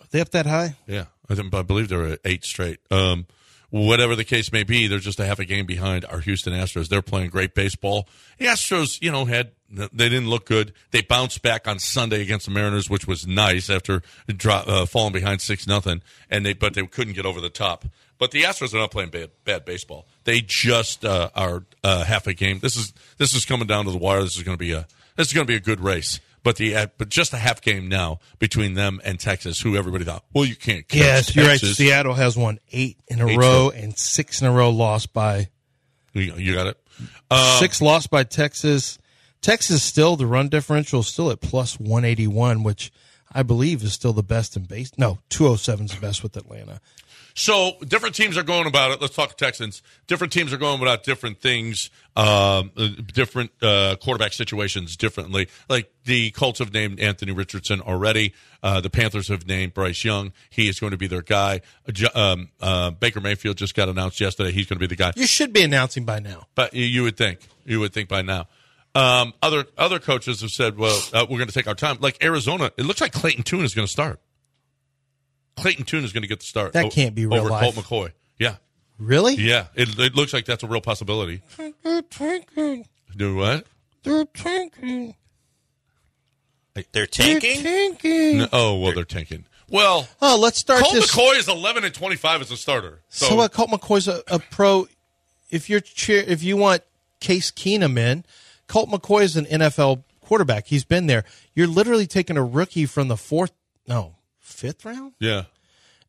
Are 0.00 0.06
they 0.10 0.20
up 0.20 0.30
that 0.30 0.46
high? 0.46 0.76
Yeah, 0.86 1.06
I, 1.28 1.34
think, 1.34 1.52
I 1.54 1.62
believe 1.62 1.88
they're 1.88 2.08
at 2.08 2.20
eight 2.24 2.44
straight. 2.44 2.78
Um, 2.90 3.26
whatever 3.70 4.14
the 4.14 4.24
case 4.24 4.52
may 4.52 4.62
be, 4.62 4.86
they're 4.86 4.98
just 4.98 5.18
a 5.18 5.26
half 5.26 5.38
a 5.38 5.44
game 5.44 5.66
behind 5.66 6.04
our 6.04 6.20
Houston 6.20 6.52
Astros. 6.52 6.88
They're 6.88 7.02
playing 7.02 7.30
great 7.30 7.54
baseball. 7.54 8.06
The 8.38 8.46
Astros, 8.46 9.00
you 9.00 9.10
know, 9.10 9.24
had 9.24 9.52
they 9.72 10.08
didn't 10.08 10.28
look 10.28 10.46
good. 10.46 10.72
They 10.90 11.02
bounced 11.02 11.42
back 11.42 11.66
on 11.66 11.78
Sunday 11.78 12.22
against 12.22 12.46
the 12.46 12.52
Mariners, 12.52 12.90
which 12.90 13.06
was 13.06 13.26
nice 13.26 13.70
after 13.70 14.02
drop, 14.28 14.68
uh, 14.68 14.86
falling 14.86 15.12
behind 15.12 15.40
six 15.40 15.66
nothing, 15.66 16.02
and 16.30 16.44
they 16.44 16.52
but 16.52 16.74
they 16.74 16.86
couldn't 16.86 17.14
get 17.14 17.26
over 17.26 17.40
the 17.40 17.50
top. 17.50 17.84
But 18.18 18.30
the 18.30 18.42
Astros 18.42 18.72
are 18.72 18.78
not 18.78 18.90
playing 18.90 19.10
bad, 19.10 19.30
bad 19.44 19.64
baseball. 19.64 20.06
They 20.24 20.42
just 20.42 21.04
uh, 21.04 21.30
are 21.34 21.64
uh, 21.82 22.04
half 22.04 22.26
a 22.26 22.34
game. 22.34 22.60
This 22.60 22.76
is 22.76 22.92
this 23.18 23.34
is 23.34 23.44
coming 23.44 23.66
down 23.66 23.86
to 23.86 23.90
the 23.90 23.98
wire. 23.98 24.22
This 24.22 24.36
is 24.36 24.42
going 24.42 24.56
to 24.56 24.62
be 24.62 24.72
a 24.72 24.86
this 25.16 25.28
is 25.28 25.32
going 25.32 25.46
to 25.46 25.50
be 25.50 25.56
a 25.56 25.60
good 25.60 25.80
race. 25.80 26.20
But 26.44 26.56
the 26.56 26.74
uh, 26.76 26.86
but 26.98 27.08
just 27.08 27.32
a 27.32 27.36
half 27.36 27.60
game 27.62 27.88
now 27.88 28.18
between 28.38 28.74
them 28.74 29.00
and 29.04 29.18
Texas, 29.18 29.60
who 29.60 29.76
everybody 29.76 30.04
thought, 30.04 30.24
well, 30.34 30.44
you 30.44 30.56
can't. 30.56 30.86
Catch 30.86 30.98
Yes, 30.98 31.36
you're 31.36 31.46
right. 31.46 31.58
Seattle 31.60 32.14
has 32.14 32.36
won 32.36 32.58
eight 32.72 32.98
in 33.08 33.20
a 33.20 33.26
Eight 33.26 33.38
row 33.38 33.70
and 33.74 33.96
six 33.96 34.40
in 34.40 34.48
a 34.48 34.52
row 34.52 34.70
lost 34.70 35.12
by 35.12 35.48
You, 36.12 36.34
you 36.36 36.54
got 36.54 36.66
it. 36.66 36.78
Um, 37.30 37.58
six 37.58 37.80
lost 37.80 38.10
by 38.10 38.24
Texas. 38.24 38.98
Texas 39.42 39.82
still 39.82 40.16
the 40.16 40.26
run 40.26 40.48
differential 40.48 41.00
is 41.00 41.08
still 41.08 41.30
at 41.30 41.40
plus 41.40 41.78
one 41.78 42.04
eighty 42.04 42.26
one, 42.26 42.62
which 42.62 42.92
I 43.30 43.42
believe 43.42 43.82
is 43.82 43.92
still 43.92 44.12
the 44.12 44.22
best 44.22 44.56
in 44.56 44.64
base. 44.64 44.92
No, 44.96 45.18
two 45.28 45.46
oh 45.46 45.56
seven 45.56 45.86
is 45.86 45.94
the 45.94 46.00
best 46.00 46.22
with 46.22 46.36
Atlanta. 46.36 46.80
So 47.34 47.72
different 47.88 48.14
teams 48.14 48.36
are 48.36 48.42
going 48.42 48.66
about 48.66 48.90
it. 48.90 49.00
Let's 49.00 49.16
talk 49.16 49.38
Texans. 49.38 49.82
Different 50.06 50.34
teams 50.34 50.52
are 50.52 50.58
going 50.58 50.82
about 50.82 51.02
different 51.02 51.40
things, 51.40 51.88
um, 52.14 52.70
uh, 52.76 52.88
different 53.10 53.50
uh, 53.62 53.96
quarterback 54.02 54.34
situations 54.34 54.96
differently. 54.96 55.48
Like 55.66 55.90
the 56.04 56.30
Colts 56.32 56.58
have 56.58 56.74
named 56.74 57.00
Anthony 57.00 57.32
Richardson 57.32 57.80
already. 57.80 58.34
Uh, 58.62 58.82
the 58.82 58.90
Panthers 58.90 59.28
have 59.28 59.46
named 59.46 59.72
Bryce 59.72 60.04
Young. 60.04 60.32
He 60.50 60.68
is 60.68 60.78
going 60.78 60.90
to 60.90 60.98
be 60.98 61.06
their 61.06 61.22
guy. 61.22 61.62
Um, 62.14 62.50
uh, 62.60 62.90
Baker 62.90 63.22
Mayfield 63.22 63.56
just 63.56 63.74
got 63.74 63.88
announced 63.88 64.20
yesterday. 64.20 64.52
He's 64.52 64.66
going 64.66 64.78
to 64.78 64.86
be 64.86 64.94
the 64.94 64.96
guy. 64.96 65.12
You 65.16 65.26
should 65.26 65.54
be 65.54 65.62
announcing 65.62 66.04
by 66.04 66.18
now. 66.18 66.48
But 66.54 66.74
you 66.74 67.02
would 67.02 67.16
think, 67.16 67.40
you 67.64 67.80
would 67.80 67.94
think 67.94 68.10
by 68.10 68.20
now. 68.20 68.46
Um, 68.94 69.32
other 69.42 69.64
other 69.78 69.98
coaches 69.98 70.42
have 70.42 70.50
said, 70.50 70.76
"Well, 70.76 71.00
uh, 71.14 71.24
we're 71.28 71.38
going 71.38 71.48
to 71.48 71.54
take 71.54 71.66
our 71.66 71.74
time." 71.74 71.96
Like 72.00 72.22
Arizona, 72.22 72.70
it 72.76 72.84
looks 72.84 73.00
like 73.00 73.12
Clayton 73.12 73.42
Tune 73.42 73.64
is 73.64 73.74
going 73.74 73.86
to 73.86 73.92
start. 73.92 74.20
Clayton 75.56 75.84
Tune 75.84 76.04
is 76.04 76.12
going 76.12 76.22
to 76.22 76.28
get 76.28 76.40
the 76.40 76.46
start. 76.46 76.72
That 76.74 76.86
o- 76.86 76.90
can't 76.90 77.14
be 77.14 77.24
real 77.26 77.40
over 77.40 77.50
life. 77.50 77.62
Colt 77.74 77.74
McCoy. 77.86 78.12
Yeah, 78.38 78.56
Really? 78.98 79.34
yeah. 79.36 79.66
It, 79.74 79.98
it 79.98 80.14
looks 80.14 80.32
like 80.32 80.44
that's 80.44 80.62
a 80.62 80.66
real 80.66 80.80
possibility. 80.80 81.42
Do 83.16 83.36
what? 83.36 83.66
They're 86.92 87.06
tanking. 87.06 88.38
No, 88.38 88.48
oh 88.52 88.78
well, 88.78 88.92
they're 88.94 89.04
tanking. 89.04 89.44
Well, 89.68 90.08
Oh, 90.20 90.38
let's 90.40 90.58
start 90.58 90.80
Colt 90.82 90.94
this. 90.94 91.10
McCoy 91.14 91.38
is 91.38 91.48
eleven 91.48 91.84
and 91.84 91.94
twenty 91.94 92.16
five 92.16 92.40
as 92.40 92.50
a 92.50 92.56
starter. 92.56 93.02
So, 93.08 93.26
So, 93.26 93.36
what? 93.36 93.52
Colt 93.52 93.70
McCoy's 93.70 94.08
a, 94.08 94.22
a 94.28 94.38
pro. 94.38 94.88
If 95.50 95.68
you're 95.68 95.80
cheer, 95.80 96.24
if 96.26 96.42
you 96.42 96.56
want 96.56 96.82
Case 97.20 97.50
Keenum 97.50 97.98
in, 97.98 98.24
Colt 98.66 98.88
McCoy 98.90 99.22
is 99.22 99.36
an 99.36 99.46
NFL 99.46 100.04
quarterback. 100.20 100.66
He's 100.66 100.84
been 100.84 101.06
there. 101.06 101.24
You're 101.54 101.66
literally 101.66 102.06
taking 102.06 102.36
a 102.36 102.44
rookie 102.44 102.86
from 102.86 103.08
the 103.08 103.16
fourth, 103.16 103.52
no, 103.86 104.16
fifth 104.38 104.84
round, 104.84 105.12
yeah, 105.18 105.44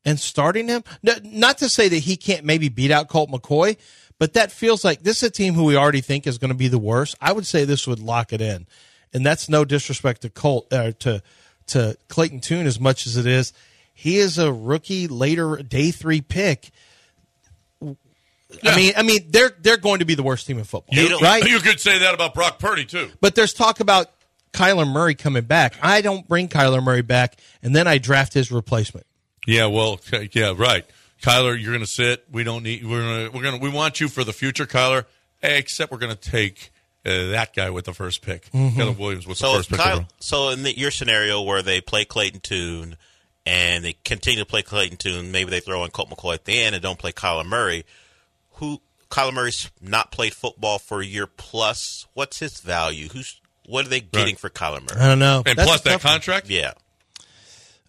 and 0.05 0.19
starting 0.19 0.67
him. 0.67 0.83
No, 1.01 1.13
not 1.23 1.57
to 1.59 1.69
say 1.69 1.87
that 1.89 1.97
he 1.97 2.15
can't 2.15 2.45
maybe 2.45 2.69
beat 2.69 2.91
out 2.91 3.09
Colt 3.09 3.29
McCoy, 3.29 3.77
but 4.19 4.33
that 4.33 4.51
feels 4.51 4.83
like 4.83 5.03
this 5.03 5.17
is 5.17 5.23
a 5.23 5.31
team 5.31 5.53
who 5.53 5.65
we 5.65 5.75
already 5.75 6.01
think 6.01 6.27
is 6.27 6.37
going 6.37 6.51
to 6.51 6.57
be 6.57 6.67
the 6.67 6.79
worst. 6.79 7.15
I 7.19 7.33
would 7.33 7.45
say 7.45 7.65
this 7.65 7.87
would 7.87 7.99
lock 7.99 8.31
it 8.31 8.41
in, 8.41 8.67
and 9.13 9.25
that's 9.25 9.49
no 9.49 9.65
disrespect 9.65 10.21
to 10.21 10.29
Colt 10.29 10.71
uh, 10.71 10.91
to 10.99 11.21
to 11.67 11.97
Clayton 12.07 12.39
Tune 12.39 12.65
as 12.65 12.79
much 12.79 13.07
as 13.07 13.17
it 13.17 13.25
is. 13.25 13.53
He 13.93 14.17
is 14.17 14.37
a 14.37 14.51
rookie, 14.51 15.07
later 15.07 15.57
day 15.57 15.91
three 15.91 16.21
pick. 16.21 16.71
Yeah. 18.61 18.71
I 18.71 18.75
mean, 18.75 18.93
I 18.97 19.03
mean, 19.03 19.19
they're 19.29 19.51
they're 19.61 19.77
going 19.77 19.99
to 19.99 20.05
be 20.05 20.15
the 20.15 20.23
worst 20.23 20.45
team 20.47 20.57
in 20.57 20.63
football, 20.63 20.95
You 20.97 21.19
right? 21.19 21.43
You 21.47 21.59
could 21.59 21.79
say 21.79 21.99
that 21.99 22.13
about 22.13 22.33
Brock 22.33 22.59
Purdy 22.59 22.85
too. 22.85 23.09
But 23.21 23.35
there's 23.35 23.53
talk 23.53 23.79
about 23.79 24.11
Kyler 24.53 24.87
Murray 24.87 25.15
coming 25.15 25.43
back. 25.43 25.75
I 25.81 26.01
don't 26.01 26.27
bring 26.27 26.47
Kyler 26.47 26.83
Murray 26.83 27.01
back, 27.01 27.39
and 27.61 27.75
then 27.75 27.87
I 27.87 27.97
draft 27.97 28.33
his 28.33 28.51
replacement. 28.51 29.05
Yeah, 29.47 29.65
well, 29.67 29.99
yeah, 30.31 30.53
right. 30.55 30.85
Kyler, 31.21 31.59
you're 31.59 31.71
going 31.71 31.85
to 31.85 31.91
sit. 31.91 32.25
We 32.31 32.43
don't 32.43 32.63
need. 32.63 32.85
We're 32.85 33.01
gonna, 33.01 33.31
we're 33.31 33.41
going 33.41 33.55
to. 33.55 33.61
We 33.61 33.69
want 33.69 33.99
you 33.99 34.07
for 34.09 34.23
the 34.23 34.33
future, 34.33 34.65
Kyler. 34.65 35.05
Except 35.41 35.91
we're 35.91 35.97
going 35.97 36.15
to 36.15 36.31
take 36.31 36.71
uh, 37.05 37.31
that 37.31 37.53
guy 37.53 37.69
with 37.69 37.85
the 37.85 37.93
first 37.93 38.21
pick, 38.21 38.49
Mm-hmm. 38.51 38.77
Caleb 38.77 38.97
Williams 38.97 39.27
with 39.27 39.37
So 39.37 39.51
the 39.51 39.57
first 39.57 39.69
pick. 39.71 39.79
Kyle, 39.79 40.07
so 40.19 40.49
in 40.49 40.63
the, 40.63 40.77
your 40.77 40.91
scenario 40.91 41.41
where 41.41 41.61
they 41.61 41.81
play 41.81 42.05
Clayton 42.05 42.39
Tune 42.39 42.95
and 43.45 43.83
they 43.83 43.93
continue 44.05 44.39
to 44.39 44.45
play 44.45 44.61
Clayton 44.61 44.97
Tune, 44.97 45.31
maybe 45.33 45.49
they 45.49 45.59
throw 45.59 45.83
in 45.83 45.91
Colt 45.91 46.09
McCoy 46.09 46.35
at 46.35 46.45
the 46.45 46.57
end 46.57 46.75
and 46.75 46.81
don't 46.81 46.97
play 46.97 47.11
Kyler 47.11 47.45
Murray. 47.45 47.83
Who 48.55 48.81
Kyler 49.09 49.33
Murray's 49.33 49.69
not 49.81 50.11
played 50.11 50.33
football 50.33 50.79
for 50.79 51.01
a 51.01 51.05
year 51.05 51.27
plus. 51.27 52.07
What's 52.13 52.39
his 52.39 52.59
value? 52.59 53.09
Who's 53.09 53.39
what 53.65 53.85
are 53.85 53.89
they 53.89 54.01
getting 54.01 54.33
Right. 54.35 54.39
for 54.39 54.49
Kyler 54.49 54.95
I 54.97 55.07
don't 55.07 55.19
know. 55.19 55.43
and 55.45 55.57
That's 55.57 55.69
plus 55.69 55.81
that 55.81 55.91
tough 55.93 56.03
one. 56.03 56.13
contract. 56.13 56.49
Yeah, 56.49 56.73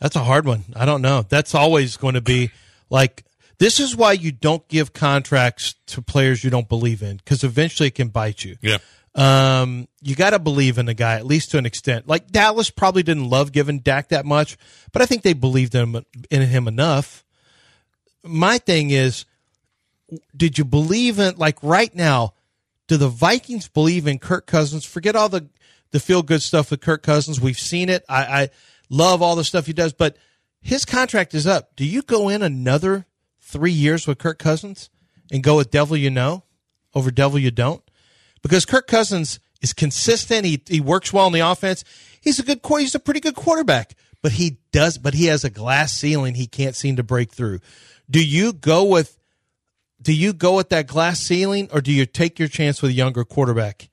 That's 0.00 0.16
a 0.16 0.22
hard 0.24 0.46
one. 0.46 0.64
I 0.76 0.84
don't 0.84 1.02
know. 1.02 1.24
That's 1.28 1.54
always 1.54 1.96
going 1.96 2.14
to 2.14 2.20
be 2.20 2.50
like 2.90 3.24
this 3.58 3.78
is 3.80 3.96
why 3.96 4.12
you 4.12 4.32
don't 4.32 4.66
give 4.68 4.92
contracts 4.92 5.74
to 5.86 6.02
players 6.02 6.42
you 6.44 6.50
don't 6.50 6.68
believe 6.68 7.02
in 7.02 7.16
because 7.18 7.42
eventually 7.44 7.88
it 7.88 7.94
can 7.94 8.08
bite 8.08 8.44
you. 8.44 8.56
Yeah. 8.60 8.78
Um, 9.16 9.86
you 10.02 10.16
got 10.16 10.30
to 10.30 10.40
believe 10.40 10.76
in 10.76 10.86
the 10.86 10.94
guy 10.94 11.14
at 11.14 11.24
least 11.24 11.52
to 11.52 11.58
an 11.58 11.66
extent. 11.66 12.08
Like 12.08 12.30
Dallas 12.32 12.70
probably 12.70 13.04
didn't 13.04 13.30
love 13.30 13.52
giving 13.52 13.78
Dak 13.78 14.08
that 14.08 14.26
much, 14.26 14.56
but 14.92 15.02
I 15.02 15.06
think 15.06 15.22
they 15.22 15.34
believed 15.34 15.74
in 15.76 15.94
him, 15.94 16.04
in 16.32 16.42
him 16.42 16.66
enough. 16.68 17.24
My 18.24 18.58
thing 18.58 18.90
is, 18.90 19.24
did 20.36 20.58
you 20.58 20.64
believe 20.64 21.18
in 21.18 21.36
like 21.36 21.58
right 21.62 21.94
now? 21.94 22.34
Do 22.86 22.96
the 22.96 23.08
Vikings 23.08 23.68
believe 23.68 24.06
in 24.06 24.18
Kirk 24.18 24.46
Cousins? 24.46 24.84
Forget 24.84 25.16
all 25.16 25.28
the 25.28 25.48
the 25.90 26.00
feel 26.00 26.22
good 26.22 26.42
stuff 26.42 26.70
with 26.70 26.80
Kirk 26.80 27.02
Cousins. 27.02 27.40
We've 27.40 27.58
seen 27.58 27.88
it. 27.88 28.04
I, 28.08 28.24
I 28.24 28.50
love 28.90 29.22
all 29.22 29.36
the 29.36 29.44
stuff 29.44 29.66
he 29.66 29.72
does, 29.72 29.92
but 29.92 30.16
his 30.60 30.84
contract 30.84 31.34
is 31.34 31.46
up. 31.46 31.76
Do 31.76 31.84
you 31.84 32.02
go 32.02 32.28
in 32.28 32.42
another 32.42 33.06
three 33.40 33.70
years 33.70 34.06
with 34.06 34.18
Kirk 34.18 34.38
Cousins 34.38 34.90
and 35.30 35.44
go 35.44 35.56
with 35.56 35.70
devil 35.70 35.96
you 35.96 36.10
know 36.10 36.42
over 36.94 37.10
devil 37.10 37.38
you 37.38 37.52
don't? 37.52 37.82
Because 38.42 38.66
Kirk 38.66 38.86
Cousins 38.86 39.38
is 39.62 39.72
consistent. 39.72 40.44
He 40.44 40.60
he 40.68 40.80
works 40.80 41.12
well 41.12 41.28
in 41.28 41.32
the 41.32 41.40
offense. 41.40 41.84
He's 42.20 42.38
a 42.38 42.42
good 42.42 42.60
he's 42.64 42.94
a 42.94 43.00
pretty 43.00 43.20
good 43.20 43.36
quarterback, 43.36 43.94
but 44.20 44.32
he 44.32 44.58
does 44.72 44.98
but 44.98 45.14
he 45.14 45.26
has 45.26 45.44
a 45.44 45.50
glass 45.50 45.92
ceiling 45.92 46.34
he 46.34 46.46
can't 46.46 46.74
seem 46.74 46.96
to 46.96 47.02
break 47.02 47.32
through. 47.32 47.60
Do 48.10 48.24
you 48.24 48.52
go 48.52 48.84
with 48.84 49.16
do 50.04 50.12
you 50.12 50.32
go 50.32 50.54
with 50.56 50.68
that 50.68 50.86
glass 50.86 51.18
ceiling 51.20 51.68
or 51.72 51.80
do 51.80 51.90
you 51.90 52.06
take 52.06 52.38
your 52.38 52.48
chance 52.48 52.80
with 52.82 52.90
a 52.92 52.94
younger 52.94 53.24
quarterback? 53.24 53.88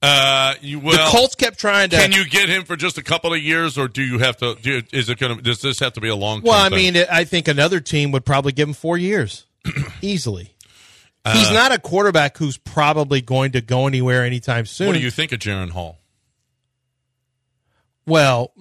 Uh, 0.00 0.54
you, 0.60 0.78
well, 0.78 0.92
the 0.92 1.10
Colts 1.16 1.34
kept 1.34 1.58
trying 1.58 1.90
to 1.90 1.96
Can 1.96 2.12
you 2.12 2.24
get 2.24 2.48
him 2.48 2.64
for 2.64 2.76
just 2.76 2.98
a 2.98 3.02
couple 3.02 3.32
of 3.32 3.40
years, 3.40 3.76
or 3.76 3.88
do 3.88 4.02
you 4.02 4.18
have 4.18 4.36
to? 4.36 4.54
Do, 4.54 4.80
is 4.92 5.08
it 5.08 5.18
going 5.18 5.36
to? 5.36 5.42
Does 5.42 5.60
this 5.60 5.80
have 5.80 5.94
to 5.94 6.00
be 6.00 6.08
a 6.08 6.14
long? 6.14 6.42
Well, 6.42 6.54
I 6.54 6.68
mean, 6.68 6.96
I 7.10 7.24
think 7.24 7.48
another 7.48 7.80
team 7.80 8.12
would 8.12 8.24
probably 8.24 8.52
give 8.52 8.68
him 8.68 8.74
4 8.74 8.96
years 8.96 9.46
easily. 10.02 10.54
Uh, 11.24 11.34
He's 11.36 11.50
not 11.50 11.72
a 11.72 11.80
quarterback 11.80 12.36
who's 12.38 12.56
probably 12.58 13.20
going 13.20 13.52
to 13.52 13.60
go 13.60 13.88
anywhere 13.88 14.22
anytime 14.24 14.66
soon. 14.66 14.86
what 14.86 14.92
do 14.92 15.00
you 15.00 15.10
think 15.10 15.32
of 15.32 15.40
Jaren 15.40 15.70
Hall? 15.70 15.98
Well, 18.06 18.52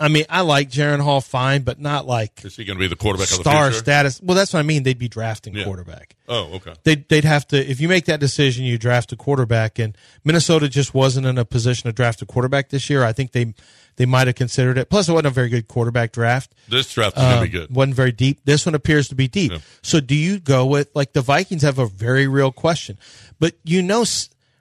I 0.00 0.08
mean, 0.08 0.24
I 0.30 0.40
like 0.40 0.70
Jaren 0.70 1.00
Hall 1.00 1.20
fine, 1.20 1.62
but 1.62 1.78
not 1.78 2.06
like 2.06 2.42
Is 2.44 2.56
he 2.56 2.64
going 2.64 2.78
to 2.78 2.80
be 2.80 2.88
the 2.88 2.96
quarterback 2.96 3.30
of 3.30 3.36
the 3.36 3.42
star 3.42 3.66
future? 3.66 3.78
status. 3.84 4.20
Well, 4.22 4.34
that's 4.34 4.52
what 4.54 4.60
I 4.60 4.62
mean. 4.62 4.82
They'd 4.82 4.98
be 4.98 5.08
drafting 5.08 5.54
Yeah. 5.54 5.64
quarterback. 5.64 6.16
Oh, 6.26 6.54
okay. 6.54 6.72
They'd, 6.84 7.08
they'd 7.10 7.24
have 7.24 7.46
to, 7.48 7.58
if 7.70 7.80
you 7.80 7.88
make 7.88 8.06
that 8.06 8.18
decision, 8.18 8.64
you 8.64 8.78
draft 8.78 9.12
a 9.12 9.16
quarterback. 9.16 9.78
And 9.78 9.96
Minnesota 10.24 10.68
just 10.70 10.94
wasn't 10.94 11.26
in 11.26 11.36
a 11.36 11.44
position 11.44 11.88
to 11.88 11.92
draft 11.92 12.22
a 12.22 12.26
quarterback 12.26 12.70
this 12.70 12.88
year. 12.88 13.04
I 13.04 13.12
think 13.12 13.32
they 13.32 13.52
they 13.96 14.06
might 14.06 14.28
have 14.28 14.36
considered 14.36 14.78
it. 14.78 14.88
Plus, 14.88 15.08
it 15.10 15.12
wasn't 15.12 15.26
a 15.26 15.30
very 15.30 15.50
good 15.50 15.68
quarterback 15.68 16.12
draft. 16.12 16.54
This 16.68 16.90
draft 16.94 17.18
is 17.18 17.22
going 17.22 17.34
Um, 17.34 17.44
to 17.44 17.50
be 17.50 17.58
good. 17.58 17.70
Wasn't 17.74 17.94
very 17.94 18.12
deep. 18.12 18.40
This 18.46 18.64
one 18.64 18.74
appears 18.74 19.08
to 19.08 19.14
be 19.14 19.28
deep. 19.28 19.52
Yeah. 19.52 19.58
So 19.82 20.00
do 20.00 20.14
you 20.14 20.38
go 20.38 20.64
with 20.64 20.88
like 20.94 21.12
the 21.12 21.20
Vikings 21.20 21.60
have 21.62 21.78
a 21.78 21.84
very 21.86 22.26
real 22.26 22.50
question, 22.52 22.96
but 23.38 23.54
you 23.64 23.82
know, 23.82 24.04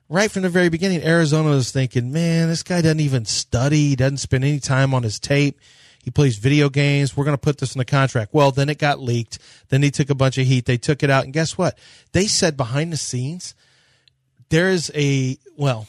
right 0.10 0.30
from 0.30 0.42
the 0.42 0.50
very 0.50 0.70
beginning, 0.70 1.04
Arizona 1.04 1.50
was 1.50 1.72
thinking, 1.72 2.12
man, 2.12 2.50
this 2.50 2.64
guy 2.64 2.82
doesn't 2.82 3.00
even 3.00 3.26
study. 3.26 3.90
He 3.90 3.96
doesn't 3.96 4.18
spend 4.18 4.44
any 4.44 4.60
time 4.60 4.94
on 4.94 5.04
his 5.04 5.20
tape. 5.20 5.60
He 6.04 6.12
plays 6.12 6.38
video 6.38 6.70
games. 6.70 7.16
We're 7.16 7.26
going 7.26 7.38
to 7.38 7.42
put 7.42 7.60
this 7.60 7.76
in 7.76 7.80
the 7.80 7.86
contract. 7.86 8.34
Well, 8.34 8.52
then 8.52 8.70
it 8.70 8.80
got 8.80 9.00
leaked. 9.00 9.38
Then 9.70 9.82
they 9.82 9.92
took 9.92 10.10
a 10.10 10.16
bunch 10.16 10.38
of 10.38 10.48
heat. 10.48 10.66
They 10.66 10.78
took 10.78 11.04
it 11.04 11.10
out. 11.10 11.26
And 11.26 11.34
guess 11.34 11.58
what? 11.58 11.78
They 12.14 12.26
said 12.26 12.58
behind 12.58 12.92
the 12.92 12.98
scenes, 12.98 13.54
there 14.50 14.70
is 14.70 14.92
a, 14.96 15.38
well, 15.56 15.88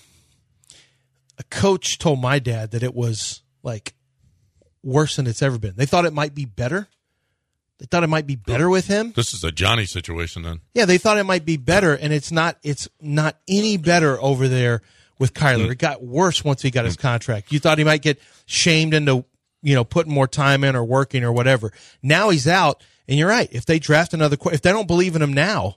a 1.38 1.44
coach 1.44 1.98
told 1.98 2.20
my 2.20 2.38
dad 2.38 2.72
that 2.72 2.82
it 2.82 2.94
was 2.94 3.40
like 3.62 3.94
worse 4.82 5.16
than 5.16 5.26
it's 5.26 5.42
ever 5.42 5.58
been. 5.58 5.74
They 5.76 5.86
thought 5.86 6.04
it 6.04 6.12
might 6.12 6.34
be 6.34 6.44
better. 6.44 6.88
They 7.80 7.86
thought 7.86 8.04
it 8.04 8.08
might 8.08 8.26
be 8.26 8.36
better 8.36 8.68
with 8.68 8.86
him. 8.86 9.12
This 9.16 9.34
is 9.34 9.42
a 9.42 9.50
Johnny 9.50 9.86
situation 9.86 10.42
then. 10.42 10.60
Yeah, 10.74 10.84
they 10.84 10.98
thought 10.98 11.16
it 11.16 11.24
might 11.24 11.44
be 11.44 11.56
better, 11.56 11.94
and 11.94 12.12
it's 12.12 12.30
not. 12.30 12.58
It's 12.62 12.88
not 13.00 13.36
any 13.48 13.78
better 13.78 14.20
over 14.20 14.46
there 14.48 14.82
with 15.18 15.34
Kyler. 15.34 15.70
It 15.70 15.78
got 15.78 16.02
worse 16.02 16.44
once 16.44 16.62
he 16.62 16.70
got 16.70 16.84
his 16.84 16.96
contract. 16.96 17.50
You 17.50 17.58
thought 17.58 17.78
he 17.78 17.84
might 17.84 18.02
get 18.02 18.20
shamed 18.46 18.94
into 18.94 19.24
you 19.62 19.74
know, 19.74 19.84
putting 19.84 20.12
more 20.12 20.26
time 20.26 20.64
in 20.64 20.76
or 20.76 20.84
working 20.84 21.24
or 21.24 21.32
whatever. 21.32 21.72
Now 22.02 22.30
he's 22.30 22.48
out, 22.48 22.82
and 23.08 23.18
you're 23.18 23.28
right. 23.28 23.48
If 23.52 23.66
they 23.66 23.78
draft 23.78 24.14
another, 24.14 24.36
if 24.52 24.62
they 24.62 24.72
don't 24.72 24.86
believe 24.86 25.16
in 25.16 25.22
him 25.22 25.32
now, 25.32 25.76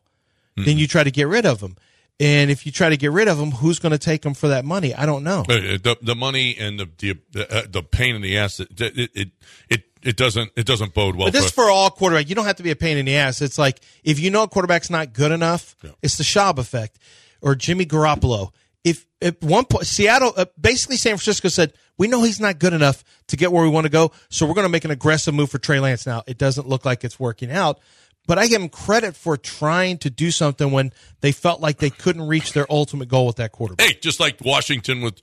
then 0.56 0.78
you 0.78 0.88
try 0.88 1.04
to 1.04 1.12
get 1.12 1.28
rid 1.28 1.46
of 1.46 1.62
him. 1.62 1.78
And 2.20 2.52
if 2.52 2.66
you 2.66 2.72
try 2.72 2.90
to 2.90 2.98
get 2.98 3.12
rid 3.12 3.28
of 3.28 3.40
him, 3.40 3.52
who's 3.52 3.80
going 3.80 3.92
to 3.92 3.98
take 3.98 4.24
him 4.24 4.36
for 4.36 4.50
that 4.50 4.66
money? 4.66 4.94
I 4.94 5.08
don't 5.08 5.24
know. 5.24 5.44
The, 5.48 5.98
the 6.02 6.16
money 6.16 6.56
and 6.58 6.80
the 6.80 7.16
the, 7.32 7.48
uh, 7.50 7.64
the 7.68 7.82
pain 7.82 8.16
in 8.16 8.22
the 8.22 8.38
ass 8.38 8.60
it 8.60 8.80
it, 8.80 9.10
it 9.16 9.30
it 9.68 9.84
it 10.04 10.18
doesn't 10.18 10.52
it 10.56 10.66
doesn't 10.66 10.94
bode 10.94 11.16
well. 11.16 11.28
But 11.28 11.34
this 11.34 11.50
for, 11.50 11.64
for 11.66 11.72
all 11.72 11.90
quarterback. 11.90 12.30
You 12.30 12.36
don't 12.36 12.46
have 12.46 12.58
to 12.58 12.64
be 12.64 12.72
a 12.72 12.76
pain 12.76 12.98
in 12.98 13.06
the 13.06 13.16
ass. 13.16 13.42
It's 13.42 13.58
like 13.58 13.80
if 14.04 14.20
you 14.20 14.30
know 14.30 14.44
a 14.44 14.48
quarterback's 14.48 14.90
not 14.90 15.14
good 15.14 15.32
enough, 15.32 15.76
it's 16.02 16.18
the 16.18 16.24
Schaub 16.24 16.58
effect 16.58 17.00
or 17.42 17.56
Jimmy 17.56 17.86
Garoppolo. 17.86 18.52
If 18.84 19.06
at 19.22 19.42
one 19.42 19.66
point 19.66 19.86
Seattle, 19.86 20.34
uh, 20.36 20.46
basically 20.60 20.98
San 20.98 21.12
Francisco 21.12 21.48
said, 21.48 21.74
we 21.98 22.08
know 22.08 22.22
he's 22.24 22.40
not 22.40 22.60
good 22.60 22.74
enough 22.74 23.04
to 23.28 23.38
get 23.38 23.52
where 23.52 23.64
we 23.64 23.70
want 23.70 23.86
to 23.86 23.90
go, 23.90 24.12
so 24.30 24.46
we're 24.46 24.56
going 24.56 24.66
to 24.66 24.70
make 24.70 24.84
an 24.84 24.92
aggressive 24.92 25.34
move 25.34 25.50
for 25.50 25.58
Trey 25.58 25.80
Lance. 25.80 26.06
Now 26.06 26.24
it 26.28 26.38
doesn't 26.38 26.68
look 26.68 26.84
like 26.84 27.04
it's 27.04 27.20
working 27.20 27.50
out, 27.50 27.80
but 28.28 28.38
I 28.38 28.48
give 28.48 28.62
him 28.62 28.70
credit 28.70 29.16
for 29.16 29.38
trying 29.38 30.00
to 30.00 30.10
do 30.10 30.32
something 30.32 30.72
when 30.72 30.92
they 31.22 31.32
felt 31.32 31.62
like 31.62 31.78
they 31.78 31.90
couldn't 31.90 32.28
reach 32.28 32.52
their 32.52 32.66
ultimate 32.70 33.08
goal 33.08 33.28
with 33.28 33.38
that 33.38 33.52
quarterback. 33.54 33.88
hey, 33.88 33.98
just 34.02 34.20
like 34.20 34.40
Washington 34.44 35.02
with 35.02 35.22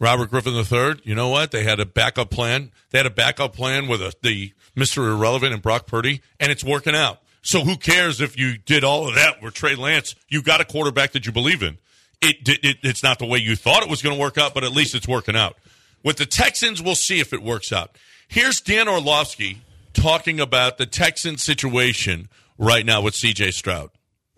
Robert 0.00 0.30
Griffin 0.30 0.54
III, 0.54 1.02
you 1.04 1.14
know 1.14 1.28
what? 1.28 1.50
They 1.50 1.62
had 1.62 1.78
a 1.78 1.86
backup 1.86 2.30
plan. 2.30 2.72
They 2.90 2.98
had 2.98 3.06
a 3.06 3.10
backup 3.10 3.54
plan 3.54 3.86
with 3.86 4.00
a, 4.00 4.12
the 4.22 4.52
Mister 4.74 5.08
Irrelevant 5.08 5.52
and 5.52 5.62
Brock 5.62 5.86
Purdy, 5.86 6.22
and 6.40 6.50
it's 6.50 6.64
working 6.64 6.96
out. 6.96 7.20
So 7.42 7.60
who 7.60 7.76
cares 7.76 8.20
if 8.20 8.38
you 8.38 8.58
did 8.58 8.82
all 8.82 9.08
of 9.08 9.14
that 9.14 9.42
with 9.42 9.54
Trey 9.54 9.74
Lance? 9.74 10.14
You 10.28 10.42
got 10.42 10.60
a 10.60 10.64
quarterback 10.64 11.12
that 11.12 11.26
you 11.26 11.32
believe 11.32 11.62
in. 11.62 11.78
It, 12.22 12.48
it, 12.48 12.64
it 12.64 12.76
it's 12.82 13.02
not 13.02 13.18
the 13.18 13.26
way 13.26 13.38
you 13.38 13.56
thought 13.56 13.82
it 13.82 13.88
was 13.88 14.02
going 14.02 14.14
to 14.14 14.20
work 14.20 14.38
out, 14.38 14.54
but 14.54 14.64
at 14.64 14.72
least 14.72 14.94
it's 14.94 15.08
working 15.08 15.36
out. 15.36 15.56
With 16.02 16.16
the 16.16 16.26
Texans, 16.26 16.82
we'll 16.82 16.94
see 16.94 17.20
if 17.20 17.32
it 17.32 17.42
works 17.42 17.72
out. 17.72 17.96
Here's 18.26 18.60
Dan 18.60 18.88
Orlovsky 18.88 19.60
talking 19.92 20.40
about 20.40 20.78
the 20.78 20.86
Texan 20.86 21.36
situation 21.36 22.28
right 22.58 22.86
now 22.86 23.02
with 23.02 23.14
C.J. 23.14 23.50
Stroud. 23.50 23.90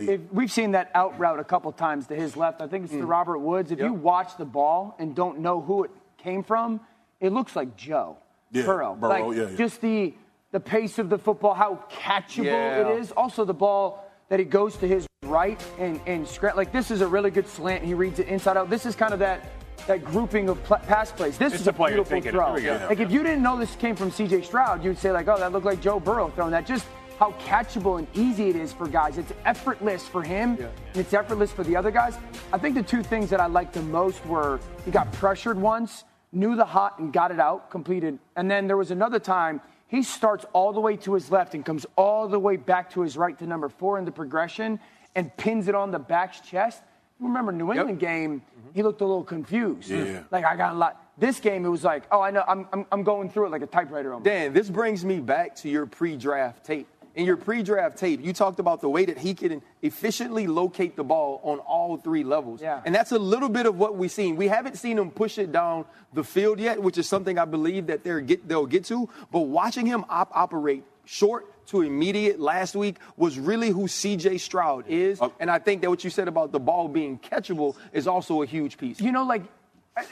If 0.08 0.20
we've 0.32 0.50
seen 0.52 0.72
that 0.72 0.90
out 0.94 1.18
route 1.18 1.38
a 1.40 1.44
couple 1.44 1.70
times 1.72 2.06
to 2.08 2.14
his 2.14 2.36
left. 2.36 2.60
I 2.60 2.66
think 2.66 2.84
it's 2.84 2.92
to 2.92 3.00
mm. 3.00 3.08
Robert 3.08 3.38
Woods. 3.38 3.70
If 3.72 3.78
you 3.78 3.92
watch 3.92 4.36
the 4.36 4.44
ball 4.44 4.94
and 4.98 5.14
don't 5.14 5.40
know 5.40 5.60
who 5.60 5.84
it 5.84 5.90
came 6.18 6.42
from, 6.42 6.80
it 7.20 7.32
looks 7.32 7.54
like 7.56 7.76
Joe 7.76 8.16
Yeah, 8.50 8.64
Burrow. 8.64 8.94
Burrow, 8.94 9.28
like 9.28 9.36
yeah, 9.36 9.48
yeah. 9.50 9.56
just 9.56 9.80
the 9.80 10.14
the 10.50 10.60
pace 10.60 10.98
of 10.98 11.08
the 11.08 11.18
football, 11.18 11.54
how 11.54 11.82
catchable 11.90 12.44
Yeah. 12.44 12.88
it 12.90 12.98
is. 13.00 13.10
Also 13.12 13.44
the 13.44 13.54
ball 13.54 14.04
that 14.28 14.38
it 14.40 14.50
goes 14.50 14.76
to 14.78 14.88
his 14.88 15.06
right 15.24 15.62
and 15.78 16.00
and 16.06 16.26
scra- 16.26 16.54
like 16.54 16.72
this 16.72 16.90
is 16.90 17.00
a 17.00 17.06
really 17.06 17.30
good 17.30 17.48
slant. 17.48 17.82
He 17.84 17.94
reads 17.94 18.18
it 18.18 18.28
inside 18.28 18.56
out. 18.56 18.68
This 18.70 18.86
is 18.86 18.94
kind 18.96 19.12
of 19.12 19.18
that. 19.20 19.44
That 19.88 20.04
grouping 20.04 20.48
of 20.48 20.62
pl- 20.62 20.76
pass 20.76 21.10
plays. 21.10 21.36
This 21.38 21.54
It's 21.54 21.62
is 21.62 21.66
a 21.66 21.72
beautiful 21.72 22.20
throw. 22.20 22.54
Here 22.54 22.72
we 22.74 22.78
go. 22.78 22.86
Like 22.88 23.00
if 23.00 23.10
you 23.10 23.24
didn't 23.24 23.42
know 23.42 23.56
this 23.58 23.74
came 23.74 23.96
from 23.96 24.12
C.J. 24.12 24.42
Stroud, 24.42 24.84
you'd 24.84 24.96
say 24.96 25.10
like, 25.10 25.26
"Oh, 25.26 25.36
that 25.36 25.50
looked 25.50 25.66
like 25.66 25.80
Joe 25.80 25.98
Burrow 25.98 26.28
throwing 26.28 26.52
that." 26.52 26.66
Just 26.66 26.86
how 27.22 27.30
catchable 27.34 28.00
and 28.00 28.08
easy 28.14 28.48
it 28.48 28.56
is 28.56 28.72
for 28.72 28.88
guys. 28.88 29.16
It's 29.16 29.32
effortless 29.44 30.08
for 30.08 30.24
him, 30.24 30.58
and 30.58 30.96
it's 30.96 31.14
effortless 31.14 31.52
for 31.52 31.62
the 31.62 31.76
other 31.76 31.92
guys. 31.92 32.18
I 32.52 32.58
think 32.58 32.74
the 32.74 32.82
two 32.82 33.04
things 33.04 33.30
that 33.30 33.38
I 33.38 33.46
liked 33.46 33.74
the 33.74 33.82
most 33.82 34.26
were 34.26 34.58
he 34.84 34.90
got 34.90 35.12
pressured 35.12 35.56
once, 35.56 36.02
knew 36.32 36.56
the 36.56 36.64
hot 36.64 36.98
and 36.98 37.12
got 37.12 37.30
it 37.30 37.38
out, 37.38 37.70
completed, 37.70 38.18
and 38.34 38.50
then 38.50 38.66
there 38.66 38.76
was 38.76 38.90
another 38.90 39.20
time 39.20 39.60
he 39.86 40.02
starts 40.02 40.44
all 40.52 40.72
the 40.72 40.80
way 40.80 40.96
to 40.96 41.14
his 41.14 41.30
left 41.30 41.54
and 41.54 41.64
comes 41.64 41.86
all 41.94 42.26
the 42.26 42.40
way 42.40 42.56
back 42.56 42.90
to 42.90 43.02
his 43.02 43.16
right 43.16 43.38
to 43.38 43.46
number 43.46 43.68
four 43.68 44.00
in 44.00 44.04
the 44.04 44.10
progression 44.10 44.80
and 45.14 45.36
pins 45.36 45.68
it 45.68 45.76
on 45.76 45.92
the 45.92 46.00
back's 46.00 46.40
chest. 46.40 46.82
Remember 47.20 47.52
New 47.52 47.70
England 47.70 48.00
game, 48.00 48.42
he 48.74 48.82
looked 48.82 49.00
a 49.00 49.06
little 49.06 49.22
confused. 49.22 49.90
Yeah. 49.90 50.24
Like 50.32 50.44
I 50.44 50.56
got 50.56 50.72
a 50.72 50.76
lot. 50.76 51.00
This 51.18 51.38
game, 51.38 51.64
it 51.64 51.68
was 51.68 51.84
like, 51.84 52.02
oh, 52.10 52.20
I 52.20 52.32
know, 52.32 52.42
I'm, 52.48 52.66
I'm, 52.72 52.86
I'm 52.90 53.04
going 53.04 53.30
through 53.30 53.46
it 53.46 53.50
like 53.50 53.62
a 53.62 53.66
typewriter. 53.66 54.12
Almost. 54.12 54.24
Dan, 54.24 54.52
this 54.52 54.68
brings 54.68 55.04
me 55.04 55.20
back 55.20 55.54
to 55.56 55.68
your 55.68 55.86
pre-draft 55.86 56.64
tape. 56.64 56.88
In 57.14 57.26
your 57.26 57.36
pre-draft 57.36 57.98
tape, 57.98 58.24
you 58.24 58.32
talked 58.32 58.58
about 58.58 58.80
the 58.80 58.88
way 58.88 59.04
that 59.04 59.18
he 59.18 59.34
can 59.34 59.62
efficiently 59.82 60.46
locate 60.46 60.96
the 60.96 61.04
ball 61.04 61.40
on 61.44 61.58
all 61.58 61.98
three 61.98 62.24
levels. 62.24 62.62
Yeah. 62.62 62.80
And 62.84 62.94
that's 62.94 63.12
a 63.12 63.18
little 63.18 63.50
bit 63.50 63.66
of 63.66 63.78
what 63.78 63.96
we've 63.96 64.10
seen. 64.10 64.36
We 64.36 64.48
haven't 64.48 64.76
seen 64.76 64.98
him 64.98 65.10
push 65.10 65.36
it 65.36 65.52
down 65.52 65.84
the 66.14 66.24
field 66.24 66.58
yet, 66.58 66.82
which 66.82 66.96
is 66.96 67.08
something 67.08 67.38
I 67.38 67.44
believe 67.44 67.88
that 67.88 68.02
they're 68.02 68.20
get, 68.20 68.48
they'll 68.48 68.66
get 68.66 68.84
to. 68.86 69.08
But 69.30 69.40
watching 69.40 69.84
him 69.84 70.04
op- 70.08 70.34
operate 70.34 70.84
short 71.04 71.46
to 71.66 71.82
immediate 71.82 72.40
last 72.40 72.74
week 72.74 72.96
was 73.16 73.38
really 73.38 73.68
who 73.68 73.84
CJ 73.84 74.40
Stroud 74.40 74.84
is. 74.88 75.20
And 75.38 75.50
I 75.50 75.58
think 75.58 75.82
that 75.82 75.90
what 75.90 76.04
you 76.04 76.10
said 76.10 76.28
about 76.28 76.52
the 76.52 76.60
ball 76.60 76.88
being 76.88 77.18
catchable 77.18 77.76
is 77.92 78.06
also 78.06 78.42
a 78.42 78.46
huge 78.46 78.78
piece. 78.78 79.00
You 79.00 79.12
know, 79.12 79.24
like 79.24 79.42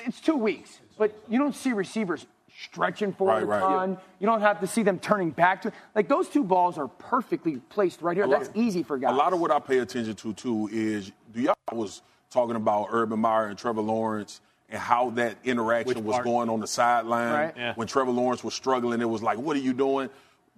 it's 0.04 0.20
two 0.20 0.36
weeks, 0.36 0.80
but 0.98 1.16
you 1.28 1.38
don't 1.38 1.54
see 1.54 1.72
receivers 1.72 2.26
stretching 2.64 3.12
forward 3.12 3.32
Right, 3.34 3.42
a 3.42 3.46
right. 3.46 3.60
ton. 3.60 3.98
You 4.18 4.26
don't 4.26 4.40
have 4.40 4.60
to 4.60 4.66
see 4.66 4.82
them 4.82 4.98
turning 4.98 5.30
back 5.30 5.62
to 5.62 5.72
like 5.94 6.08
those 6.08 6.28
two 6.28 6.44
balls 6.44 6.78
are 6.78 6.88
perfectly 6.88 7.56
placed 7.68 8.02
right 8.02 8.16
here. 8.16 8.26
Lot- 8.26 8.40
That's 8.40 8.50
easy 8.54 8.82
for 8.82 8.98
guys. 8.98 9.12
A 9.12 9.14
lot 9.16 9.32
of 9.32 9.40
what 9.40 9.50
I 9.50 9.58
pay 9.58 9.78
attention 9.78 10.14
to 10.14 10.32
too 10.34 10.68
is 10.72 11.12
do 11.32 11.40
y'all 11.42 11.54
was 11.72 12.02
talking 12.30 12.56
about 12.56 12.88
Urban 12.90 13.18
Meyer 13.20 13.46
and 13.46 13.58
Trevor 13.58 13.80
Lawrence 13.82 14.40
and 14.68 14.78
how 14.78 15.10
that 15.10 15.36
interaction 15.44 16.04
was 16.04 16.18
going 16.20 16.48
on 16.48 16.60
the 16.60 16.66
sideline 16.66 17.32
Right. 17.32 17.54
Yeah. 17.56 17.72
when 17.74 17.88
Trevor 17.88 18.12
Lawrence 18.12 18.44
was 18.44 18.54
struggling. 18.54 19.00
It 19.00 19.08
was 19.08 19.22
like, 19.22 19.38
what 19.38 19.56
are 19.56 19.60
you 19.60 19.72
doing? 19.72 20.08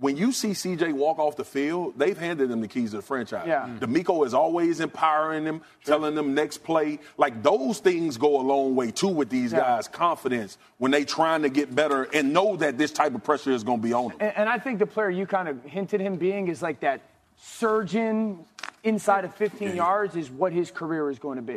When 0.03 0.17
you 0.17 0.33
see 0.33 0.49
CJ 0.51 0.95
walk 0.95 1.19
off 1.21 1.37
the 1.37 1.45
field, 1.45 1.95
they've 1.97 2.19
handed 2.19 2.51
him 2.51 2.61
the 2.61 2.67
keys 2.67 2.91
to 2.91 2.97
the 2.97 3.03
franchise. 3.03 3.45
Yeah. 3.47 3.71
DeMeco 3.79 4.27
is 4.27 4.35
always 4.35 4.81
empowering 4.81 5.45
them, 5.45 5.63
telling 5.85 6.17
them 6.17 6.35
next 6.35 6.59
play. 6.65 6.99
Like 7.17 7.43
those 7.43 7.79
things 7.79 8.17
go 8.17 8.41
a 8.41 8.43
long 8.43 8.75
way 8.75 8.91
too 8.91 9.07
with 9.09 9.31
these 9.31 9.53
Yeah. 9.53 9.61
guys' 9.61 9.87
confidence 9.87 10.59
when 10.79 10.91
they 10.91 11.05
trying 11.05 11.43
to 11.43 11.49
get 11.49 11.73
better 11.73 12.03
and 12.13 12.33
know 12.33 12.57
that 12.57 12.79
this 12.79 12.91
type 12.91 13.15
of 13.15 13.23
pressure 13.23 13.53
is 13.53 13.63
going 13.63 13.81
to 13.81 13.87
be 13.87 13.93
on 13.93 14.09
them. 14.09 14.17
and, 14.21 14.33
and 14.39 14.49
I 14.49 14.59
think 14.59 14.81
the 14.81 14.87
player 14.87 15.09
you 15.09 15.25
kind 15.25 15.49
of 15.49 15.63
hinted 15.63 16.01
him 16.01 16.17
being 16.17 16.49
is 16.49 16.63
like 16.63 16.81
that 16.81 17.01
surgeon 17.41 18.45
inside 18.83 19.25
of 19.25 19.33
15 19.37 19.77
yards 19.77 20.17
is 20.17 20.31
what 20.31 20.53
his 20.53 20.73
career 20.73 21.11
is 21.11 21.21
going 21.21 21.37
to 21.37 21.43
be. 21.43 21.57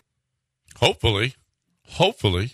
Hopefully, 0.78 1.34
hopefully. 1.88 2.52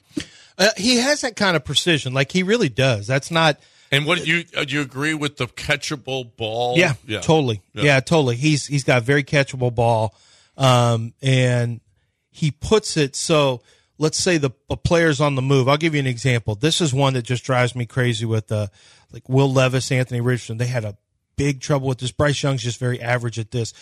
Uh, 0.57 0.69
he 0.77 0.97
has 0.97 1.19
that 1.21 1.35
kind 1.35 1.55
of 1.57 1.65
precision, 1.65 2.13
like 2.13 2.31
he 2.31 2.43
really 2.43 2.69
does. 2.69 3.07
That's 3.07 3.29
not. 3.31 3.59
And 3.91 4.05
what 4.05 4.19
do 4.19 4.25
you 4.25 4.45
uh, 4.55 4.63
do 4.63 4.75
you 4.75 4.81
agree 4.81 5.13
with 5.13 5.37
the 5.37 5.47
catchable 5.47 6.35
ball? 6.37 6.77
Yeah, 7.05 7.19
totally. 7.19 7.61
Yeah. 7.73 7.83
totally. 7.99 8.37
He's 8.37 8.65
he's 8.65 8.83
got 8.83 8.99
a 8.99 9.01
very 9.01 9.23
catchable 9.23 9.73
ball, 9.73 10.15
um, 10.57 11.13
and 11.21 11.81
he 12.29 12.51
puts 12.51 12.97
it 12.97 13.15
so. 13.15 13.61
Let's 13.97 14.17
say 14.17 14.37
the 14.37 14.51
a 14.69 14.77
player's 14.77 15.21
on 15.21 15.35
the 15.35 15.41
move. 15.41 15.67
I'll 15.67 15.77
give 15.77 15.93
you 15.93 15.99
an 15.99 16.07
example. 16.07 16.55
This 16.55 16.81
is 16.81 16.93
one 16.93 17.13
that 17.13 17.21
just 17.23 17.43
drives 17.43 17.75
me 17.75 17.85
crazy 17.85 18.25
with 18.25 18.51
uh, 18.51 18.67
like 19.11 19.27
Will 19.29 19.51
Levis, 19.51 19.91
Anthony 19.91 20.21
Richardson. 20.21 20.57
They 20.57 20.67
had 20.67 20.85
a 20.85 20.97
big 21.35 21.59
trouble 21.59 21.87
with 21.87 21.99
this. 21.99 22.11
Bryce 22.11 22.41
Young's 22.41 22.63
just 22.63 22.79
very 22.79 23.01
average 23.01 23.37
at 23.37 23.51
this. 23.51 23.73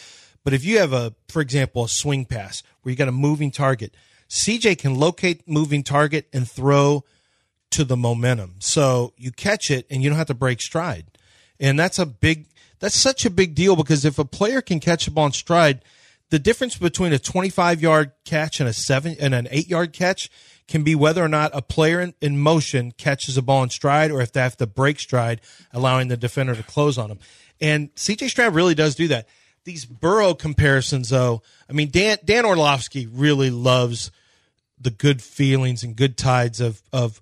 But 0.43 0.54
if 0.54 0.65
you 0.65 0.80
have 0.80 0.93
a, 0.93 1.13
for 1.28 1.41
example, 1.41 1.84
a 1.84 1.89
swing 1.89 2.26
pass 2.26 2.63
where 2.82 2.91
you 2.91 2.98
got 2.98 3.08
a 3.08 3.13
moving 3.13 3.52
target, 3.52 3.93
CJ 4.30 4.78
can 4.80 4.95
locate 4.95 5.48
moving 5.48 5.84
target 5.84 6.28
and 6.34 6.50
throw 6.50 7.04
to 7.71 7.84
the 7.84 7.97
momentum. 7.97 8.55
So 8.60 9.13
you 9.17 9.32
catch 9.32 9.69
it 9.69 9.86
and 9.89 10.01
you 10.01 10.10
don't 10.10 10.17
have 10.17 10.27
to 10.27 10.34
break 10.34 10.62
stride. 10.62 11.05
And 11.60 11.77
that's 11.77 11.99
a 11.99 12.05
big, 12.05 12.47
that's 12.79 12.95
such 12.95 13.25
a 13.25 13.29
big 13.29 13.55
deal 13.55 13.75
because 13.75 14.05
if 14.05 14.17
a 14.17 14.25
player 14.25 14.62
can 14.62 14.79
catch 14.79 15.08
a 15.08 15.12
ball 15.12 15.27
in 15.27 15.32
stride, 15.34 15.84
the 16.29 16.39
difference 16.39 16.77
between 16.77 17.13
a 17.13 17.19
25 17.19 17.82
yard 17.82 18.12
catch 18.23 18.60
and 18.60 18.69
a 18.69 18.73
seven 18.73 19.15
and 19.19 19.34
an 19.34 19.47
eight 19.51 19.67
yard 19.67 19.93
catch 19.93 20.29
can 20.67 20.84
be 20.84 20.95
whether 20.95 21.23
or 21.23 21.27
not 21.27 21.51
a 21.53 21.62
player 21.62 21.99
in, 21.99 22.13
in 22.21 22.38
motion 22.38 22.91
catches 22.91 23.38
a 23.38 23.41
ball 23.41 23.63
in 23.63 23.69
stride 23.69 24.12
or 24.12 24.21
if 24.21 24.32
they 24.32 24.39
have 24.39 24.58
to 24.58 24.67
break 24.67 24.99
stride, 24.99 25.41
allowing 25.73 26.08
the 26.08 26.17
defender 26.17 26.55
to 26.55 26.63
close 26.63 26.97
on 26.97 27.10
them. 27.10 27.19
And 27.60 27.93
CJ 27.95 28.29
Stroud 28.29 28.53
really 28.53 28.75
does 28.75 28.95
do 28.95 29.08
that. 29.10 29.27
These 29.65 29.86
Burrow 29.86 30.34
comparisons, 30.34 31.10
though, 31.10 31.41
I 31.69 31.73
mean, 31.73 31.89
Dan, 31.89 32.17
Dan 32.23 32.45
Orlovsky 32.45 33.08
really 33.08 33.49
loves 33.49 34.12
the 34.79 34.91
good 34.91 35.21
feelings 35.21 35.84
and 35.84 35.95
good 35.95 36.17
tides 36.17 36.62
of 36.62 36.82
of 36.93 37.19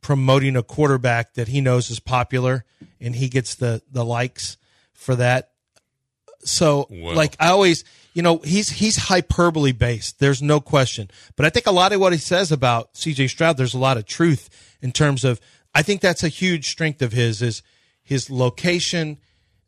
promoting 0.00 0.56
a 0.56 0.62
quarterback 0.62 1.34
that 1.34 1.48
he 1.48 1.60
knows 1.60 1.90
is 1.90 2.00
popular 2.00 2.64
and 3.00 3.16
he 3.16 3.28
gets 3.28 3.54
the 3.54 3.82
the 3.90 4.04
likes 4.04 4.56
for 4.92 5.14
that. 5.16 5.50
So 6.42 6.86
Well. 6.90 7.14
like 7.14 7.36
I 7.38 7.48
always, 7.48 7.84
you 8.14 8.22
know, 8.22 8.38
he's 8.38 8.70
he's 8.70 8.96
hyperbole 8.96 9.72
based. 9.72 10.18
There's 10.18 10.42
no 10.42 10.60
question. 10.60 11.10
But 11.36 11.46
I 11.46 11.50
think 11.50 11.66
a 11.66 11.72
lot 11.72 11.92
of 11.92 12.00
what 12.00 12.12
he 12.12 12.18
says 12.18 12.50
about 12.50 12.94
CJ 12.94 13.28
Stroud 13.30 13.56
there's 13.56 13.74
a 13.74 13.78
lot 13.78 13.96
of 13.96 14.06
truth 14.06 14.48
in 14.80 14.92
terms 14.92 15.24
of 15.24 15.40
I 15.74 15.82
think 15.82 16.00
that's 16.00 16.24
a 16.24 16.28
huge 16.28 16.70
strength 16.70 17.02
of 17.02 17.12
his 17.12 17.42
is 17.42 17.62
his 18.02 18.28
location, 18.30 19.18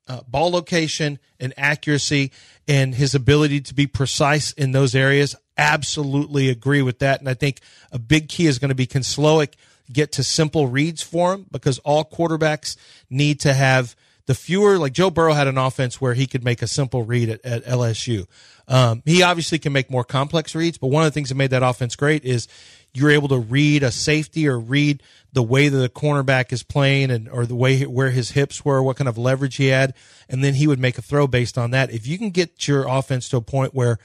uh, 0.09 0.21
ball 0.27 0.51
location 0.51 1.18
and 1.38 1.55
accuracy 1.57 2.33
and 2.66 2.95
his 2.95 3.14
ability 3.14 3.61
to 3.61 3.75
be 3.75 3.87
precise 3.87 4.53
in 4.53 4.73
those 4.73 4.95
areas. 4.95 5.37
Absolutely 5.57 6.49
agree 6.49 6.83
with 6.83 6.99
that. 7.01 7.21
And 7.21 7.29
I 7.29 7.35
think 7.35 7.61
a 7.92 7.99
big 7.99 8.29
key 8.29 8.47
is 8.47 8.59
going 8.59 8.71
to 8.71 8.75
be 8.75 8.87
can 8.87 9.03
Slowik 9.03 9.55
get 9.92 10.12
to 10.12 10.24
simple 10.24 10.66
reads 10.66 11.02
for 11.02 11.35
him 11.35 11.46
because 11.50 11.78
all 11.81 12.05
quarterbacks 12.05 12.76
need 13.11 13.40
to 13.40 13.52
have 13.52 13.94
the 14.26 14.35
fewer 14.35 14.78
like 14.78 14.92
Joe 14.92 15.11
Burrow 15.11 15.33
had 15.33 15.48
an 15.48 15.59
offense 15.59 16.00
where 16.00 16.14
he 16.14 16.26
could 16.26 16.44
make 16.44 16.62
a 16.62 16.66
simple 16.66 17.05
read 17.05 17.28
at, 17.28 17.44
at 17.44 17.64
LSU. 17.64 18.26
Um, 18.68 19.02
he 19.05 19.22
obviously 19.22 19.59
can 19.59 19.72
make 19.72 19.90
more 19.90 20.05
complex 20.05 20.55
reads, 20.55 20.78
but 20.78 20.87
one 20.88 21.02
of 21.02 21.09
the 21.09 21.14
things 21.14 21.28
that 21.28 21.35
made 21.35 21.50
that 21.50 21.62
offense 21.62 21.96
great 21.96 22.24
is 22.24 22.46
you're 22.94 23.11
able 23.11 23.28
to 23.28 23.38
read 23.38 23.83
a 23.83 23.90
safety 23.90 24.46
or 24.46 24.59
read 24.59 25.02
the 25.33 25.42
way 25.42 25.68
that 25.68 25.76
the 25.76 25.88
cornerback 25.88 26.52
is 26.52 26.62
playing 26.62 27.11
and 27.11 27.28
or 27.28 27.46
the 27.46 27.55
way 27.55 27.83
where 27.83 28.11
his 28.11 28.31
hips 28.31 28.64
were, 28.64 28.83
what 28.83 28.96
kind 28.96 29.09
of 29.09 29.18
leverage 29.18 29.57
he 29.57 29.66
had, 29.68 29.94
and 30.28 30.44
then 30.44 30.55
he 30.55 30.66
would 30.66 30.78
make 30.78 30.98
a 30.98 31.02
throw 31.02 31.26
based 31.26 31.59
on 31.59 31.70
that. 31.72 31.90
If 31.90 32.07
you 32.07 32.18
can 32.18 32.31
get 32.31 32.68
your 32.68 32.87
offense 32.87 33.28
to 33.31 33.38
a 33.38 33.42
point 33.42 33.74
where 33.74 33.98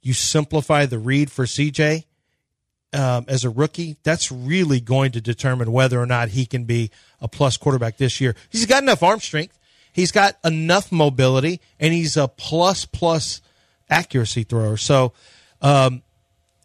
you 0.00 0.12
simplify 0.12 0.86
the 0.86 0.98
read 0.98 1.30
for 1.30 1.44
CJ 1.44 2.04
um, 2.92 3.24
as 3.28 3.44
a 3.44 3.50
rookie, 3.50 3.96
that's 4.02 4.30
really 4.30 4.80
going 4.80 5.12
to 5.12 5.20
determine 5.20 5.72
whether 5.72 6.00
or 6.00 6.06
not 6.06 6.30
he 6.30 6.46
can 6.46 6.64
be 6.64 6.90
a 7.20 7.28
plus 7.28 7.56
quarterback 7.56 7.96
this 7.96 8.20
year. 8.20 8.34
He's 8.50 8.66
got 8.66 8.82
enough 8.82 9.02
arm 9.02 9.20
strength, 9.20 9.58
he's 9.92 10.12
got 10.12 10.36
enough 10.44 10.92
mobility, 10.92 11.60
and 11.80 11.92
he's 11.92 12.16
a 12.16 12.28
plus 12.28 12.84
plus 12.84 13.40
accuracy 13.88 14.42
thrower. 14.42 14.76
So, 14.76 15.12
um, 15.60 16.02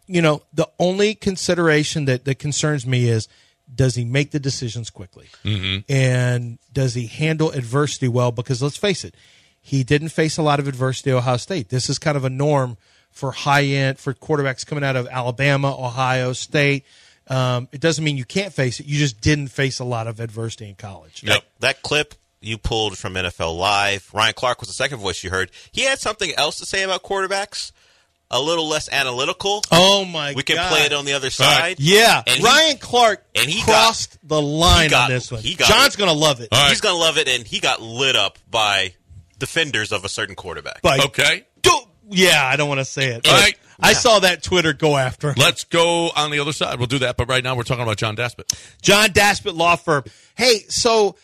you 0.06 0.22
know, 0.22 0.42
the 0.52 0.68
only 0.78 1.14
consideration 1.14 2.06
that, 2.06 2.24
that 2.24 2.38
concerns 2.38 2.86
me 2.86 3.08
is 3.08 3.28
does 3.74 3.94
he 3.94 4.04
make 4.04 4.30
the 4.30 4.40
decisions 4.40 4.88
quickly? 4.90 5.28
Mm-hmm. 5.44 5.92
And 5.92 6.58
does 6.72 6.94
he 6.94 7.06
handle 7.06 7.50
adversity 7.50 8.08
well? 8.08 8.32
Because 8.32 8.62
let's 8.62 8.78
face 8.78 9.04
it, 9.04 9.14
he 9.60 9.84
didn't 9.84 10.08
face 10.08 10.38
a 10.38 10.42
lot 10.42 10.60
of 10.60 10.66
adversity 10.66 11.10
at 11.10 11.16
Ohio 11.16 11.36
State. 11.36 11.68
This 11.68 11.90
is 11.90 11.98
kind 11.98 12.16
of 12.16 12.24
a 12.24 12.30
norm 12.30 12.78
for 13.18 13.32
high 13.32 13.64
end, 13.64 13.98
for 13.98 14.14
quarterbacks 14.14 14.64
coming 14.64 14.84
out 14.84 14.94
of 14.94 15.08
Alabama, 15.08 15.74
Ohio 15.76 16.32
State. 16.32 16.84
Um, 17.26 17.66
it 17.72 17.80
doesn't 17.80 18.04
mean 18.04 18.16
you 18.16 18.24
can't 18.24 18.52
face 18.54 18.78
it. 18.78 18.86
You 18.86 18.96
just 18.96 19.20
didn't 19.20 19.48
face 19.48 19.80
a 19.80 19.84
lot 19.84 20.06
of 20.06 20.20
adversity 20.20 20.68
in 20.68 20.76
college. 20.76 21.22
That, 21.22 21.42
that 21.58 21.82
clip 21.82 22.14
you 22.40 22.58
pulled 22.58 22.96
from 22.96 23.14
NFL 23.14 23.58
Live, 23.58 24.08
Ryan 24.14 24.34
Clark 24.34 24.60
was 24.60 24.68
the 24.68 24.74
second 24.74 24.98
voice 24.98 25.24
you 25.24 25.30
heard. 25.30 25.50
He 25.72 25.82
had 25.82 25.98
something 25.98 26.30
else 26.36 26.58
to 26.58 26.64
say 26.66 26.84
about 26.84 27.02
quarterbacks, 27.02 27.72
a 28.30 28.40
little 28.40 28.68
less 28.68 28.88
analytical. 28.92 29.64
Oh 29.72 30.04
my! 30.04 30.32
We 30.34 30.44
can 30.44 30.54
God. 30.56 30.68
play 30.70 30.82
it 30.82 30.92
on 30.92 31.04
the 31.04 31.14
other 31.14 31.30
side. 31.30 31.80
Yeah, 31.80 32.22
And 32.24 32.38
he- 32.38 32.44
Ryan 32.44 32.78
Clark 32.78 33.26
and 33.34 33.50
he 33.50 33.60
crossed 33.62 34.20
got- 34.22 34.28
the 34.28 34.40
line 34.40 34.84
he 34.84 34.90
got- 34.90 35.10
on 35.10 35.10
this 35.10 35.32
one. 35.32 35.42
he 35.42 35.54
got 35.56 35.68
John's 35.68 35.96
it. 35.96 35.98
gonna 35.98 36.12
love 36.12 36.40
it. 36.40 36.48
All 36.52 36.60
right. 36.62 36.68
He's 36.70 36.80
gonna 36.80 36.96
love 36.98 37.18
it, 37.18 37.26
and 37.26 37.44
he 37.44 37.58
got 37.58 37.82
lit 37.82 38.14
up 38.14 38.38
by 38.48 38.94
defenders 39.38 39.92
of 39.92 40.04
a 40.04 40.08
certain 40.08 40.34
quarterback. 40.34 40.80
But 40.82 41.00
Okay. 41.06 41.44
Yeah, 42.10 42.44
I 42.44 42.56
don't 42.56 42.68
want 42.68 42.80
to 42.80 42.84
say 42.84 43.08
it. 43.08 43.28
All 43.28 43.34
right. 43.34 43.56
I 43.80 43.92
saw 43.92 44.18
that 44.20 44.42
Twitter 44.42 44.72
go 44.72 44.96
after 44.96 45.28
him. 45.28 45.36
Let's 45.38 45.64
go 45.64 46.10
on 46.16 46.30
the 46.30 46.40
other 46.40 46.52
side. 46.52 46.78
We'll 46.78 46.88
do 46.88 46.98
that. 47.00 47.16
But 47.16 47.28
right 47.28 47.44
now, 47.44 47.54
we're 47.54 47.62
talking 47.62 47.84
about 47.84 47.96
John 47.96 48.16
Daspit. 48.16 48.52
John 48.82 49.10
Daspit 49.10 49.56
Law 49.56 49.76
Firm. 49.76 50.02
Hey, 50.34 50.64
so 50.68 51.16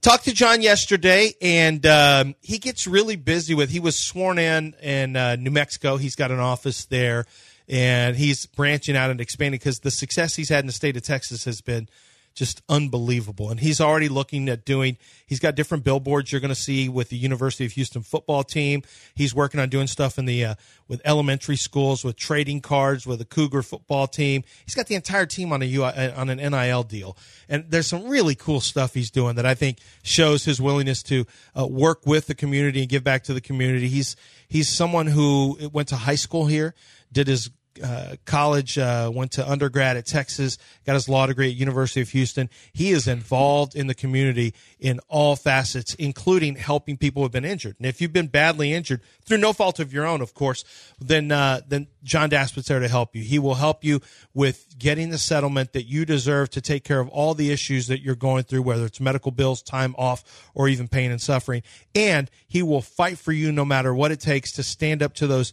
talked 0.00 0.24
to 0.24 0.32
John 0.32 0.62
yesterday, 0.62 1.34
and 1.40 1.84
um, 1.86 2.34
he 2.40 2.58
gets 2.58 2.86
really 2.86 3.16
busy 3.16 3.54
with. 3.54 3.70
He 3.70 3.80
was 3.80 3.96
sworn 3.96 4.38
in 4.38 4.74
in 4.82 5.16
uh, 5.16 5.36
New 5.36 5.50
Mexico. 5.50 5.96
He's 5.96 6.16
got 6.16 6.30
an 6.30 6.40
office 6.40 6.86
there, 6.86 7.26
and 7.68 8.16
he's 8.16 8.46
branching 8.46 8.96
out 8.96 9.10
and 9.10 9.20
expanding 9.20 9.58
because 9.58 9.80
the 9.80 9.90
success 9.90 10.34
he's 10.34 10.48
had 10.48 10.60
in 10.60 10.66
the 10.66 10.72
state 10.72 10.96
of 10.96 11.02
Texas 11.02 11.44
has 11.44 11.60
been 11.60 11.88
just 12.36 12.62
unbelievable. 12.68 13.50
And 13.50 13.58
he's 13.58 13.80
already 13.80 14.08
looking 14.08 14.48
at 14.48 14.64
doing. 14.64 14.98
He's 15.26 15.40
got 15.40 15.54
different 15.56 15.82
billboards 15.82 16.30
you're 16.30 16.40
going 16.40 16.50
to 16.50 16.54
see 16.54 16.88
with 16.88 17.08
the 17.08 17.16
University 17.16 17.64
of 17.64 17.72
Houston 17.72 18.02
football 18.02 18.44
team. 18.44 18.82
He's 19.14 19.34
working 19.34 19.58
on 19.58 19.70
doing 19.70 19.86
stuff 19.86 20.18
in 20.18 20.26
the 20.26 20.44
uh, 20.44 20.54
with 20.86 21.00
elementary 21.04 21.56
schools, 21.56 22.04
with 22.04 22.16
trading 22.16 22.60
cards, 22.60 23.06
with 23.06 23.18
the 23.18 23.24
Cougar 23.24 23.62
football 23.62 24.06
team. 24.06 24.44
He's 24.64 24.74
got 24.74 24.86
the 24.86 24.94
entire 24.94 25.26
team 25.26 25.52
on 25.52 25.62
a 25.62 25.74
UI, 25.74 26.12
on 26.12 26.28
an 26.28 26.38
NIL 26.38 26.82
deal, 26.82 27.16
and 27.48 27.64
there's 27.68 27.86
some 27.86 28.06
really 28.06 28.34
cool 28.34 28.60
stuff 28.60 28.94
he's 28.94 29.10
doing 29.10 29.36
that 29.36 29.46
I 29.46 29.54
think 29.54 29.78
shows 30.02 30.44
his 30.44 30.60
willingness 30.60 31.02
to 31.04 31.24
uh, 31.58 31.66
work 31.66 32.06
with 32.06 32.26
the 32.26 32.34
community 32.34 32.80
and 32.80 32.88
give 32.88 33.02
back 33.02 33.24
to 33.24 33.34
the 33.34 33.40
community. 33.40 33.88
He's 33.88 34.14
he's 34.46 34.68
someone 34.68 35.06
who 35.06 35.58
went 35.72 35.88
to 35.88 35.96
high 35.96 36.14
school 36.16 36.46
here, 36.46 36.74
did 37.10 37.28
his 37.28 37.50
uh, 37.82 38.16
college, 38.24 38.78
uh, 38.78 39.10
went 39.12 39.32
to 39.32 39.48
undergrad 39.48 39.96
at 39.96 40.06
Texas, 40.06 40.58
got 40.84 40.94
his 40.94 41.08
law 41.08 41.26
degree 41.26 41.50
at 41.50 41.56
University 41.56 42.00
of 42.00 42.10
Houston. 42.10 42.48
He 42.72 42.90
is 42.90 43.06
involved 43.08 43.74
in 43.74 43.86
the 43.86 43.94
community 43.94 44.54
in 44.78 45.00
all 45.08 45.36
facets, 45.36 45.94
including 45.94 46.56
helping 46.56 46.96
people 46.96 47.20
who 47.20 47.24
have 47.24 47.32
been 47.32 47.44
injured. 47.44 47.76
And 47.78 47.86
if 47.86 48.00
you've 48.00 48.12
been 48.12 48.26
badly 48.26 48.72
injured 48.72 49.00
through 49.24 49.38
no 49.38 49.52
fault 49.52 49.80
of 49.80 49.92
your 49.92 50.06
own, 50.06 50.20
of 50.20 50.34
course, 50.34 50.64
then 51.00 51.32
uh, 51.32 51.60
then 51.66 51.86
John 52.04 52.30
Daspit's 52.30 52.68
there 52.68 52.80
to 52.80 52.88
help 52.88 53.16
you. 53.16 53.22
He 53.22 53.38
will 53.38 53.54
help 53.54 53.84
you 53.84 54.00
with 54.34 54.78
getting 54.78 55.10
the 55.10 55.18
settlement 55.18 55.72
that 55.72 55.84
you 55.84 56.04
deserve 56.04 56.50
to 56.50 56.60
take 56.60 56.84
care 56.84 57.00
of 57.00 57.08
all 57.08 57.34
the 57.34 57.50
issues 57.50 57.86
that 57.86 58.00
you're 58.00 58.14
going 58.14 58.44
through, 58.44 58.62
whether 58.62 58.84
it's 58.84 59.00
medical 59.00 59.30
bills, 59.30 59.62
time 59.62 59.94
off, 59.96 60.50
or 60.54 60.68
even 60.68 60.88
pain 60.88 61.10
and 61.10 61.20
suffering. 61.20 61.62
And 61.94 62.30
he 62.46 62.62
will 62.62 62.82
fight 62.82 63.18
for 63.18 63.32
you 63.32 63.52
no 63.52 63.64
matter 63.64 63.94
what 63.94 64.12
it 64.12 64.20
takes 64.20 64.52
to 64.52 64.62
stand 64.62 65.02
up 65.02 65.14
to 65.14 65.26
those 65.26 65.52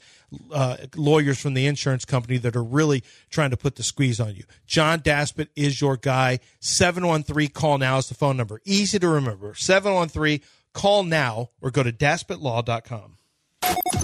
uh, 0.52 0.78
lawyers 0.96 1.40
from 1.40 1.54
the 1.54 1.66
insurance 1.66 2.06
company 2.06 2.38
that 2.38 2.56
are 2.56 2.64
really 2.64 3.04
trying 3.30 3.52
to 3.52 3.58
put 3.58 3.76
the 3.76 3.84
squeeze 3.84 4.20
on 4.20 4.36
you. 4.36 4.44
John 4.66 5.00
Daspit 5.02 5.48
is 5.56 5.80
your 5.80 5.98
guy. 5.98 6.40
713 6.60 7.50
call 7.50 7.78
now 7.78 7.98
is 7.98 8.10
the 8.10 8.16
phone 8.16 8.38
number. 8.38 8.62
Easy 8.66 9.00
to 9.00 9.08
remember. 9.14 9.54
713 9.54 10.42
call 10.74 11.04
now 11.04 11.50
or 11.62 11.72
go 11.72 11.84
to 11.84 11.92
daspitlaw.com. 11.92 13.18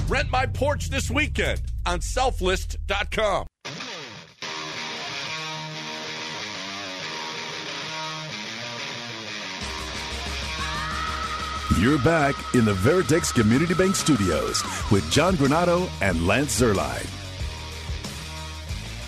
Rent 0.08 0.32
my 0.32 0.46
porch 0.46 0.90
this 0.90 1.10
weekend 1.12 1.62
on 1.86 2.00
selflist.com. 2.00 3.48
You're 11.80 12.00
back 12.00 12.36
in 12.56 12.66
the 12.66 12.74
Veritex 12.74 13.34
Community 13.34 13.74
Bank 13.74 13.96
Studios 13.96 14.64
with 14.92 15.10
John 15.12 15.36
Granado 15.36 15.90
and 16.02 16.28
Lance 16.28 16.60
Zierlein. 16.60 17.08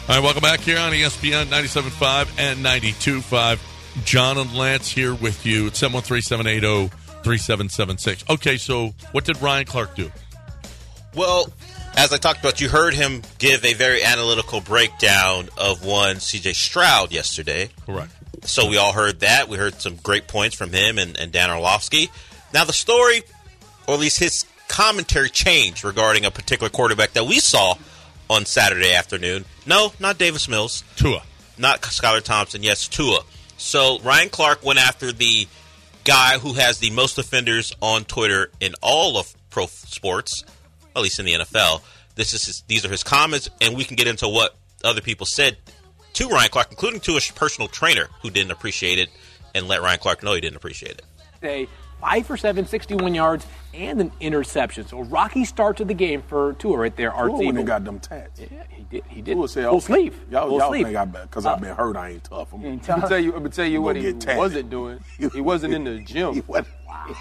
All 0.07 0.15
right, 0.15 0.23
welcome 0.23 0.41
back 0.41 0.61
here 0.61 0.79
on 0.79 0.93
ESPN 0.93 1.45
97.5 1.45 2.29
and 2.37 2.63
92.5. 2.63 3.70
John 4.05 4.37
and 4.37 4.55
Lance 4.55 4.89
here 4.89 5.13
with 5.13 5.45
you 5.45 5.67
at 5.67 5.73
713-780-3776. 5.73 8.29
Okay, 8.29 8.55
so 8.57 8.93
what 9.11 9.25
did 9.25 9.41
Ryan 9.41 9.65
Clark 9.65 9.95
do? 9.95 10.09
Well, 11.15 11.49
as 11.95 12.13
I 12.13 12.17
talked 12.17 12.39
about, 12.39 12.61
you 12.61 12.69
heard 12.69 12.93
him 12.93 13.21
give 13.37 13.65
a 13.65 13.73
very 13.73 14.03
analytical 14.03 14.61
breakdown 14.61 15.49
of 15.57 15.85
one 15.85 16.17
CJ 16.17 16.55
Stroud 16.55 17.11
yesterday. 17.11 17.69
Correct. 17.85 18.11
So 18.43 18.69
we 18.69 18.77
all 18.77 18.93
heard 18.93 19.19
that. 19.19 19.49
We 19.49 19.57
heard 19.57 19.81
some 19.81 19.97
great 19.97 20.27
points 20.27 20.55
from 20.55 20.71
him 20.71 20.97
and, 20.97 21.19
and 21.19 21.31
Dan 21.31 21.51
Orlovsky. 21.51 22.09
Now 22.53 22.63
the 22.63 22.73
story, 22.73 23.23
or 23.87 23.95
at 23.95 23.99
least 23.99 24.19
his 24.19 24.45
commentary, 24.67 25.29
changed 25.29 25.83
regarding 25.83 26.25
a 26.25 26.31
particular 26.31 26.69
quarterback 26.69 27.13
that 27.13 27.25
we 27.25 27.39
saw 27.39 27.75
on 28.29 28.45
Saturday 28.45 28.93
afternoon. 28.93 29.45
No, 29.65 29.91
not 29.99 30.17
Davis 30.17 30.47
Mills. 30.47 30.83
Tua. 30.95 31.23
Not 31.57 31.81
Skylar 31.81 32.23
Thompson. 32.23 32.63
Yes, 32.63 32.87
Tua. 32.87 33.19
So 33.61 33.99
Ryan 33.99 34.29
Clark 34.29 34.65
went 34.65 34.79
after 34.79 35.11
the 35.11 35.47
guy 36.03 36.39
who 36.39 36.53
has 36.53 36.79
the 36.79 36.89
most 36.89 37.19
offenders 37.19 37.71
on 37.79 38.05
Twitter 38.05 38.49
in 38.59 38.73
all 38.81 39.17
of 39.17 39.33
pro 39.51 39.67
sports, 39.67 40.43
at 40.95 41.01
least 41.01 41.19
in 41.19 41.25
the 41.25 41.33
NFL. 41.33 41.81
This 42.15 42.33
is 42.33 42.45
his, 42.45 42.63
these 42.67 42.85
are 42.85 42.89
his 42.89 43.03
comments, 43.03 43.49
and 43.61 43.77
we 43.77 43.83
can 43.83 43.95
get 43.95 44.07
into 44.07 44.27
what 44.27 44.57
other 44.83 44.99
people 44.99 45.27
said 45.27 45.57
to 46.13 46.27
Ryan 46.27 46.49
Clark, 46.49 46.67
including 46.71 47.01
to 47.01 47.17
a 47.17 47.21
personal 47.35 47.67
trainer 47.67 48.09
who 48.23 48.31
didn't 48.31 48.51
appreciate 48.51 48.97
it 48.97 49.09
and 49.53 49.67
let 49.67 49.81
Ryan 49.81 49.99
Clark 49.99 50.23
know 50.23 50.33
he 50.33 50.41
didn't 50.41 50.57
appreciate 50.57 50.93
it. 50.93 51.03
Today, 51.35 51.67
five 52.01 52.25
for 52.25 52.35
seven, 52.35 52.65
61 52.65 53.13
yards, 53.15 53.45
and 53.73 54.01
an 54.01 54.11
interception. 54.19 54.85
So 54.87 54.99
a 54.99 55.03
rocky 55.03 55.45
start 55.45 55.77
to 55.77 55.85
the 55.85 55.93
game 55.93 56.21
for 56.23 56.53
Tua 56.53 56.77
right 56.77 56.95
there. 56.95 57.11
Tua 57.11 57.29
Artsy. 57.29 57.45
went 57.45 57.57
and 57.59 57.67
got 57.67 57.85
them 57.85 57.99
tats. 57.99 58.39
Yeah, 58.41 58.47
he 58.69 58.83
did. 58.83 59.03
He 59.07 59.21
did. 59.21 59.35
Tua 59.35 59.47
said, 59.47 59.65
Full 59.65 59.75
okay, 59.77 59.85
sleeve. 59.85 60.19
Y'all, 60.29 60.49
Full 60.49 60.57
y'all 60.59 60.69
sleeve. 60.69 60.85
think 60.87 60.97
I 60.97 61.05
because 61.05 61.45
I've 61.45 61.61
been 61.61 61.75
hurt, 61.75 61.95
I 61.95 62.09
ain't 62.09 62.23
tough. 62.25 62.51
I'm, 62.53 62.65
I'm 62.65 62.77
gonna 62.79 63.07
tell 63.07 63.19
you, 63.19 63.31
I'm 63.33 63.37
gonna 63.39 63.49
tell 63.49 63.65
you 63.65 63.71
You 63.73 63.81
what 63.81 63.95
gonna 63.95 64.07
he 64.07 64.13
tatted. 64.13 64.37
wasn't 64.37 64.69
doing. 64.69 64.99
He 65.33 65.39
wasn't 65.41 65.73
in 65.73 65.83
the 65.85 65.99
gym. 65.99 66.33
He 66.33 66.41
wasn't- 66.47 66.67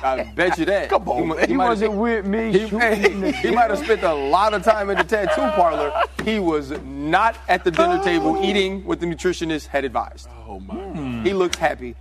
I 0.02 0.24
bet 0.36 0.58
you 0.58 0.64
that. 0.66 0.90
Come 0.90 1.08
on, 1.08 1.28
mu- 1.28 1.36
man. 1.36 1.48
He, 1.48 1.56
wasn't 1.56 1.94
with 1.94 2.26
me 2.26 2.52
He, 2.52 2.68
shooting 2.68 3.24
in 3.24 3.32
he 3.34 3.50
might 3.50 3.70
have 3.70 3.78
spent 3.78 4.02
a 4.02 4.12
lot 4.12 4.52
of 4.52 4.62
time 4.64 4.90
in 4.90 4.98
the 4.98 5.04
tattoo 5.04 5.40
parlor. 5.56 5.92
He 6.24 6.38
was 6.38 6.72
not 6.82 7.36
at 7.48 7.64
the 7.64 7.70
dinner 7.70 8.02
table 8.02 8.38
eating 8.44 8.84
what 8.84 9.00
the 9.00 9.06
nutritionist 9.06 9.68
had 9.68 9.84
advised. 9.84 10.28
oh 10.46 10.58
my 10.60 10.74
Hmm. 10.74 11.24
He 11.24 11.32
looks 11.32 11.56
happy. 11.56 11.94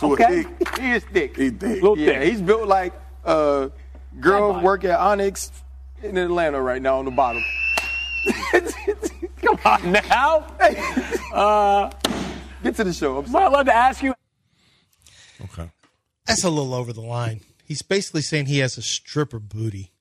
Tua 0.00 0.12
Okay, 0.12 0.42
thick. 0.44 0.78
he 0.80 0.92
is 0.92 1.04
thick. 1.04 1.36
He 1.36 1.50
thick. 1.50 1.82
Little 1.82 1.98
Yeah, 1.98 2.18
thick. 2.20 2.30
he's 2.30 2.40
built 2.42 2.66
like 2.68 2.92
uh, 3.24 3.68
girl 4.20 4.52
body. 4.54 4.64
work 4.64 4.84
at 4.84 4.98
Onyx 4.98 5.50
in 6.02 6.16
Atlanta 6.16 6.60
right 6.60 6.80
now 6.80 6.98
on 6.98 7.04
the 7.04 7.10
bottom. 7.10 7.42
Come 9.42 9.58
on 9.64 9.92
now. 9.92 10.46
Uh, 11.32 11.90
Get 12.62 12.74
to 12.76 12.84
the 12.84 12.94
show. 12.94 13.18
I'm 13.18 13.26
am. 13.26 13.36
I 13.36 13.44
allowed 13.44 13.64
to 13.64 13.74
ask 13.74 14.02
you? 14.02 14.14
Okay. 15.44 15.68
That's 16.26 16.44
a 16.44 16.48
little 16.48 16.72
over 16.72 16.94
the 16.94 17.02
line. 17.02 17.42
He's 17.62 17.82
basically 17.82 18.22
saying 18.22 18.46
he 18.46 18.60
has 18.60 18.78
a 18.78 18.82
stripper 18.82 19.38
booty. 19.38 19.92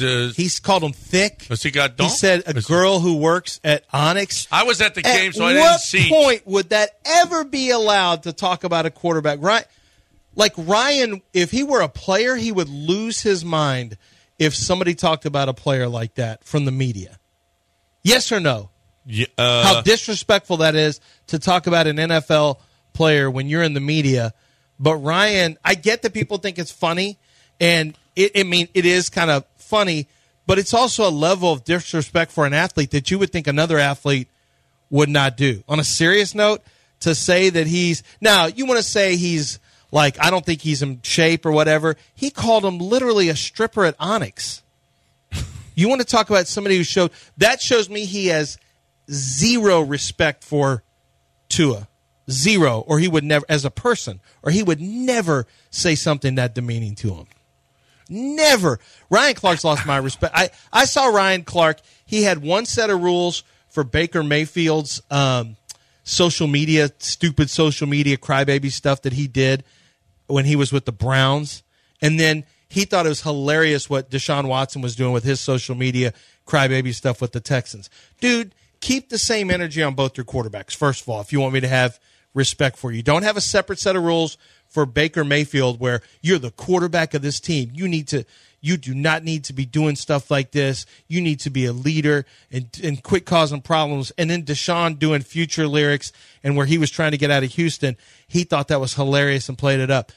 Uh, 0.00 0.32
He's 0.34 0.60
called 0.60 0.82
him 0.82 0.92
thick. 0.92 1.44
has 1.44 1.62
he 1.62 1.70
got 1.70 2.00
He 2.00 2.08
said 2.08 2.42
a 2.46 2.54
girl 2.54 3.00
who 3.00 3.16
works 3.16 3.60
at 3.64 3.84
Onyx. 3.92 4.46
I 4.50 4.64
was 4.64 4.80
at 4.80 4.94
the 4.94 5.02
game, 5.02 5.32
so 5.32 5.44
I 5.44 5.52
didn't 5.54 5.78
see. 5.80 6.10
What 6.10 6.24
point 6.24 6.46
would 6.46 6.70
that 6.70 6.90
ever 7.04 7.44
be 7.44 7.70
allowed 7.70 8.24
to 8.24 8.32
talk 8.32 8.64
about 8.64 8.86
a 8.86 8.90
quarterback? 8.90 9.38
Right? 9.40 9.66
like 10.38 10.54
Ryan, 10.56 11.20
if 11.34 11.50
he 11.50 11.64
were 11.64 11.80
a 11.80 11.88
player, 11.88 12.36
he 12.36 12.52
would 12.52 12.68
lose 12.68 13.20
his 13.20 13.44
mind 13.44 13.98
if 14.38 14.54
somebody 14.54 14.94
talked 14.94 15.26
about 15.26 15.48
a 15.48 15.52
player 15.54 15.88
like 15.88 16.14
that 16.14 16.44
from 16.44 16.64
the 16.64 16.70
media. 16.70 17.18
Yes 18.04 18.30
or 18.30 18.38
no? 18.38 18.70
Yeah, 19.04 19.26
uh, 19.36 19.64
How 19.64 19.80
disrespectful 19.82 20.58
that 20.58 20.76
is 20.76 21.00
to 21.26 21.40
talk 21.40 21.66
about 21.66 21.88
an 21.88 21.96
NFL 21.96 22.60
player 22.92 23.28
when 23.28 23.48
you're 23.48 23.64
in 23.64 23.74
the 23.74 23.80
media. 23.80 24.32
But 24.78 24.96
Ryan, 24.96 25.58
I 25.64 25.74
get 25.74 26.02
that 26.02 26.14
people 26.14 26.38
think 26.38 26.58
it's 26.58 26.70
funny, 26.70 27.18
and 27.58 27.98
it, 28.14 28.32
I 28.36 28.44
mean 28.44 28.68
it 28.74 28.86
is 28.86 29.08
kind 29.08 29.30
of 29.30 29.44
funny, 29.68 30.08
but 30.46 30.58
it's 30.58 30.74
also 30.74 31.08
a 31.08 31.10
level 31.10 31.52
of 31.52 31.64
disrespect 31.64 32.32
for 32.32 32.46
an 32.46 32.54
athlete 32.54 32.90
that 32.92 33.10
you 33.10 33.18
would 33.18 33.30
think 33.30 33.46
another 33.46 33.78
athlete 33.78 34.28
would 34.90 35.08
not 35.08 35.36
do. 35.36 35.62
On 35.68 35.78
a 35.78 35.84
serious 35.84 36.34
note, 36.34 36.62
to 37.00 37.14
say 37.14 37.50
that 37.50 37.66
he's 37.66 38.02
now 38.20 38.46
you 38.46 38.66
want 38.66 38.78
to 38.78 38.82
say 38.82 39.16
he's 39.16 39.58
like 39.92 40.16
I 40.20 40.30
don't 40.30 40.44
think 40.44 40.62
he's 40.62 40.82
in 40.82 41.00
shape 41.02 41.46
or 41.46 41.52
whatever. 41.52 41.96
He 42.14 42.30
called 42.30 42.64
him 42.64 42.78
literally 42.78 43.28
a 43.28 43.36
stripper 43.36 43.84
at 43.84 43.94
Onyx. 44.00 44.62
you 45.74 45.88
want 45.88 46.00
to 46.00 46.06
talk 46.06 46.30
about 46.30 46.46
somebody 46.46 46.76
who 46.76 46.84
showed 46.84 47.10
that 47.36 47.60
shows 47.60 47.88
me 47.88 48.04
he 48.04 48.26
has 48.26 48.58
zero 49.10 49.80
respect 49.80 50.44
for 50.44 50.82
Tua. 51.48 51.88
Zero, 52.30 52.84
or 52.86 52.98
he 52.98 53.08
would 53.08 53.24
never, 53.24 53.46
as 53.48 53.64
a 53.64 53.70
person, 53.70 54.20
or 54.42 54.52
he 54.52 54.62
would 54.62 54.82
never 54.82 55.46
say 55.70 55.94
something 55.94 56.34
that 56.34 56.54
demeaning 56.54 56.94
to 56.96 57.14
him. 57.14 57.26
Never. 58.08 58.78
Ryan 59.10 59.34
Clark's 59.34 59.64
lost 59.64 59.86
my 59.86 59.98
respect. 59.98 60.34
I, 60.36 60.50
I 60.72 60.84
saw 60.84 61.06
Ryan 61.06 61.42
Clark. 61.44 61.80
He 62.06 62.22
had 62.22 62.42
one 62.42 62.66
set 62.66 62.90
of 62.90 63.02
rules 63.02 63.42
for 63.68 63.84
Baker 63.84 64.22
Mayfield's 64.22 65.02
um, 65.10 65.56
social 66.04 66.46
media, 66.46 66.90
stupid 66.98 67.50
social 67.50 67.86
media 67.86 68.16
crybaby 68.16 68.72
stuff 68.72 69.02
that 69.02 69.12
he 69.12 69.26
did 69.26 69.64
when 70.26 70.44
he 70.44 70.56
was 70.56 70.72
with 70.72 70.84
the 70.86 70.92
Browns. 70.92 71.62
And 72.00 72.18
then 72.18 72.44
he 72.68 72.84
thought 72.84 73.06
it 73.06 73.10
was 73.10 73.22
hilarious 73.22 73.90
what 73.90 74.10
Deshaun 74.10 74.46
Watson 74.46 74.82
was 74.82 74.96
doing 74.96 75.12
with 75.12 75.24
his 75.24 75.40
social 75.40 75.74
media 75.74 76.12
crybaby 76.46 76.94
stuff 76.94 77.20
with 77.20 77.32
the 77.32 77.40
Texans. 77.40 77.90
Dude, 78.20 78.54
keep 78.80 79.10
the 79.10 79.18
same 79.18 79.50
energy 79.50 79.82
on 79.82 79.94
both 79.94 80.16
your 80.16 80.24
quarterbacks, 80.24 80.74
first 80.74 81.02
of 81.02 81.08
all, 81.08 81.20
if 81.20 81.32
you 81.32 81.40
want 81.40 81.52
me 81.54 81.60
to 81.60 81.68
have 81.68 81.98
respect 82.34 82.76
for 82.76 82.92
you. 82.92 83.02
Don't 83.02 83.22
have 83.22 83.36
a 83.36 83.40
separate 83.40 83.78
set 83.78 83.96
of 83.96 84.02
rules 84.02 84.38
for 84.68 84.86
Baker 84.86 85.24
Mayfield 85.24 85.80
where 85.80 86.00
you're 86.20 86.38
the 86.38 86.50
quarterback 86.50 87.14
of 87.14 87.22
this 87.22 87.40
team. 87.40 87.70
You 87.74 87.88
need 87.88 88.08
to 88.08 88.24
you 88.60 88.76
do 88.76 88.92
not 88.92 89.22
need 89.22 89.44
to 89.44 89.52
be 89.52 89.64
doing 89.64 89.94
stuff 89.94 90.30
like 90.30 90.50
this. 90.50 90.84
You 91.06 91.20
need 91.20 91.38
to 91.40 91.50
be 91.50 91.64
a 91.66 91.72
leader 91.72 92.26
and, 92.50 92.68
and 92.82 93.00
quit 93.02 93.24
causing 93.24 93.60
problems. 93.60 94.10
And 94.18 94.28
then 94.28 94.42
Deshaun 94.42 94.98
doing 94.98 95.22
future 95.22 95.68
lyrics 95.68 96.12
and 96.42 96.56
where 96.56 96.66
he 96.66 96.76
was 96.76 96.90
trying 96.90 97.12
to 97.12 97.18
get 97.18 97.30
out 97.30 97.44
of 97.44 97.52
Houston, 97.52 97.96
he 98.26 98.42
thought 98.42 98.68
that 98.68 98.80
was 98.80 98.94
hilarious 98.94 99.48
and 99.48 99.56
played 99.56 99.78
it 99.78 99.90
up. 99.92 100.10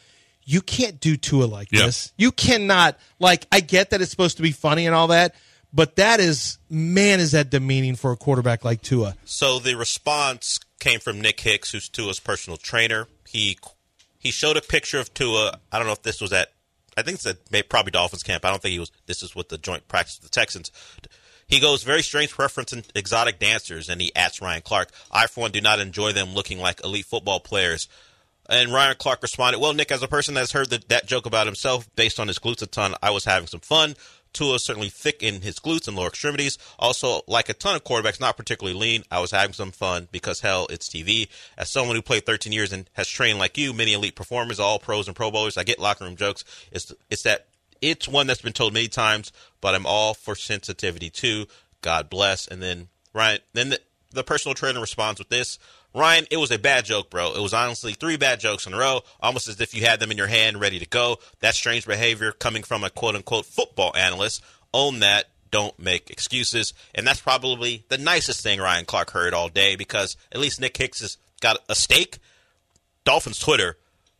You 0.44 0.62
can't 0.62 1.00
do 1.00 1.18
Tua 1.18 1.46
like 1.46 1.72
Yep. 1.72 1.86
this. 1.86 2.12
You 2.18 2.32
cannot 2.32 2.98
like 3.20 3.46
I 3.52 3.60
get 3.60 3.92
that 3.92 4.02
it's 4.02 4.10
supposed 4.12 4.38
to 4.38 4.44
be 4.44 4.52
funny 4.52 4.88
and 4.88 4.96
all 4.96 5.08
that, 5.08 5.36
but 5.72 5.96
that 5.98 6.20
is 6.20 6.58
man 6.68 7.20
is 7.20 7.34
that 7.34 7.52
demeaning 7.52 7.96
for 7.96 8.12
a 8.12 8.18
quarterback 8.18 8.66
like 8.66 8.82
Tua. 8.82 9.16
So 9.24 9.60
the 9.60 9.76
response 9.76 10.60
came 10.80 11.00
from 11.00 11.22
Nick 11.22 11.40
Hicks, 11.42 11.72
who's 11.72 11.88
Tua's 11.88 12.20
personal 12.20 12.58
trainer. 12.58 13.08
He 13.28 13.56
he 14.21 14.31
showed 14.31 14.55
a 14.55 14.62
picture 14.62 14.99
of 14.99 15.13
Tua. 15.13 15.60
I 15.71 15.77
don't 15.77 15.88
know 15.88 15.93
if 15.93 16.03
this 16.03 16.21
was 16.21 16.31
at 16.31 16.51
I 16.97 17.01
think 17.01 17.15
it's 17.15 17.25
at 17.25 17.69
probably 17.69 17.91
Dolphins 17.91 18.23
camp. 18.23 18.45
I 18.45 18.49
don't 18.49 18.62
think 18.62 18.73
he 18.73 18.79
was. 18.79 18.91
This 19.05 19.23
is 19.23 19.36
with 19.36 19.49
the 19.49 19.57
joint 19.57 19.88
practice 19.88 20.17
of 20.17 20.23
the 20.23 20.29
Texans. 20.29 20.71
He 21.47 21.60
goes 21.60 21.84
very 21.84 22.01
strange 22.01 22.31
preference 22.31 22.71
in 22.71 22.84
exotic 22.95 23.39
dancers, 23.39 23.89
and 23.89 23.99
he 23.99 24.15
asks 24.15 24.41
Ryan 24.41 24.62
Clark. 24.62 24.89
I 25.12 25.27
for 25.27 25.41
one 25.41 25.51
do 25.51 25.62
not 25.62 25.79
enjoy 25.79 26.12
them 26.12 26.34
looking 26.34 26.60
like 26.60 26.84
elite 26.84 27.05
football 27.05 27.39
players. 27.39 27.88
And 28.49 28.73
Ryan 28.73 28.95
Clark 28.97 29.21
responded, 29.21 29.60
"Well, 29.60 29.73
Nick, 29.73 29.91
as 29.91 30.03
a 30.03 30.07
person 30.07 30.34
that's 30.34 30.51
heard 30.51 30.69
that, 30.69 30.89
that 30.89 31.07
joke 31.07 31.25
about 31.25 31.47
himself 31.47 31.93
based 31.95 32.19
on 32.19 32.27
his 32.27 32.39
glutes 32.39 32.62
a 32.62 32.67
ton, 32.67 32.95
I 33.01 33.12
was 33.12 33.25
having 33.25 33.47
some 33.47 33.62
fun. 33.62 33.95
Tua 34.34 34.56
is 34.56 34.63
certainly 34.63 34.89
thick 34.89 35.22
in 35.22 35.41
his 35.41 35.60
glutes 35.60 35.88
and 35.88 35.98
lower 35.98 36.08
extremities. 36.08 36.58
Also, 36.80 37.22
like 37.28 37.50
a 37.50 37.54
ton 37.54 37.76
of 37.76 37.84
quarterbacks, 37.84 38.20
not 38.20 38.38
particularly 38.38 38.78
lean. 38.78 39.04
I 39.12 39.20
was 39.20 39.32
having 39.32 39.54
some 39.54 39.72
fun 39.72 40.08
because 40.12 40.41
hell, 40.41 40.67
it's 40.70 40.88
TV. 40.88 41.28
As 41.58 41.70
someone 41.70 41.96
who 41.96 42.02
played 42.02 42.26
13 42.26 42.54
years 42.54 42.72
and 42.72 42.89
has 42.94 43.08
trained 43.08 43.39
like 43.39 43.58
you, 43.58 43.74
many 43.74 43.94
elite 43.94 44.15
performers, 44.15 44.60
all 44.60 44.80
pros 44.80 45.08
and 45.08 45.15
Pro 45.15 45.32
Bowlers, 45.32 45.58
I 45.58 45.63
get 45.63 45.80
locker 45.80 46.06
room 46.06 46.15
jokes. 46.15 46.44
It's 46.72 46.94
it's 47.10 47.24
that 47.24 47.48
it's 47.82 48.08
one 48.08 48.28
that's 48.28 48.41
been 48.41 48.54
told 48.54 48.74
many 48.74 48.88
times, 48.88 49.32
but 49.60 49.76
I'm 49.76 49.86
all 49.86 50.13
for 50.13 50.36
sensitivity 50.36 51.10
too. 51.10 51.48
God 51.82 52.10
bless. 52.10 52.48
And 52.48 52.62
then 52.62 52.88
Ryan, 53.13 53.39
then 53.54 53.70
the, 53.70 53.80
the 54.12 54.24
personal 54.24 54.56
trainer 54.56 54.80
responds 54.80 55.20
with 55.20 55.30
this. 55.30 55.58
Ryan, 55.93 56.25
it 56.32 56.38
was 56.38 56.51
a 56.51 56.60
bad 56.60 56.86
joke, 56.86 57.10
bro. 57.10 57.34
It 57.34 57.41
was 57.41 57.54
honestly 57.54 57.93
three 57.93 58.17
bad 58.17 58.39
jokes 58.39 58.65
in 58.65 58.73
a 58.73 58.77
row, 58.77 59.01
almost 59.19 59.47
as 59.47 59.60
if 59.60 59.73
you 59.73 59.86
had 59.86 59.99
them 59.99 60.12
in 60.12 60.17
your 60.17 60.27
hand 60.27 60.60
ready 60.60 60.80
to 60.80 60.88
go. 60.88 61.17
That's 61.39 61.58
strange 61.58 61.86
behavior 61.86 62.32
coming 62.32 62.63
from 62.63 62.84
a 62.84 62.89
quote 62.89 63.15
unquote 63.15 63.45
football 63.45 63.95
analyst. 63.95 64.41
Own 64.73 64.99
that. 64.99 65.25
Don't 65.51 65.77
make 65.77 66.10
excuses. 66.10 66.73
And 66.95 67.06
that's 67.06 67.19
probably 67.19 67.84
the 67.89 67.97
nicest 67.97 68.41
thing 68.41 68.62
Ryan 68.62 68.86
Clark 68.86 69.12
heard 69.12 69.34
all 69.34 69.49
day 69.49 69.75
because 69.75 70.15
at 70.32 70.39
least 70.39 70.62
Nick 70.62 70.77
Hicks 70.77 71.01
has 71.01 71.17
got 71.41 71.58
a 71.67 71.75
stake. 71.75 72.19
Dolphins 73.04 73.38
Twitter 73.38 73.75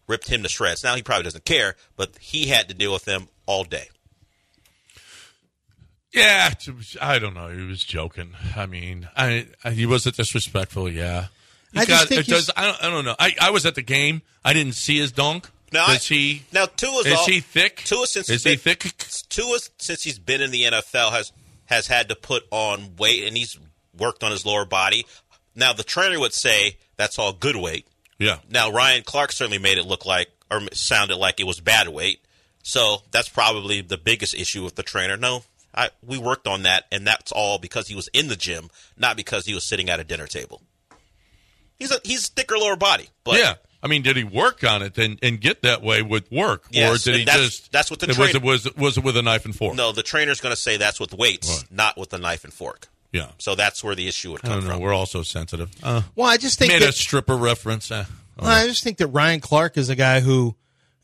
ripped 0.07 0.27
him 0.27 0.43
to 0.43 0.49
shreds. 0.49 0.84
Now 0.84 0.93
he 0.95 1.03
probably 1.03 1.23
doesn't 1.23 1.45
care, 1.45 1.77
but 1.95 2.17
he 2.19 2.47
had 2.47 2.67
to 2.67 2.75
deal 2.75 2.91
with 2.91 3.05
them 3.05 3.29
all 3.45 3.63
day. 3.63 3.88
Yeah, 6.13 6.51
I 7.01 7.19
don't 7.19 7.34
know. 7.34 7.47
He 7.47 7.63
was 7.65 7.84
joking. 7.84 8.34
I 8.57 8.65
mean, 8.65 9.07
I, 9.15 9.47
I 9.63 9.71
he 9.71 9.86
wasn't 9.86 10.17
disrespectful. 10.17 10.89
Yeah, 10.89 11.27
I 11.75 11.86
just 11.86 12.07
think 12.07 12.21
it 12.21 12.27
does. 12.27 12.49
I 12.55 12.65
don't, 12.65 12.84
I 12.84 12.89
don't 12.89 13.05
know. 13.05 13.15
I, 13.17 13.36
I 13.41 13.51
was 13.51 13.65
at 13.65 13.75
the 13.75 13.81
game. 13.81 14.21
I 14.43 14.53
didn't 14.53 14.73
see 14.75 14.97
his 14.99 15.12
dunk. 15.12 15.49
Now, 15.71 15.86
I- 15.86 15.93
Does 15.93 16.07
he? 16.07 16.43
Now 16.51 16.65
Tua's 16.65 17.05
Is 17.05 17.13
all, 17.13 17.25
he 17.25 17.39
thick? 17.39 17.77
Tua 17.86 18.05
since 18.05 18.29
Is 18.29 18.43
he's 18.43 18.51
he 18.51 18.57
thick? 18.57 18.93
Tua 19.29 19.57
since 19.77 20.03
he's 20.03 20.19
been 20.19 20.41
in 20.41 20.51
the 20.51 20.63
NFL 20.63 21.12
has 21.12 21.31
has 21.65 21.88
had 21.88 22.10
to 22.10 22.15
put 22.15 22.43
on 22.51 22.95
weight 22.97 23.25
and 23.25 23.38
he's 23.38 23.57
worked 23.97 24.23
on 24.23 24.31
his 24.31 24.45
lower 24.45 24.65
body. 24.65 25.05
Now 25.55 25.71
the 25.71 25.84
trainer 25.84 26.19
would 26.19 26.34
say 26.34 26.77
that's 26.97 27.17
all 27.17 27.31
good 27.31 27.55
weight. 27.55 27.88
Yeah. 28.19 28.39
Now 28.49 28.69
Ryan 28.71 29.03
Clark 29.03 29.31
certainly 29.31 29.60
made 29.60 29.77
it 29.77 29.86
look 29.86 30.05
like 30.05 30.27
or 30.51 30.62
sounded 30.73 31.15
like 31.15 31.39
it 31.39 31.47
was 31.47 31.62
bad 31.62 31.88
weight. 31.88 32.19
So 32.63 32.97
that's 33.12 33.29
probably 33.29 33.81
the 33.81 33.97
biggest 33.97 34.34
issue 34.34 34.63
with 34.63 34.75
the 34.75 34.84
trainer. 34.84 35.15
No, 35.17 35.43
I, 35.73 35.89
we 36.05 36.17
worked 36.17 36.47
on 36.47 36.63
that, 36.63 36.86
and 36.91 37.07
that's 37.07 37.31
all 37.31 37.57
because 37.57 37.88
he 37.88 37.95
was 37.95 38.07
in 38.10 38.27
the 38.27 38.36
gym, 38.36 38.69
not 38.97 39.15
because 39.17 39.45
he 39.45 39.53
was 39.53 39.63
sitting 39.63 39.89
at 39.89 39.99
a 39.99 40.03
dinner 40.03 40.27
table. 40.27 40.62
He's 41.82 41.91
a 41.91 42.00
he's 42.04 42.30
thicker 42.30 42.58
lower 42.58 42.76
body, 42.76 43.10
but 43.24 43.38
yeah. 43.38 43.56
I 43.84 43.88
mean, 43.88 44.04
did 44.04 44.15
he 44.15 44.24
work 44.24 44.63
on 44.63 44.84
it 44.84 44.96
and, 45.00 45.17
and 45.24 45.41
get 45.41 45.63
that 45.63 45.82
way 45.82 46.04
with 46.04 46.32
work, 46.32 46.65
Yes, 46.70 47.08
or 47.08 47.12
did 47.12 47.20
he 47.22 47.26
that's- 47.26 47.46
just? 47.46 47.72
that's 47.72 47.89
what 47.89 48.00
the 48.00 48.08
was 48.17 48.36
it 48.36 48.44
was 48.44 48.76
was 48.76 48.98
it 49.00 49.04
with 49.04 49.17
a 49.17 49.24
knife 49.24 49.46
and 49.46 49.56
fork? 49.56 49.76
no, 49.76 49.91
the 49.91 50.04
trainer's 50.04 50.39
going 50.39 50.54
to 50.54 50.62
say 50.62 50.78
that's 50.78 51.00
with 51.00 51.13
weights, 51.15 51.50
Right. 51.50 51.72
not 51.72 51.98
with 51.98 52.13
a 52.13 52.20
knife 52.20 52.44
and 52.44 52.54
fork. 52.54 52.88
Yeah. 53.12 53.30
So 53.39 53.56
that's 53.56 53.84
where 53.84 53.96
the 53.96 54.08
issue 54.08 54.32
would 54.32 54.41
I 54.46 54.48
come 54.48 54.60
don't 54.60 54.63
know. 54.67 54.74
from. 54.76 54.82
We're 54.84 54.94
all 54.94 55.06
so 55.08 55.24
sensitive. 55.24 55.70
Uh, 55.84 56.04
Well, 56.15 56.28
I 56.28 56.38
just 56.38 56.60
think 56.60 56.72
made 56.72 56.82
a 56.84 56.86
that, 56.86 56.94
stripper 56.94 57.36
reference. 57.36 57.89
Uh, 57.91 58.06
Well, 58.39 58.50
I 58.50 58.67
just 58.67 58.84
think 58.84 58.98
that 59.00 59.08
Ryan 59.08 59.39
Clark 59.41 59.76
is 59.78 59.89
a 59.89 59.96
guy 59.96 60.20
who 60.22 60.56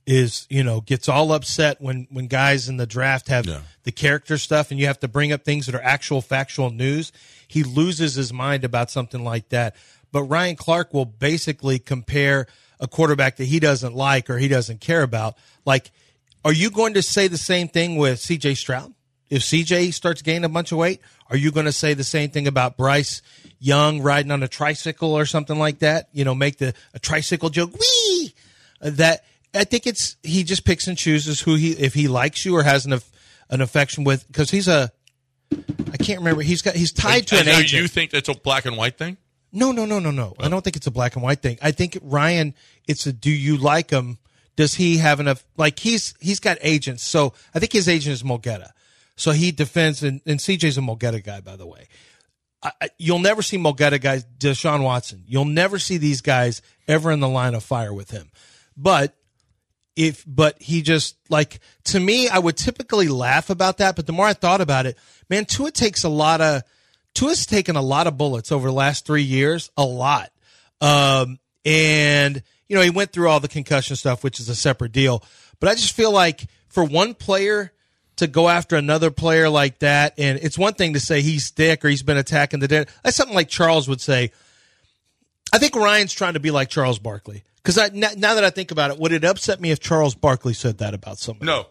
is, 0.05 0.47
you 0.49 0.63
know, 0.63 0.79
gets 0.79 1.09
all 1.09 1.33
upset 1.33 1.81
when 1.81 2.07
when 2.11 2.27
guys 2.27 2.69
in 2.69 2.77
the 2.77 2.85
draft 2.87 3.27
have 3.27 3.45
Yeah. 3.45 3.61
the 3.83 3.91
character 3.91 4.37
stuff 4.37 4.71
and 4.71 4.79
you 4.79 4.85
have 4.87 4.99
to 5.01 5.07
bring 5.07 5.31
up 5.33 5.43
things 5.43 5.65
that 5.65 5.75
are 5.75 5.83
actual 5.83 6.21
factual 6.21 6.69
news. 6.69 7.11
He 7.47 7.63
loses 7.63 8.15
his 8.15 8.31
mind 8.31 8.63
about 8.63 8.89
something 8.91 9.23
like 9.23 9.49
that. 9.49 9.75
But 10.17 10.23
Ryan 10.23 10.55
Clark 10.55 10.95
will 10.95 11.05
basically 11.05 11.77
compare 11.77 12.47
a 12.79 12.87
quarterback 12.87 13.35
that 13.35 13.43
he 13.43 13.59
doesn't 13.59 13.93
like 13.93 14.31
or 14.31 14.39
he 14.39 14.47
doesn't 14.47 14.81
care 14.81 15.03
about. 15.03 15.37
Like, 15.63 15.91
are 16.43 16.51
you 16.51 16.71
going 16.71 16.95
to 16.95 17.03
say 17.03 17.27
the 17.27 17.37
same 17.37 17.67
thing 17.67 17.97
with 17.97 18.17
CJ 18.17 18.57
Stroud? 18.57 18.95
If 19.29 19.43
CJ 19.43 19.93
starts 19.93 20.23
gaining 20.23 20.43
a 20.43 20.49
bunch 20.49 20.71
of 20.71 20.79
weight, 20.79 21.01
are 21.29 21.37
you 21.37 21.51
going 21.51 21.67
to 21.67 21.71
say 21.71 21.93
the 21.93 22.03
same 22.03 22.31
thing 22.31 22.47
about 22.47 22.77
Bryce 22.77 23.21
Young 23.59 24.01
riding 24.01 24.31
on 24.31 24.41
a 24.41 24.47
tricycle 24.47 25.13
or 25.13 25.27
something 25.27 25.59
like 25.59 25.79
that? 25.79 26.09
You 26.13 26.25
know, 26.25 26.33
make 26.33 26.57
the 26.57 26.73
a 26.95 26.99
tricycle 26.99 27.51
joke. 27.51 27.73
Wee! 27.79 28.33
That 28.81 29.23
I 29.53 29.65
think 29.65 29.85
it's 29.85 30.17
he 30.23 30.43
just 30.43 30.65
picks 30.65 30.87
and 30.87 30.97
chooses 30.97 31.41
who 31.41 31.53
he 31.53 31.73
if 31.73 31.93
he 31.93 32.07
likes 32.07 32.43
you 32.43 32.55
or 32.55 32.63
has 32.63 32.87
an 32.87 32.99
an 33.51 33.61
affection 33.61 34.03
with 34.03 34.25
because 34.25 34.49
he's 34.49 34.67
a 34.67 34.91
I 35.93 35.97
can't 35.97 36.17
remember 36.17 36.41
he's 36.41 36.63
got 36.63 36.75
he's 36.75 36.91
tied 36.91 37.27
to 37.27 37.39
an 37.39 37.47
agent. 37.47 37.83
you 37.83 37.87
think 37.87 38.09
that's 38.09 38.29
a 38.29 38.33
black 38.33 38.65
and 38.65 38.77
white 38.77 38.97
thing? 38.97 39.17
No, 39.51 39.71
no, 39.71 39.85
no, 39.85 39.99
no, 39.99 40.11
no. 40.11 40.35
I 40.39 40.49
don't 40.49 40.63
think 40.63 40.75
it's 40.75 40.87
a 40.87 40.91
black 40.91 41.15
and 41.15 41.23
white 41.23 41.41
thing. 41.41 41.57
I 41.61 41.71
think 41.71 41.97
Ryan, 42.01 42.53
it's 42.87 43.05
a 43.05 43.13
do 43.13 43.31
you 43.31 43.57
like 43.57 43.89
him? 43.91 44.17
Does 44.55 44.75
he 44.75 44.97
have 44.97 45.19
enough? 45.19 45.43
Like 45.55 45.79
he's 45.79 46.13
he's 46.19 46.39
got 46.39 46.57
agents, 46.61 47.03
so 47.03 47.33
I 47.55 47.59
think 47.59 47.71
his 47.71 47.87
agent 47.87 48.13
is 48.13 48.23
Mulugheta. 48.23 48.71
So 49.15 49.31
he 49.31 49.51
defends, 49.51 50.03
and, 50.03 50.21
and 50.25 50.39
CJ's 50.39 50.77
a 50.77 50.81
Mulugheta 50.81 51.23
guy, 51.23 51.41
by 51.41 51.55
the 51.55 51.65
way. 51.65 51.87
I, 52.61 52.71
I- 52.81 52.89
you'll 52.97 53.19
never 53.19 53.41
see 53.41 53.57
Mulugheta 53.57 54.01
guys, 54.01 54.25
Deshaun 54.37 54.83
Watson. 54.83 55.23
You'll 55.27 55.45
never 55.45 55.79
see 55.79 55.97
these 55.97 56.21
guys 56.21 56.61
ever 56.87 57.11
in 57.11 57.19
the 57.19 57.29
line 57.29 57.53
of 57.55 57.63
fire 57.63 57.93
with 57.93 58.11
him. 58.11 58.29
But 58.75 59.15
if 59.95 60.23
but 60.27 60.61
he 60.61 60.81
just 60.81 61.15
like 61.29 61.59
to 61.85 61.99
me, 61.99 62.27
I 62.29 62.37
would 62.39 62.57
typically 62.57 63.07
laugh 63.07 63.49
about 63.49 63.77
that. 63.77 63.95
But 63.95 64.05
the 64.07 64.13
more 64.13 64.25
I 64.25 64.33
thought 64.33 64.61
about 64.61 64.85
it, 64.85 64.97
man, 65.29 65.45
Tua 65.45 65.71
takes 65.71 66.03
a 66.03 66.09
lot 66.09 66.41
of 66.41 66.61
Tua's 67.13 67.45
taken 67.45 67.75
a 67.75 67.81
lot 67.81 68.07
of 68.07 68.17
bullets 68.17 68.51
over 68.51 68.67
the 68.67 68.73
last 68.73 69.05
three 69.05 69.23
years, 69.23 69.71
a 69.75 69.83
lot. 69.83 70.31
Um, 70.81 71.39
and 71.65 72.43
you 72.67 72.75
know, 72.75 72.81
he 72.81 72.89
went 72.89 73.11
through 73.11 73.29
all 73.29 73.39
the 73.39 73.47
concussion 73.47 73.95
stuff, 73.95 74.23
which 74.23 74.39
is 74.39 74.49
a 74.49 74.55
separate 74.55 74.91
deal. 74.91 75.23
But 75.59 75.69
I 75.69 75.75
just 75.75 75.95
feel 75.95 76.11
like 76.11 76.47
for 76.67 76.83
one 76.83 77.13
player 77.13 77.71
to 78.17 78.27
go 78.27 78.49
after 78.49 78.75
another 78.75 79.11
player 79.11 79.49
like 79.49 79.79
that, 79.79 80.13
and 80.17 80.39
it's 80.41 80.57
one 80.57 80.73
thing 80.73 80.93
to 80.93 80.99
say 80.99 81.21
he's 81.21 81.49
thick 81.49 81.85
or 81.85 81.89
he's 81.89 82.03
been 82.03 82.17
attacking 82.17 82.59
the 82.59 82.67
dead. 82.67 82.89
That's 83.03 83.15
something 83.15 83.35
like 83.35 83.47
Charles 83.47 83.87
would 83.87 84.01
say. 84.01 84.31
I 85.53 85.59
think 85.59 85.75
Ryan's 85.75 86.13
trying 86.13 86.33
to 86.33 86.39
be 86.39 86.51
like 86.51 86.69
Charles 86.69 86.99
Barkley. 86.99 87.43
Because 87.57 87.77
I, 87.77 87.89
now 87.89 88.35
that 88.35 88.43
I 88.43 88.49
think 88.49 88.71
about 88.71 88.91
it, 88.91 88.97
would 88.97 89.11
it 89.11 89.23
upset 89.23 89.59
me 89.59 89.71
if 89.71 89.79
Charles 89.79 90.15
Barkley 90.15 90.53
said 90.53 90.77
that 90.77 90.93
about 90.93 91.17
somebody? 91.17 91.47
No, 91.47 91.67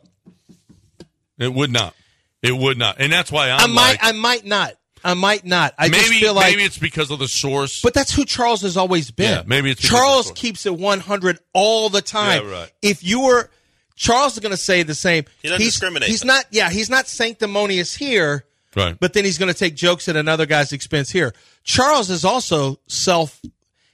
it 1.39 1.53
would 1.53 1.73
not. 1.73 1.95
It 2.43 2.57
would 2.57 2.79
not, 2.79 2.97
and 3.01 3.13
that's 3.13 3.33
why 3.33 3.51
I'm 3.51 3.61
I 3.61 3.67
might, 3.67 3.91
like, 3.91 3.99
I 4.03 4.13
might 4.13 4.45
not. 4.45 4.75
I 5.05 5.15
might 5.15 5.45
not. 5.45 5.75
I 5.79 5.89
maybe 5.89 5.99
just 5.99 6.13
feel 6.15 6.35
like 6.35 6.53
maybe 6.53 6.65
it's 6.65 6.79
because 6.79 7.11
of 7.11 7.19
the 7.19 7.29
source. 7.29 7.81
But 7.83 7.95
that's 7.95 8.13
who 8.13 8.25
Charles 8.25 8.63
has 8.63 8.77
always 8.77 9.11
been. 9.11 9.31
Yeah, 9.31 9.43
maybe 9.47 9.71
it's 9.71 9.81
because 9.81 9.95
of 9.95 9.99
Charles 9.99 10.29
the 10.29 10.35
keeps 10.35 10.67
it 10.67 10.77
100 10.77 11.39
all 11.53 11.89
the 11.89 12.03
time. 12.03 12.45
Yeah, 12.45 12.53
right. 12.53 12.73
If 12.83 13.05
you 13.05 13.21
were 13.21 13.51
Charles 13.97 14.35
is 14.35 14.41
going 14.41 14.53
to 14.53 14.59
say 14.59 14.83
the 14.83 14.95
same. 14.95 15.25
He 15.43 15.49
doesn't 15.49 15.63
he's, 15.63 15.73
discriminate. 15.73 16.09
He's 16.09 16.25
not. 16.25 16.45
Yeah, 16.51 16.71
he's 16.71 16.91
not 16.91 17.09
sanctimonious 17.09 17.97
here. 17.97 18.45
Right. 18.77 18.97
But 19.01 19.15
then 19.15 19.25
he's 19.25 19.39
going 19.39 19.53
to 19.53 19.59
take 19.59 19.75
jokes 19.75 20.07
at 20.07 20.17
another 20.17 20.45
guy's 20.45 20.73
expense 20.73 21.11
here. 21.11 21.33
Charles 21.65 22.11
is 22.11 22.25
also 22.25 22.79
self. 22.87 23.41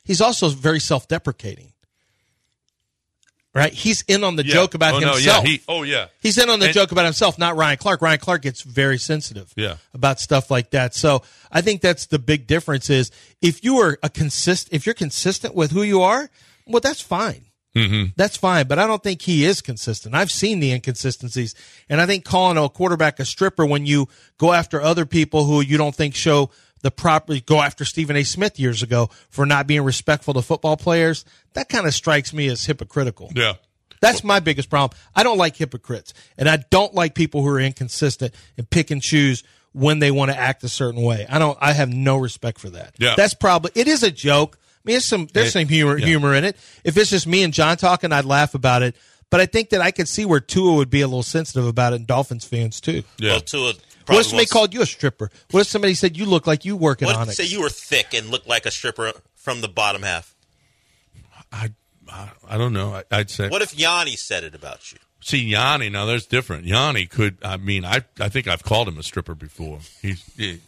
He's 0.05 0.21
also 0.21 0.49
very 0.49 0.81
self-deprecating. 0.81 1.72
Right. 3.55 3.73
He's 3.73 4.01
in 4.09 4.25
on 4.25 4.37
the 4.37 4.47
Yeah. 4.47 4.55
joke 4.55 4.73
about 4.75 4.95
oh, 4.95 4.99
no, 5.01 5.13
himself. 5.15 5.45
yeah, 5.45 5.51
he, 5.51 5.61
oh 5.69 5.83
yeah, 5.83 6.07
He's 6.23 6.39
in 6.39 6.49
on 6.49 6.59
the 6.59 6.67
And- 6.67 6.75
joke 6.75 6.91
about 6.91 7.05
himself, 7.05 7.39
not 7.39 7.55
Ryan 7.55 7.77
Clark. 7.77 8.01
Ryan 8.01 8.19
Clark 8.19 8.41
gets 8.43 8.63
very 8.63 8.97
sensitive 8.97 9.53
Yeah. 9.57 9.77
about 9.93 10.21
stuff 10.21 10.51
like 10.51 10.71
that. 10.71 10.95
So 10.95 11.23
I 11.51 11.61
think 11.61 11.83
that's 11.83 12.07
the 12.07 12.19
big 12.19 12.47
difference 12.47 12.89
is 12.89 13.11
if 13.43 13.63
you 13.63 13.77
are 13.79 13.99
a 14.03 14.09
consist 14.09 14.69
if 14.73 14.87
you're 14.87 14.95
consistent 14.95 15.55
with 15.55 15.71
who 15.71 15.83
you 15.83 16.01
are, 16.01 16.31
well 16.67 16.81
that's 16.81 17.03
fine. 17.03 17.45
Mm-hmm. 17.77 18.11
That's 18.17 18.37
fine, 18.37 18.67
but 18.69 18.79
I 18.79 18.87
don't 18.87 19.03
think 19.03 19.23
he 19.23 19.45
is 19.47 19.61
consistent. 19.63 20.15
I've 20.15 20.31
seen 20.31 20.61
the 20.61 20.73
inconsistencies, 20.73 21.55
and 21.89 22.03
I 22.03 22.07
think 22.07 22.23
calling 22.25 22.59
a 22.59 22.69
quarterback 22.69 23.19
a 23.19 23.25
stripper 23.25 23.65
when 23.65 23.87
you 23.87 24.09
go 24.37 24.53
after 24.53 24.81
other 24.83 25.07
people 25.07 25.45
who 25.47 25.63
you 25.63 25.79
don't 25.79 25.95
think 25.95 26.15
show 26.15 26.51
the 26.83 26.91
proper 26.91 27.39
go 27.41 27.61
after 27.63 27.85
Stephen 27.85 28.17
A. 28.17 28.23
Smith 28.25 28.59
years 28.59 28.83
ago 28.83 29.09
for 29.31 29.47
not 29.47 29.67
being 29.67 29.83
respectful 29.83 30.35
to 30.35 30.43
football 30.43 30.77
players, 30.77 31.25
that 31.55 31.69
kind 31.69 31.87
of 31.87 31.95
strikes 31.95 32.33
me 32.33 32.49
as 32.49 32.65
hypocritical. 32.67 33.31
yeah. 33.35 33.55
That's 34.01 34.25
my 34.25 34.41
biggest 34.41 34.69
problem. 34.69 34.99
I 35.15 35.23
don't 35.23 35.39
like 35.39 35.55
hypocrites, 35.55 36.13
and 36.37 36.49
I 36.49 36.57
don't 36.71 36.93
like 36.93 37.15
people 37.15 37.43
who 37.43 37.49
are 37.51 37.61
inconsistent 37.61 38.35
and 38.59 38.69
pick 38.69 38.91
and 38.91 39.01
choose 39.01 39.45
when 39.71 40.01
they 40.01 40.11
want 40.11 40.33
to 40.33 40.37
act 40.37 40.65
a 40.65 40.69
certain 40.69 41.03
way. 41.03 41.25
I 41.31 41.39
don't. 41.39 41.57
I 41.61 41.73
have 41.73 41.89
no 41.89 42.17
respect 42.17 42.59
for 42.59 42.69
that. 42.71 42.95
Yeah. 42.99 43.15
that's 43.17 43.35
probably 43.35 43.71
it 43.77 43.87
is 43.87 44.03
a 44.03 44.11
joke. 44.11 44.59
I 44.61 44.67
mean, 44.85 44.95
there's 44.95 45.05
some 45.09 45.29
there's 45.33 45.47
It- 45.49 45.53
some 45.53 45.69
humor 45.69 45.97
yeah. 45.99 46.07
humor 46.07 46.35
in 46.35 46.43
it. 46.45 46.57
If 46.83 46.97
it's 46.97 47.11
just 47.11 47.29
me 47.29 47.45
and 47.45 47.55
John 47.55 47.77
talking, 47.77 48.11
I'd 48.13 48.25
laugh 48.25 48.55
about 48.55 48.83
it. 48.83 48.97
But 49.31 49.41
I 49.41 49.47
think 49.47 49.71
that 49.71 49.81
I 49.81 49.93
could 49.93 50.09
see 50.09 50.25
where 50.25 50.41
Tua 50.41 50.75
would 50.75 50.91
be 50.91 51.01
a 51.03 51.07
little 51.07 51.23
sensitive 51.23 51.67
about 51.69 51.93
it, 51.93 51.97
and 51.97 52.07
Dolphins 52.09 52.45
fans 52.45 52.81
too. 52.81 53.05
Yeah. 53.19 53.31
Well, 53.35 53.41
Tua 53.41 53.75
What 54.07 54.19
if 54.21 54.27
somebody 54.27 54.37
wants- 54.43 54.53
called 54.53 54.75
you 54.75 54.83
a 54.83 54.87
stripper? 54.87 55.31
What 55.51 55.61
if 55.61 55.67
somebody 55.69 55.95
said 55.95 56.17
you 56.17 56.27
look 56.27 56.47
like 56.47 56.65
you 56.65 56.77
working 56.77 57.07
What 57.07 57.17
on 57.17 57.23
if 57.25 57.31
it? 57.31 57.37
say 57.37 57.45
you 57.45 57.61
were 57.63 57.69
thick 57.71 58.15
and 58.15 58.29
looked 58.31 58.47
like 58.49 58.67
a 58.67 58.71
stripper 58.71 59.13
from 59.35 59.61
the 59.61 59.69
bottom 59.69 60.03
half? 60.03 60.35
I, 61.53 61.73
I, 62.11 62.31
I 62.49 62.59
don't 62.59 62.73
know. 62.73 62.95
I, 62.95 63.05
I'd 63.11 63.31
say. 63.31 63.49
What 63.49 63.63
if 63.63 63.77
Yanni 63.79 64.17
said 64.17 64.45
it 64.45 64.55
about 64.55 64.93
you? 64.93 64.99
See 65.21 65.39
Yanni 65.39 65.89
now. 65.89 66.05
There's 66.05 66.27
different. 66.27 66.65
Yanni 66.65 67.07
could. 67.07 67.39
I 67.45 67.57
mean, 67.57 67.85
I 67.85 68.03
I 68.19 68.29
think 68.29 68.49
I've 68.49 68.65
called 68.65 68.89
him 68.89 68.99
a 68.99 69.03
stripper 69.05 69.37
before. 69.37 69.79
He's 70.01 70.25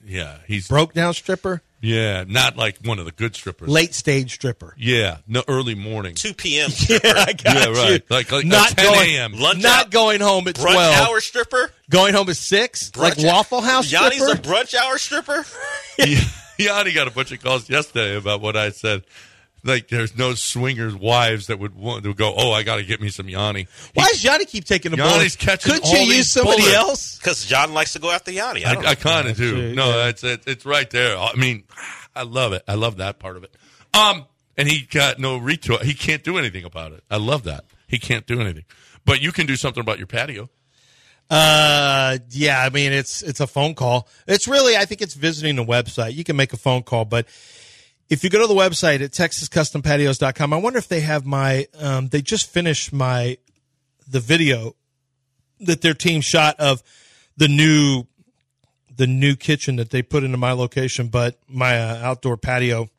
yeah. 0.07 0.37
He's 0.47 0.69
Broke 0.69 0.93
down 0.93 1.13
stripper, 1.15 1.63
yeah. 1.85 2.25
Not 2.27 2.57
like 2.57 2.79
one 2.85 2.99
of 2.99 3.05
the 3.05 3.13
good 3.13 3.35
strippers. 3.37 3.69
late 3.69 3.95
stage 3.95 4.33
stripper. 4.35 4.75
Yeah. 4.79 5.19
No 5.29 5.43
early 5.49 5.75
morning. 5.75 6.15
2 6.15 6.35
p.m. 6.35 6.71
Yeah, 6.89 6.99
I 7.05 7.33
got 7.33 7.45
Yeah, 7.45 7.67
you. 7.91 8.01
Like- 8.11 8.33
like 8.33 8.45
not 8.45 8.71
10 8.71 8.85
going, 8.93 9.11
a.m. 9.11 9.33
Lunch 9.35 9.63
not 9.63 9.85
hour- 9.87 9.91
going 9.91 10.21
home 10.21 10.49
at 10.49 10.55
brunch 10.55 10.73
twelve. 10.73 11.09
hour 11.09 11.21
stripper? 11.21 11.71
Going 11.91 12.15
home 12.15 12.29
at 12.31 12.37
six, 12.37 12.95
like 12.97 13.19
Waffle 13.19 13.61
House 13.61 13.93
Yanni's 13.93 14.23
stripper. 14.23 14.41
a 14.41 14.43
brunch 14.43 14.75
hour 14.75 14.97
stripper? 14.99 15.45
Yanni 16.59 16.93
got 16.93 17.09
a 17.09 17.11
bunch 17.11 17.33
of 17.33 17.43
calls 17.43 17.69
yesterday 17.69 18.17
about 18.17 18.41
what 18.41 18.57
I 18.57 18.71
said. 18.71 19.03
Like, 19.67 19.89
there's 19.89 20.17
no 20.17 20.35
swingers' 20.35 20.95
wives 20.95 21.47
that 21.47 21.59
would 21.59 21.75
want 21.75 22.05
to 22.05 22.13
go. 22.13 22.35
Oh, 22.37 22.53
I 22.53 22.63
got 22.65 22.77
to 22.77 22.85
get 22.85 23.01
me 23.01 23.09
some 23.09 23.29
Yanni. 23.29 23.67
Why 23.95 24.09
does 24.09 24.21
Johnny 24.21 24.45
keep 24.45 24.65
taking 24.67 24.91
the 24.91 24.99
Yanni's 24.99 25.13
bullets? 25.15 25.37
catching 25.37 25.73
Couldn't 25.73 25.89
all 25.89 25.97
you 26.05 26.15
use 26.17 26.31
somebody 26.31 26.59
bullets. 26.63 26.77
else? 26.77 27.19
Because 27.19 27.47
John 27.47 27.73
likes 27.73 27.95
to 27.95 27.99
go 27.99 28.11
after 28.11 28.31
Yanni. 28.31 28.65
I, 28.65 28.75
I, 28.75 28.85
I 28.91 28.95
kind 28.95 29.27
of 29.27 29.37
do. 29.37 29.51
true, 29.53 29.75
No, 29.75 29.89
yeah. 29.89 30.09
it's 30.09 30.23
it, 30.23 30.43
it's 30.47 30.67
right 30.67 30.89
there. 30.91 31.17
I 31.17 31.35
mean, 31.35 31.65
I 32.15 32.25
love 32.25 32.53
it. 32.53 32.63
I 32.69 32.75
love 32.75 32.99
that 32.99 33.19
part 33.19 33.37
of 33.39 33.45
it. 33.45 33.55
Um, 33.95 34.27
and 34.59 34.69
he 34.69 34.83
got 34.83 35.19
no 35.19 35.41
retweet. 35.41 35.83
He 35.83 35.95
can't 35.95 36.23
do 36.23 36.37
anything 36.37 36.65
about 36.65 36.93
it. 36.93 37.03
I 37.11 37.17
love 37.17 37.45
that. 37.45 37.65
He 37.87 37.99
can't 37.99 38.27
do 38.27 38.41
anything. 38.41 38.65
But 39.07 39.23
you 39.23 39.33
can 39.33 39.47
do 39.47 39.57
something 39.57 39.81
about 39.81 39.99
your 39.99 40.07
patio. 40.07 40.51
Uh, 41.31 42.19
yeah. 42.31 42.61
I 42.63 42.69
mean, 42.71 42.93
it's 42.93 43.23
it's 43.23 43.41
a 43.41 43.47
phone 43.47 43.75
call. 43.75 44.09
It's 44.27 44.47
really, 44.47 44.77
I 44.77 44.85
think 44.85 45.01
it's 45.01 45.15
visiting 45.15 45.57
the 45.57 45.65
website. 45.65 46.15
You 46.15 46.25
can 46.25 46.37
make 46.37 46.53
a 46.53 46.57
phone 46.57 46.83
call, 46.83 47.05
but 47.05 47.27
if 48.09 48.23
you 48.23 48.31
go 48.31 48.41
to 48.41 48.47
the 48.47 48.55
website 48.55 49.03
at 49.03 49.13
texascustompatios.com, 49.13 50.53
I 50.53 50.57
wonder 50.57 50.79
if 50.79 50.89
they 50.89 51.01
have 51.01 51.25
my. 51.25 51.67
Um, 51.79 52.09
they 52.09 52.23
just 52.23 52.51
finished 52.51 52.93
my 52.93 53.39
the 54.07 54.21
video 54.21 54.75
that 55.61 55.81
their 55.81 55.95
team 55.95 56.21
shot 56.21 56.57
of 56.59 56.83
the 57.37 57.49
new 57.49 58.05
the 58.97 59.07
new 59.07 59.35
kitchen 59.35 59.77
that 59.77 59.91
they 59.91 60.03
put 60.03 60.23
into 60.23 60.37
my 60.37 60.53
location, 60.53 61.09
but 61.09 61.39
my 61.49 61.79
uh, 61.79 61.97
outdoor 62.03 62.37
patio. 62.37 62.91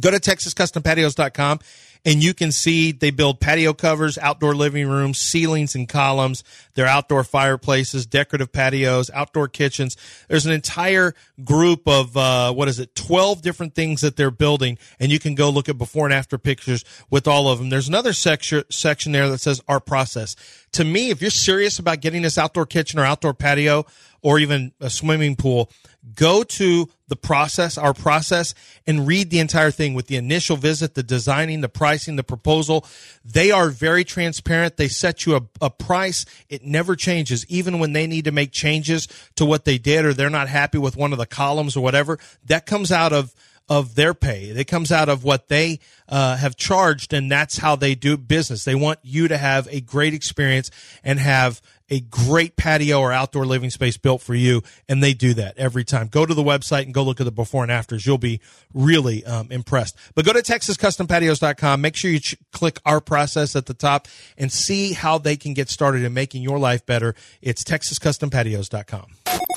Go 0.00 0.10
to 0.10 0.18
texascustompatios.com 0.18 1.60
and 2.04 2.22
you 2.22 2.34
can 2.34 2.52
see 2.52 2.92
they 2.92 3.10
build 3.10 3.40
patio 3.40 3.72
covers, 3.72 4.18
outdoor 4.18 4.54
living 4.54 4.88
rooms, 4.88 5.18
ceilings 5.18 5.74
and 5.74 5.88
columns, 5.88 6.44
their 6.74 6.86
outdoor 6.86 7.24
fireplaces, 7.24 8.04
decorative 8.04 8.52
patios, 8.52 9.10
outdoor 9.10 9.48
kitchens. 9.48 9.96
There's 10.28 10.46
an 10.46 10.52
entire 10.52 11.14
group 11.42 11.88
of, 11.88 12.16
uh, 12.16 12.52
what 12.52 12.68
is 12.68 12.78
it, 12.78 12.94
12 12.94 13.42
different 13.42 13.74
things 13.74 14.02
that 14.02 14.16
they're 14.16 14.30
building 14.30 14.78
and 15.00 15.10
you 15.10 15.18
can 15.18 15.34
go 15.34 15.48
look 15.48 15.68
at 15.68 15.78
before 15.78 16.06
and 16.06 16.14
after 16.14 16.36
pictures 16.36 16.84
with 17.10 17.26
all 17.26 17.48
of 17.48 17.58
them. 17.58 17.70
There's 17.70 17.88
another 17.88 18.12
section, 18.12 18.64
section 18.70 19.12
there 19.12 19.28
that 19.28 19.40
says 19.40 19.62
our 19.66 19.80
process. 19.80 20.36
To 20.72 20.84
me, 20.84 21.10
if 21.10 21.22
you're 21.22 21.30
serious 21.30 21.78
about 21.78 22.00
getting 22.00 22.22
this 22.22 22.36
outdoor 22.36 22.66
kitchen 22.66 22.98
or 22.98 23.04
outdoor 23.04 23.32
patio 23.32 23.86
or 24.24 24.38
even 24.38 24.72
a 24.80 24.88
swimming 24.88 25.36
pool, 25.36 25.70
go 26.16 26.42
to 26.42 26.88
the 27.08 27.14
process, 27.14 27.76
our 27.76 27.92
process, 27.92 28.54
and 28.86 29.06
read 29.06 29.28
the 29.28 29.38
entire 29.38 29.70
thing 29.70 29.92
with 29.92 30.06
the 30.06 30.16
initial 30.16 30.56
visit, 30.56 30.94
the 30.94 31.02
designing, 31.02 31.60
the 31.60 31.68
pricing, 31.68 32.16
the 32.16 32.24
proposal. 32.24 32.86
They 33.22 33.50
are 33.50 33.68
very 33.68 34.02
transparent. 34.02 34.78
They 34.78 34.88
set 34.88 35.26
you 35.26 35.36
a, 35.36 35.42
a 35.60 35.68
price. 35.68 36.24
It 36.48 36.64
never 36.64 36.96
changes. 36.96 37.44
Even 37.50 37.78
when 37.78 37.92
they 37.92 38.06
need 38.06 38.24
to 38.24 38.32
make 38.32 38.50
changes 38.50 39.06
to 39.36 39.44
what 39.44 39.66
they 39.66 39.76
did 39.76 40.06
or 40.06 40.14
they're 40.14 40.30
not 40.30 40.48
happy 40.48 40.78
with 40.78 40.96
one 40.96 41.12
of 41.12 41.18
the 41.18 41.26
columns 41.26 41.76
or 41.76 41.82
whatever, 41.82 42.18
that 42.46 42.64
comes 42.64 42.90
out 42.90 43.12
of 43.12 43.34
of 43.68 43.94
their 43.94 44.12
pay. 44.12 44.44
It 44.44 44.66
comes 44.66 44.92
out 44.92 45.08
of 45.08 45.24
what 45.24 45.48
they 45.48 45.80
uh, 46.08 46.36
have 46.36 46.56
charged, 46.56 47.12
and 47.14 47.30
that's 47.30 47.56
how 47.58 47.76
they 47.76 47.94
do 47.94 48.16
business. 48.16 48.64
They 48.64 48.74
want 48.74 48.98
you 49.02 49.28
to 49.28 49.38
have 49.38 49.66
a 49.70 49.80
great 49.80 50.12
experience 50.12 50.70
and 51.02 51.18
have 51.18 51.62
a 51.90 52.00
great 52.00 52.56
patio 52.56 53.00
or 53.00 53.12
outdoor 53.12 53.46
living 53.46 53.70
space 53.70 53.96
built 53.96 54.22
for 54.22 54.34
you, 54.34 54.62
and 54.88 55.02
they 55.02 55.14
do 55.14 55.34
that 55.34 55.56
every 55.58 55.84
time. 55.84 56.08
Go 56.08 56.24
to 56.24 56.34
the 56.34 56.42
website 56.42 56.82
and 56.82 56.94
go 56.94 57.02
look 57.02 57.20
at 57.20 57.24
the 57.24 57.32
before 57.32 57.62
and 57.62 57.70
afters. 57.72 58.06
You'll 58.06 58.18
be 58.18 58.40
really 58.72 59.24
um, 59.24 59.50
impressed. 59.50 59.96
But 60.14 60.24
go 60.24 60.32
to 60.32 60.40
TexasCustomPatios.com. 60.40 61.80
Make 61.80 61.96
sure 61.96 62.10
you 62.10 62.20
ch- 62.20 62.36
click 62.52 62.78
our 62.84 63.00
process 63.00 63.54
at 63.56 63.66
the 63.66 63.74
top 63.74 64.08
and 64.38 64.50
see 64.50 64.92
how 64.92 65.18
they 65.18 65.36
can 65.36 65.54
get 65.54 65.68
started 65.68 66.02
in 66.02 66.14
making 66.14 66.42
your 66.42 66.58
life 66.58 66.84
better. 66.86 67.14
It's 67.42 67.62
TexasCustomPatios.com. 67.64 69.06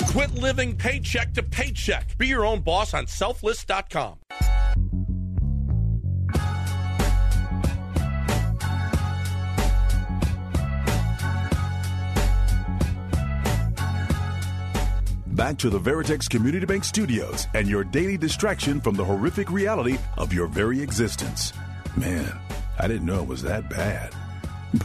Quit 0.07 0.33
living 0.33 0.75
paycheck 0.75 1.33
to 1.33 1.43
paycheck. 1.43 2.17
Be 2.17 2.27
your 2.27 2.45
own 2.45 2.61
boss 2.61 2.93
on 2.93 3.07
selfless.com. 3.07 4.17
Back 15.37 15.59
to 15.59 15.69
the 15.69 15.79
Veritex 15.79 16.27
Community 16.27 16.65
Bank 16.65 16.83
Studios 16.83 17.45
and 17.53 17.67
your 17.67 17.83
daily 17.83 18.17
distraction 18.17 18.81
from 18.81 18.95
the 18.95 19.05
horrific 19.05 19.51
reality 19.51 19.99
of 20.17 20.33
your 20.33 20.47
very 20.47 20.81
existence. 20.81 21.53
Man, 21.95 22.35
I 22.79 22.87
didn't 22.87 23.05
know 23.05 23.21
it 23.21 23.27
was 23.27 23.43
that 23.43 23.69
bad. 23.69 24.13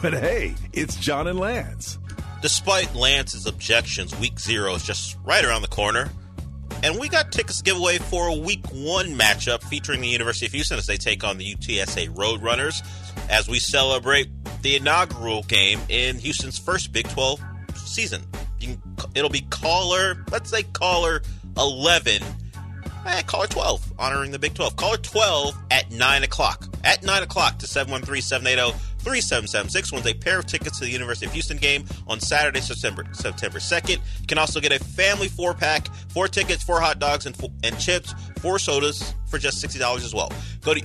But 0.01 0.13
hey, 0.13 0.53
it's 0.71 0.95
John 0.95 1.27
and 1.27 1.39
Lance. 1.39 1.97
Despite 2.41 2.95
Lance's 2.95 3.47
objections, 3.47 4.17
week 4.19 4.39
zero 4.39 4.75
is 4.75 4.83
just 4.83 5.17
right 5.25 5.43
around 5.43 5.63
the 5.63 5.67
corner. 5.67 6.09
And 6.83 6.99
we 6.99 7.09
got 7.09 7.31
tickets 7.31 7.57
to 7.57 7.63
give 7.63 7.77
away 7.77 7.97
for 7.97 8.27
a 8.27 8.33
week 8.33 8.65
one 8.71 9.07
matchup 9.17 9.61
featuring 9.63 10.01
the 10.01 10.07
University 10.07 10.45
of 10.45 10.51
Houston 10.51 10.77
as 10.77 10.85
they 10.85 10.97
take 10.97 11.23
on 11.23 11.37
the 11.37 11.55
UTSA 11.55 12.09
Roadrunners 12.15 12.85
as 13.29 13.49
we 13.49 13.59
celebrate 13.59 14.29
the 14.61 14.75
inaugural 14.75 15.41
game 15.43 15.79
in 15.89 16.17
Houston's 16.19 16.59
first 16.59 16.93
Big 16.93 17.09
12 17.09 17.41
season. 17.93 18.23
Can, 18.59 18.81
it'll 19.15 19.29
be 19.29 19.45
caller, 19.49 20.23
let's 20.31 20.49
say 20.49 20.63
caller 20.63 21.21
11 21.57 22.21
Eh, 23.05 23.21
caller 23.23 23.47
12, 23.47 23.93
honoring 23.99 24.31
the 24.31 24.39
Big 24.39 24.53
12. 24.53 24.77
Caller 24.77 24.97
12 24.97 25.57
at 25.71 25.91
9 25.91 26.23
o'clock. 26.23 26.67
At 26.85 27.03
9 27.03 27.23
o'clock 27.23 27.59
to 27.59 27.67
713 27.67 28.21
780 28.21 28.77
3776 28.99 29.91
wins 29.91 30.07
a 30.07 30.13
pair 30.13 30.39
of 30.39 30.45
tickets 30.45 30.79
to 30.79 30.85
the 30.85 30.91
University 30.91 31.25
of 31.25 31.33
Houston 31.33 31.57
game 31.57 31.83
on 32.07 32.21
Saturday, 32.21 32.61
September 32.61 33.03
September 33.11 33.59
2nd. 33.59 33.99
You 34.21 34.27
can 34.27 34.37
also 34.37 34.61
get 34.61 34.71
a 34.71 34.79
family 34.81 35.27
four 35.27 35.53
pack, 35.53 35.93
four 36.09 36.29
tickets, 36.29 36.63
four 36.63 36.79
hot 36.79 36.99
dogs, 36.99 37.25
and, 37.25 37.37
and 37.63 37.77
chips, 37.77 38.15
four 38.43 38.59
sodas 38.59 39.13
for 39.27 39.37
just 39.39 39.63
$60 39.63 40.03
as 40.03 40.13
well. 40.13 40.29
Go 40.59 40.73
to 40.73 40.81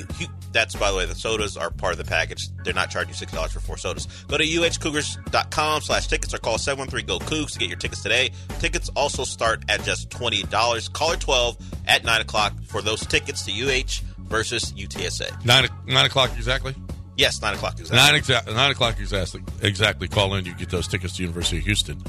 that's 0.53 0.77
by 0.77 0.93
the 0.93 0.97
way, 0.97 1.07
the 1.07 1.15
sodas 1.15 1.57
are 1.57 1.71
part 1.71 1.93
of 1.93 1.99
the 1.99 2.05
package. 2.05 2.49
They're 2.63 2.73
not 2.73 2.89
charging 2.89 3.11
you 3.11 3.15
six 3.17 3.33
dollars 3.33 3.53
for 3.53 3.59
four 3.59 3.77
sodas. 3.77 4.07
Go 4.29 4.39
to 4.39 4.45
uhcougars.com 4.45 5.83
slash 5.83 6.07
tickets 6.07 6.33
or 6.33 6.39
call 6.39 6.57
713 6.57 7.05
go 7.07 7.19
Cougs 7.19 7.53
to 7.55 7.59
get 7.59 7.69
your 7.69 7.77
tickets 7.77 8.03
today. 8.03 8.31
Tickets 8.61 8.89
also 8.97 9.25
start 9.25 9.65
at 9.69 9.83
just 9.83 10.09
twenty 10.09 10.45
dollars. 10.45 10.89
Caller 10.89 11.17
twelve 11.17 11.59
at 11.87 12.05
nine 12.05 12.21
o'clock 12.21 12.55
for 12.65 12.81
those 12.81 13.05
tickets 13.05 13.45
to 13.45 13.53
UH 13.53 14.07
versus 14.29 14.73
UTSA. 14.73 15.45
Nine 15.45 15.69
nine 15.87 16.07
o'clock 16.07 16.31
exactly. 16.37 16.75
Yes, 17.17 17.43
nine 17.43 17.55
o'clock 17.55 17.73
exactly. 17.81 17.99
Nine 17.99 18.15
exactly. 18.15 18.55
Nine 18.55 18.71
o'clock 18.71 19.01
exactly. 19.01 19.43
Exactly. 19.63 20.09
Call 20.09 20.35
in. 20.35 20.45
You 20.47 20.55
get 20.55 20.71
those 20.71 20.87
tickets 20.89 21.17
to 21.17 21.23
University 21.23 21.59
of 21.59 21.65
Houston. 21.65 22.03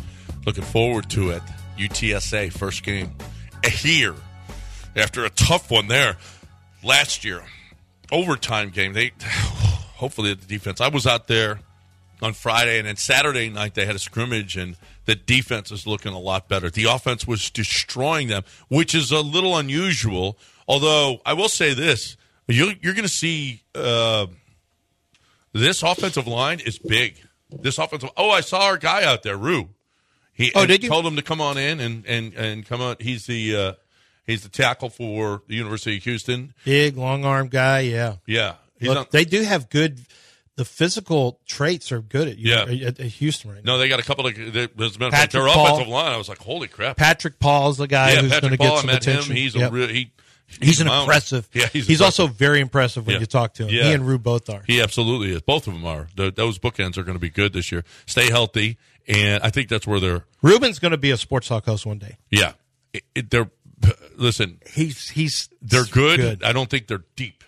Looking 0.46 0.64
forward 0.64 1.10
to 1.10 1.32
it. 1.32 1.42
UTSA 1.78 2.54
first 2.54 2.84
game 2.84 3.12
here 3.66 4.16
after 4.96 5.26
a 5.26 5.30
tough 5.30 5.72
one 5.72 5.88
there 5.88 6.18
last 6.84 7.24
year 7.24 7.44
overtime 8.12 8.70
game. 8.70 8.94
They 8.94 9.12
hopefully 9.22 10.34
the 10.34 10.46
defense. 10.46 10.82
I 10.82 10.88
was 10.90 11.06
out 11.06 11.28
there 11.28 11.60
on 12.22 12.34
Friday, 12.34 12.80
and 12.80 12.88
then 12.88 12.98
Saturday 12.98 13.50
night 13.50 13.76
they 13.76 13.86
had 13.86 13.96
a 13.96 14.00
scrimmage, 14.00 14.58
and 14.58 14.76
the 15.06 15.16
defense 15.16 15.72
is 15.72 15.88
looking 15.88 16.14
a 16.14 16.20
lot 16.20 16.50
better. 16.50 16.70
The 16.70 16.86
offense 16.86 17.26
was 17.26 17.50
destroying 17.50 18.28
them, 18.28 18.44
which 18.68 18.94
is 18.94 19.12
a 19.12 19.22
little 19.22 19.58
unusual. 19.58 20.38
Although 20.68 21.22
I 21.26 21.34
will 21.34 21.50
say 21.50 21.74
this, 21.74 22.18
you're, 22.48 22.74
you're 22.82 22.94
going 22.94 23.04
to 23.04 23.10
see 23.10 23.64
uh, 23.74 24.28
this 25.54 25.82
offensive 25.82 26.28
line 26.28 26.60
is 26.60 26.78
big. 26.78 27.18
This 27.50 27.78
offensive. 27.78 28.12
Oh, 28.18 28.30
I 28.30 28.42
saw 28.42 28.66
our 28.66 28.78
guy 28.78 29.04
out 29.04 29.24
there, 29.24 29.38
Rue. 29.38 29.70
He 30.34 30.52
oh, 30.56 30.66
did 30.66 30.84
you? 30.84 30.90
told 30.90 31.06
him 31.06 31.16
to 31.16 31.22
come 31.22 31.42
on 31.42 31.58
in 31.58 31.80
and 31.80 32.06
and 32.06 32.34
and 32.34 32.66
come 32.66 32.80
on. 32.80 32.96
He's 33.00 33.26
the 33.26 33.56
uh, 33.56 33.74
He's 34.30 34.44
the 34.44 34.50
tackle 34.50 34.90
for 34.90 35.42
the 35.48 35.56
University 35.56 35.98
of 35.98 36.04
Houston. 36.04 36.54
Big, 36.64 36.98
long 36.98 37.26
arm 37.26 37.48
guy. 37.48 37.80
Yeah. 37.82 38.16
Yeah. 38.26 38.56
Look, 38.82 39.12
they 39.12 39.26
do 39.26 39.44
have 39.44 39.70
good. 39.70 40.00
The 40.56 40.66
physical 40.66 41.40
traits 41.46 41.92
are 41.92 42.02
good 42.02 42.28
at, 42.28 42.38
yeah. 42.38 42.64
at, 42.64 43.00
at 43.00 43.00
Houston 43.00 43.52
right 43.52 43.64
now. 43.64 43.74
No, 43.74 43.78
they 43.78 43.88
got 43.90 44.00
a 44.00 44.04
couple 44.04 44.28
of. 44.28 44.36
They, 44.36 44.64
as 44.64 44.70
a 44.96 45.00
matter 45.00 45.06
of 45.06 45.14
fact, 45.14 45.32
their 45.32 45.48
Paul, 45.48 45.66
offensive 45.66 45.88
line. 45.88 46.12
I 46.12 46.18
was 46.18 46.28
like, 46.28 46.40
holy 46.40 46.68
crap! 46.68 46.98
Patrick 46.98 47.40
Paul's 47.40 47.78
the 47.78 47.88
guy 47.88 48.12
yeah, 48.12 48.22
who's 48.22 48.40
going 48.40 48.52
to 48.52 48.58
get 48.58 48.78
some 48.78 48.90
I 48.90 48.94
met 48.94 49.02
attention. 49.02 49.32
Him. 49.32 49.38
He's 49.38 49.56
yep. 49.56 49.72
a 49.72 49.74
real, 49.74 49.88
he. 49.88 50.12
He's, 50.48 50.58
he's 50.58 50.82
an 50.82 50.88
impressive. 50.88 51.48
Yeah, 51.54 51.68
he's, 51.68 51.86
he's 51.86 52.02
also 52.02 52.26
very 52.26 52.60
impressive 52.60 53.06
when 53.06 53.14
yeah. 53.14 53.20
you 53.20 53.28
talk 53.28 53.54
to 53.54 53.68
him. 53.68 53.70
Yeah. 53.70 53.84
He 53.84 53.94
and 53.94 54.08
Rue 54.08 54.18
both 54.18 54.50
are. 54.50 54.64
He 54.66 54.82
absolutely 54.82 55.32
is. 55.32 55.42
Both 55.42 55.68
of 55.68 55.74
them 55.74 55.86
are. 55.86 56.08
The, 56.16 56.32
those 56.32 56.58
bookends 56.58 56.98
are 56.98 57.04
going 57.04 57.16
to 57.16 57.22
be 57.22 57.30
good 57.30 57.54
this 57.54 57.72
year. 57.72 57.84
Stay 58.08 58.32
healthy, 58.32 58.80
and 59.08 59.44
I 59.44 59.52
think 59.52 59.70
that's 59.70 59.86
where 59.86 60.00
they're. 60.00 60.26
Ruben's 60.42 60.80
going 60.80 60.92
to 60.92 60.98
be 60.98 61.12
a 61.12 61.18
sports 61.18 61.50
talk 61.50 61.66
host 61.66 61.86
one 61.86 62.00
day. 62.00 62.18
Yeah, 62.32 62.54
it, 62.94 63.04
it, 63.14 63.30
they're 63.30 63.52
listen, 64.16 64.60
he's 64.72 65.10
he's 65.10 65.50
they're 65.62 65.86
good. 65.86 66.20
good. 66.20 66.44
I 66.44 66.52
don't 66.54 66.70
think 66.70 66.88
they're 66.88 67.04
deep. 67.16 67.44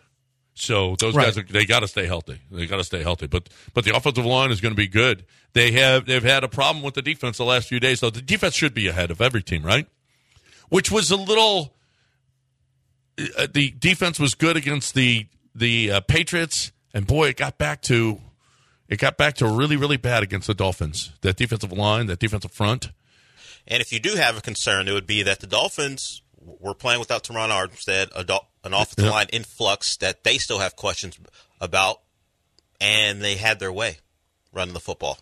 So 0.53 0.95
those 0.99 1.15
Right. 1.15 1.25
guys 1.25 1.37
are, 1.37 1.43
they 1.43 1.65
got 1.65 1.79
to 1.79 1.87
stay 1.87 2.05
healthy. 2.05 2.39
They 2.51 2.67
got 2.67 2.77
to 2.77 2.83
stay 2.83 3.01
healthy. 3.01 3.27
But 3.27 3.49
but 3.73 3.83
the 3.85 3.95
offensive 3.95 4.25
line 4.25 4.51
is 4.51 4.61
going 4.61 4.73
to 4.73 4.77
be 4.77 4.87
good. 4.87 5.25
They 5.53 5.71
have 5.71 6.05
they've 6.05 6.23
had 6.23 6.43
a 6.43 6.47
problem 6.47 6.83
with 6.83 6.93
the 6.93 7.01
defense 7.01 7.37
the 7.37 7.45
last 7.45 7.67
few 7.67 7.79
days. 7.79 7.99
So 7.99 8.09
the 8.09 8.21
defense 8.21 8.53
should 8.55 8.73
be 8.73 8.87
ahead 8.87 9.11
of 9.11 9.21
every 9.21 9.41
team, 9.41 9.63
right? 9.63 9.87
Which 10.69 10.91
was 10.91 11.09
a 11.11 11.17
little. 11.17 11.73
Uh, 13.37 13.47
the 13.53 13.71
defense 13.71 14.19
was 14.19 14.35
good 14.35 14.55
against 14.55 14.93
the 14.93 15.27
the 15.53 15.91
uh, 15.91 15.99
Patriots, 16.01 16.71
and 16.93 17.05
boy, 17.05 17.29
it 17.29 17.37
got 17.37 17.57
back 17.57 17.81
to 17.83 18.19
it 18.87 18.99
got 18.99 19.17
back 19.17 19.35
to 19.35 19.47
really 19.47 19.75
really 19.75 19.97
bad 19.97 20.23
against 20.23 20.47
the 20.47 20.53
Dolphins. 20.53 21.11
That 21.21 21.35
defensive 21.37 21.71
line, 21.71 22.05
that 22.07 22.19
defensive 22.19 22.51
front. 22.51 22.91
And 23.67 23.81
if 23.81 23.91
you 23.93 23.99
do 23.99 24.15
have 24.15 24.37
a 24.37 24.41
concern, 24.41 24.87
it 24.87 24.93
would 24.93 25.07
be 25.07 25.23
that 25.23 25.39
the 25.39 25.47
Dolphins 25.47 26.21
were 26.37 26.73
playing 26.73 26.99
without 26.99 27.23
Terron 27.23 27.49
Armstead, 27.49 28.11
an 28.63 28.73
offensive 28.73 29.05
Yeah. 29.05 29.11
line 29.11 29.27
in 29.31 29.43
flux 29.43 29.97
that 29.97 30.23
they 30.23 30.37
still 30.37 30.59
have 30.59 30.75
questions 30.75 31.17
about, 31.59 32.01
and 32.79 33.21
they 33.21 33.35
had 33.35 33.59
their 33.59 33.71
way 33.71 33.97
running 34.51 34.73
the 34.73 34.79
football. 34.79 35.19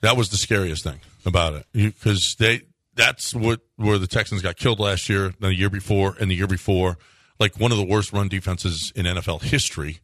That 0.00 0.16
was 0.16 0.28
the 0.28 0.36
scariest 0.36 0.84
thing 0.84 1.00
about 1.24 1.54
it 1.54 1.66
because 1.72 2.36
they 2.38 2.62
that's 2.94 3.34
what 3.34 3.60
where 3.76 3.98
the 3.98 4.06
Texans 4.06 4.42
got 4.42 4.56
killed 4.56 4.78
last 4.78 5.08
year, 5.08 5.34
the 5.40 5.54
year 5.54 5.70
before, 5.70 6.14
and 6.20 6.30
the 6.30 6.34
year 6.34 6.46
before. 6.46 6.98
Like 7.40 7.58
one 7.58 7.72
of 7.72 7.78
the 7.78 7.84
worst 7.84 8.12
run 8.12 8.28
defenses 8.28 8.92
in 8.94 9.06
NFL 9.06 9.42
history. 9.42 10.00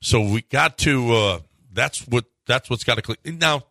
So 0.00 0.20
we 0.20 0.42
got 0.42 0.78
to. 0.78 1.12
Uh, 1.14 1.38
that's 1.72 2.00
what 2.08 2.24
that's 2.46 2.68
what's 2.70 2.82
got 2.82 2.96
to 2.96 3.02
click. 3.02 3.18
Now 3.24 3.64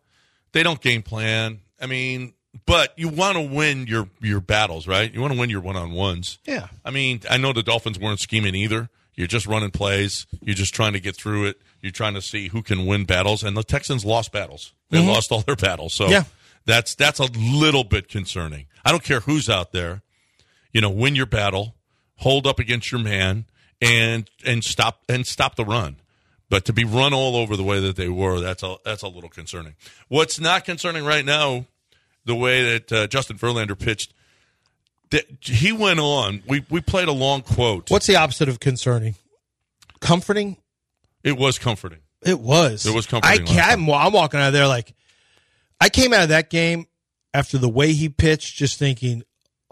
they 0.53 0.63
don't 0.63 0.79
game 0.79 1.01
plan. 1.03 1.59
I 1.81 1.87
mean, 1.87 2.33
but 2.65 2.93
you 2.97 3.07
want 3.09 3.35
to 3.37 3.41
win 3.41 3.87
your 3.87 4.09
your 4.21 4.41
battles, 4.41 4.87
right? 4.87 5.13
You 5.13 5.21
want 5.21 5.33
to 5.33 5.39
win 5.39 5.49
your 5.49 5.61
one 5.61 5.75
on 5.75 5.91
ones. 5.91 6.37
Yeah. 6.45 6.67
I 6.85 6.91
mean, 6.91 7.21
I 7.29 7.37
know 7.37 7.53
the 7.53 7.63
Dolphins 7.63 7.99
weren't 7.99 8.19
scheming 8.19 8.55
either. 8.55 8.89
You're 9.15 9.27
just 9.27 9.45
running 9.45 9.71
plays. 9.71 10.25
You're 10.41 10.55
just 10.55 10.73
trying 10.73 10.93
to 10.93 10.99
get 10.99 11.15
through 11.15 11.45
it. 11.47 11.61
You're 11.81 11.91
trying 11.91 12.13
to 12.13 12.21
see 12.21 12.47
who 12.49 12.61
can 12.61 12.85
win 12.85 13.05
battles, 13.05 13.43
and 13.43 13.55
the 13.57 13.63
Texans 13.63 14.05
lost 14.05 14.31
battles. 14.31 14.73
They 14.89 14.99
Mhm. 14.99 15.07
lost 15.07 15.31
all 15.31 15.41
their 15.41 15.55
battles. 15.55 15.93
So 15.93 16.07
Yeah. 16.09 16.23
that's 16.65 16.95
that's 16.95 17.19
a 17.19 17.25
little 17.25 17.83
bit 17.83 18.07
concerning. 18.09 18.67
I 18.85 18.91
don't 18.91 19.03
care 19.03 19.21
who's 19.21 19.49
out 19.49 19.71
there. 19.71 20.01
You 20.73 20.81
know, 20.81 20.89
win 20.89 21.15
your 21.15 21.25
battle, 21.25 21.75
hold 22.17 22.47
up 22.47 22.59
against 22.59 22.91
your 22.91 23.01
man, 23.01 23.45
and 23.81 24.29
and 24.45 24.63
stop 24.63 25.01
and 25.09 25.25
stop 25.27 25.55
the 25.55 25.65
run. 25.65 25.97
But 26.49 26.65
to 26.65 26.73
be 26.73 26.83
run 26.83 27.13
all 27.13 27.35
over 27.37 27.55
the 27.55 27.63
way 27.63 27.79
that 27.79 27.95
they 27.95 28.09
were, 28.09 28.39
that's 28.41 28.61
a 28.63 28.75
that's 28.85 29.01
a 29.03 29.07
little 29.07 29.29
concerning. 29.29 29.75
What's 30.07 30.39
not 30.39 30.65
concerning 30.65 31.03
right 31.05 31.23
now, 31.25 31.65
the 32.25 32.35
way 32.35 32.73
that 32.73 32.91
uh, 32.91 33.07
Justin 33.07 33.37
Verlander 33.37 33.77
pitched, 33.77 34.13
he 35.41 35.71
went 35.71 35.99
on. 35.99 36.41
We 36.47 36.65
we 36.69 36.81
played 36.81 37.07
a 37.07 37.13
long 37.13 37.41
quote. 37.41 37.89
What's 37.91 38.07
the 38.07 38.15
opposite 38.15 38.49
of 38.49 38.59
concerning? 38.59 39.15
Comforting. 39.99 40.57
It 41.23 41.37
was 41.37 41.59
comforting. 41.59 41.99
It 42.23 42.39
was. 42.39 42.85
It 42.85 42.93
was 42.93 43.05
comforting 43.05 43.47
I, 43.49 43.71
I'm, 43.73 43.89
I'm 43.89 44.13
walking 44.13 44.39
out 44.39 44.47
of 44.47 44.53
there 44.53 44.67
like 44.67 44.93
I 45.79 45.89
came 45.89 46.13
out 46.13 46.23
of 46.23 46.29
that 46.29 46.49
game 46.49 46.87
after 47.33 47.57
the 47.57 47.69
way 47.69 47.93
he 47.93 48.09
pitched, 48.09 48.55
just 48.55 48.77
thinking, 48.77 49.23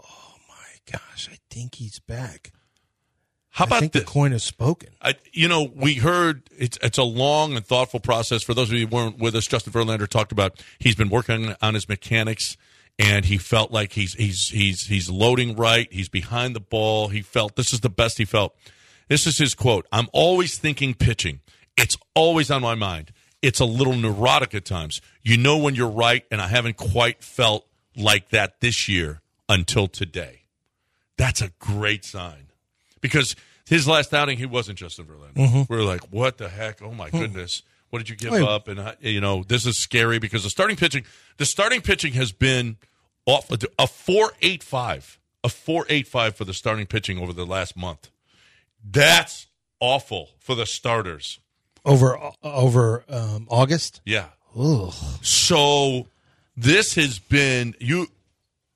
"Oh 0.02 0.34
my 0.48 0.92
gosh, 0.92 1.28
I 1.32 1.38
think 1.50 1.76
he's 1.76 2.00
back." 2.00 2.52
How 3.50 3.64
I 3.64 3.66
about 3.66 3.80
think 3.80 3.92
this? 3.92 4.02
the 4.02 4.08
coin 4.08 4.32
is 4.32 4.44
spoken. 4.44 4.90
I, 5.02 5.14
you 5.32 5.48
know, 5.48 5.70
we 5.74 5.94
heard 5.94 6.48
it's 6.56 6.78
it's 6.82 6.98
a 6.98 7.02
long 7.02 7.56
and 7.56 7.66
thoughtful 7.66 8.00
process. 8.00 8.42
For 8.42 8.54
those 8.54 8.70
of 8.70 8.74
you 8.78 8.86
who 8.86 8.96
weren't 8.96 9.18
with 9.18 9.34
us, 9.34 9.46
Justin 9.46 9.72
Verlander 9.72 10.08
talked 10.08 10.32
about 10.32 10.62
he's 10.78 10.94
been 10.94 11.08
working 11.08 11.54
on 11.60 11.74
his 11.74 11.88
mechanics, 11.88 12.56
and 12.98 13.24
he 13.24 13.38
felt 13.38 13.72
like 13.72 13.92
he's 13.92 14.14
he's 14.14 14.48
he's 14.48 14.86
he's 14.86 15.10
loading 15.10 15.56
right. 15.56 15.92
He's 15.92 16.08
behind 16.08 16.54
the 16.54 16.60
ball. 16.60 17.08
He 17.08 17.22
felt 17.22 17.56
this 17.56 17.72
is 17.72 17.80
the 17.80 17.90
best 17.90 18.18
he 18.18 18.24
felt. 18.24 18.54
This 19.08 19.26
is 19.26 19.38
his 19.38 19.54
quote. 19.54 19.86
I'm 19.90 20.06
always 20.12 20.56
thinking 20.56 20.94
pitching. 20.94 21.40
It's 21.76 21.96
always 22.14 22.50
on 22.52 22.62
my 22.62 22.76
mind. 22.76 23.12
It's 23.42 23.58
a 23.58 23.64
little 23.64 23.94
neurotic 23.94 24.54
at 24.54 24.64
times. 24.64 25.00
You 25.22 25.36
know 25.36 25.58
when 25.58 25.74
you're 25.74 25.90
right, 25.90 26.24
and 26.30 26.40
I 26.40 26.46
haven't 26.46 26.76
quite 26.76 27.24
felt 27.24 27.66
like 27.96 28.28
that 28.28 28.60
this 28.60 28.88
year 28.88 29.22
until 29.48 29.88
today. 29.88 30.42
That's 31.16 31.42
a 31.42 31.50
great 31.58 32.04
sign 32.04 32.49
because 33.00 33.36
his 33.68 33.86
last 33.88 34.12
outing 34.14 34.38
he 34.38 34.46
wasn't 34.46 34.78
Justin 34.78 35.06
Verlander. 35.06 35.34
Mhm. 35.48 35.68
We 35.68 35.76
were 35.76 35.82
like, 35.84 36.04
what 36.10 36.38
the 36.38 36.48
heck? 36.48 36.82
Oh 36.82 36.92
my 36.92 37.08
Hmm. 37.10 37.18
goodness, 37.20 37.62
what 37.90 37.98
did 38.00 38.08
you 38.08 38.16
give 38.16 38.32
Wait. 38.32 38.42
up? 38.42 38.68
And 38.68 38.78
uh, 38.80 38.94
you 39.00 39.20
know, 39.20 39.42
this 39.44 39.66
is 39.66 39.78
scary 39.78 40.18
because 40.18 40.42
the 40.44 40.50
starting 40.50 40.76
pitching, 40.76 41.04
the 41.36 41.44
starting 41.46 41.80
pitching 41.80 42.12
has 42.14 42.32
been 42.32 42.76
off 43.26 43.50
a 43.78 43.86
four 43.86 44.32
eight 44.42 44.62
five, 44.62 45.18
a 45.44 45.48
four 45.48 45.86
eight 45.88 46.06
five 46.08 46.36
for 46.36 46.44
the 46.44 46.54
starting 46.54 46.86
pitching 46.86 47.18
over 47.18 47.32
the 47.32 47.46
last 47.46 47.76
month. 47.76 48.10
That's 48.84 49.46
awful 49.78 50.30
for 50.38 50.54
the 50.54 50.66
starters. 50.66 51.38
Over 51.84 52.18
over 52.42 53.04
um, 53.08 53.46
August. 53.50 54.00
Yeah. 54.04 54.26
Ugh. 54.58 54.92
So 55.22 56.08
this 56.56 56.94
has 56.94 57.18
been 57.18 57.74
you. 57.78 58.08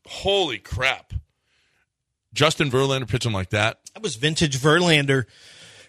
Holy 0.06 0.58
crap! 0.58 1.12
Justin 2.34 2.70
Verlander 2.70 3.08
pitching 3.08 3.32
like 3.32 3.50
that. 3.50 3.78
That 3.94 4.02
was 4.02 4.16
vintage 4.16 4.58
Verlander, 4.58 5.24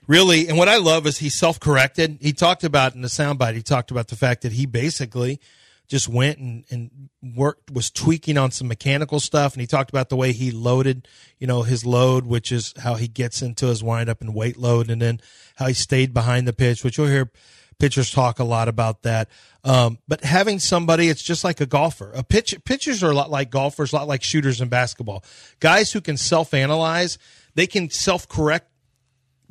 really. 0.08 0.48
And 0.48 0.58
what 0.58 0.70
I 0.70 0.78
love 0.78 1.06
is 1.08 1.18
he 1.18 1.30
self 1.30 1.60
corrected. 1.60 2.20
He 2.22 2.32
talked 2.32 2.64
about 2.64 2.96
in 2.96 3.02
the 3.02 3.08
soundbite, 3.08 3.56
he 3.56 3.62
talked 3.62 3.92
about 3.92 4.08
the 4.08 4.16
fact 4.16 4.44
that 4.44 4.54
he 4.54 4.66
basically 4.66 5.40
just 5.88 6.08
went 6.08 6.40
and, 6.40 6.66
and 6.70 7.10
worked, 7.36 7.70
was 7.70 7.92
tweaking 7.92 8.38
on 8.38 8.52
some 8.52 8.68
mechanical 8.68 9.20
stuff. 9.20 9.54
And 9.54 9.62
he 9.62 9.68
talked 9.68 9.90
about 9.90 10.10
the 10.10 10.16
way 10.16 10.32
he 10.32 10.52
loaded, 10.52 11.08
you 11.38 11.48
know, 11.48 11.64
his 11.64 11.86
load, 11.86 12.26
which 12.26 12.52
is 12.52 12.74
how 12.80 12.96
he 12.96 13.08
gets 13.08 13.42
into 13.42 13.68
his 13.68 13.84
windup 13.84 14.22
and 14.22 14.34
weight 14.34 14.58
load, 14.58 14.90
and 14.90 15.02
then 15.02 15.20
how 15.58 15.68
he 15.68 15.74
stayed 15.74 16.14
behind 16.14 16.48
the 16.48 16.54
pitch, 16.54 16.84
which 16.84 16.98
you'll 16.98 17.08
hear 17.08 17.32
pitchers 17.80 18.12
talk 18.12 18.40
a 18.40 18.44
lot 18.44 18.68
about 18.68 19.04
that. 19.04 19.30
Um, 19.64 19.98
but 20.08 20.24
having 20.24 20.60
somebody, 20.60 21.10
it's 21.10 21.24
just 21.24 21.44
like 21.44 21.62
a 21.62 21.66
golfer. 21.66 22.12
A 22.14 22.24
pitch, 22.24 22.56
pitchers 22.66 23.04
are 23.04 23.12
a 23.12 23.16
lot 23.16 23.30
like 23.30 23.50
golfers, 23.50 23.94
a 23.94 23.96
lot 23.96 24.08
like 24.08 24.24
shooters 24.24 24.62
in 24.62 24.70
basketball. 24.70 25.24
Guys 25.60 25.92
who 25.92 26.02
can 26.02 26.18
self 26.18 26.54
analyze, 26.54 27.18
they 27.56 27.68
can 27.68 27.90
self 27.90 28.28
correct 28.28 28.70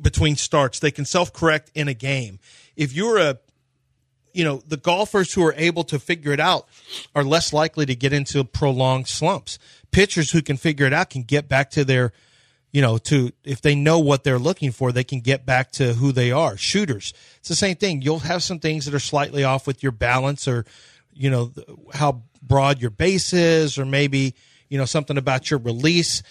between 0.01 0.35
starts. 0.35 0.79
They 0.79 0.91
can 0.91 1.05
self 1.05 1.33
correct 1.33 1.71
in 1.75 1.87
a 1.87 1.93
game. 1.93 2.39
If 2.75 2.93
you're 2.93 3.17
a 3.17 3.39
you 4.35 4.43
know, 4.43 4.61
the 4.67 4.77
golfers 4.77 5.33
who 5.33 5.45
are 5.45 5.53
able 5.55 5.85
to 5.85 5.97
figure 5.97 6.33
it 6.33 6.41
out 6.41 6.67
are 7.15 7.23
less 7.23 7.53
likely 7.53 7.85
to 7.85 7.95
get 7.95 8.11
into 8.11 8.43
prolonged 8.43 9.07
slumps. 9.07 9.57
Pitchers 9.91 10.31
who 10.31 10.41
can 10.41 10.57
figure 10.57 10.85
it 10.85 10.91
out 10.91 11.09
can 11.09 11.23
get 11.23 11.47
back 11.47 11.69
to 11.71 11.85
their, 11.85 12.11
you 12.75 12.81
know, 12.81 12.97
to 12.97 13.31
if 13.45 13.61
they 13.61 13.73
know 13.73 13.99
what 13.99 14.25
they're 14.25 14.37
looking 14.37 14.73
for, 14.73 14.91
they 14.91 15.05
can 15.05 15.21
get 15.21 15.45
back 15.45 15.71
to 15.71 15.93
who 15.93 16.11
they 16.11 16.33
are. 16.33 16.57
Shooters, 16.57 17.13
it's 17.37 17.47
the 17.47 17.55
same 17.55 17.77
thing. 17.77 18.01
You'll 18.01 18.19
have 18.19 18.43
some 18.43 18.59
things 18.59 18.83
that 18.83 18.93
are 18.93 18.99
slightly 18.99 19.45
off 19.45 19.65
with 19.65 19.81
your 19.81 19.93
balance 19.93 20.45
or, 20.45 20.65
you 21.13 21.29
know, 21.29 21.53
how 21.93 22.23
broad 22.41 22.81
your 22.81 22.89
base 22.89 23.31
is, 23.31 23.77
or 23.77 23.85
maybe, 23.85 24.35
you 24.67 24.77
know, 24.77 24.83
something 24.83 25.17
about 25.17 25.49
your 25.49 25.61
release. 25.61 26.21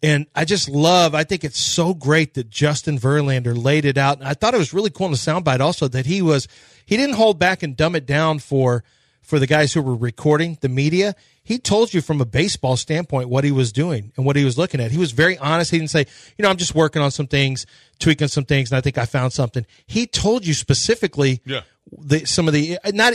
And 0.00 0.26
I 0.36 0.44
just 0.44 0.68
love, 0.68 1.16
I 1.16 1.24
think 1.24 1.42
it's 1.42 1.58
so 1.58 1.94
great 1.94 2.34
that 2.34 2.48
Justin 2.48 2.96
Verlander 2.96 3.60
laid 3.60 3.84
it 3.84 3.98
out. 3.98 4.20
And 4.20 4.28
I 4.28 4.34
thought 4.34 4.54
it 4.54 4.58
was 4.58 4.72
really 4.72 4.90
cool 4.90 5.06
in 5.06 5.10
the 5.10 5.18
soundbite 5.18 5.58
also 5.58 5.88
that 5.88 6.06
he 6.06 6.22
was, 6.22 6.46
he 6.86 6.96
didn't 6.96 7.16
hold 7.16 7.40
back 7.40 7.64
and 7.64 7.76
dumb 7.76 7.96
it 7.96 8.06
down 8.06 8.38
for, 8.38 8.84
for 9.20 9.40
the 9.40 9.48
guys 9.48 9.72
who 9.72 9.82
were 9.82 9.96
recording 9.96 10.58
the 10.60 10.68
media. 10.68 11.16
He 11.48 11.58
told 11.58 11.94
you 11.94 12.02
from 12.02 12.20
a 12.20 12.26
baseball 12.26 12.76
standpoint 12.76 13.30
what 13.30 13.42
he 13.42 13.50
was 13.50 13.72
doing 13.72 14.12
and 14.18 14.26
what 14.26 14.36
he 14.36 14.44
was 14.44 14.58
looking 14.58 14.80
at. 14.80 14.90
He 14.90 14.98
was 14.98 15.12
very 15.12 15.38
honest. 15.38 15.70
He 15.70 15.78
didn't 15.78 15.88
say, 15.88 16.04
you 16.36 16.42
know, 16.42 16.50
I'm 16.50 16.58
just 16.58 16.74
working 16.74 17.00
on 17.00 17.10
some 17.10 17.26
things, 17.26 17.64
tweaking 17.98 18.28
some 18.28 18.44
things, 18.44 18.70
and 18.70 18.76
I 18.76 18.82
think 18.82 18.98
I 18.98 19.06
found 19.06 19.32
something. 19.32 19.64
He 19.86 20.06
told 20.06 20.46
you 20.46 20.52
specifically 20.52 21.40
Yeah. 21.46 21.62
the, 21.90 22.26
some 22.26 22.48
of 22.48 22.52
the, 22.52 22.78
not 22.92 23.14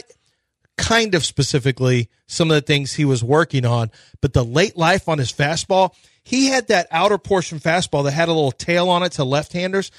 kind 0.80 1.14
of 1.14 1.24
specifically 1.24 2.10
some 2.26 2.50
of 2.50 2.56
the 2.56 2.62
things 2.62 2.94
he 2.94 3.06
was 3.06 3.24
working 3.24 3.68
on, 3.68 3.92
but 4.20 4.34
the 4.34 4.44
late 4.44 4.76
life 4.76 5.08
on 5.08 5.20
his 5.20 5.32
fastball, 5.32 5.94
he 6.24 6.48
had 6.48 6.70
that 6.70 6.88
outer 6.90 7.20
portion 7.20 7.60
fastball 7.60 8.04
that 8.06 8.14
had 8.14 8.30
a 8.30 8.34
little 8.34 8.52
tail 8.52 8.90
on 8.90 9.04
it 9.04 9.12
to 9.12 9.24
left-handers. 9.24 9.92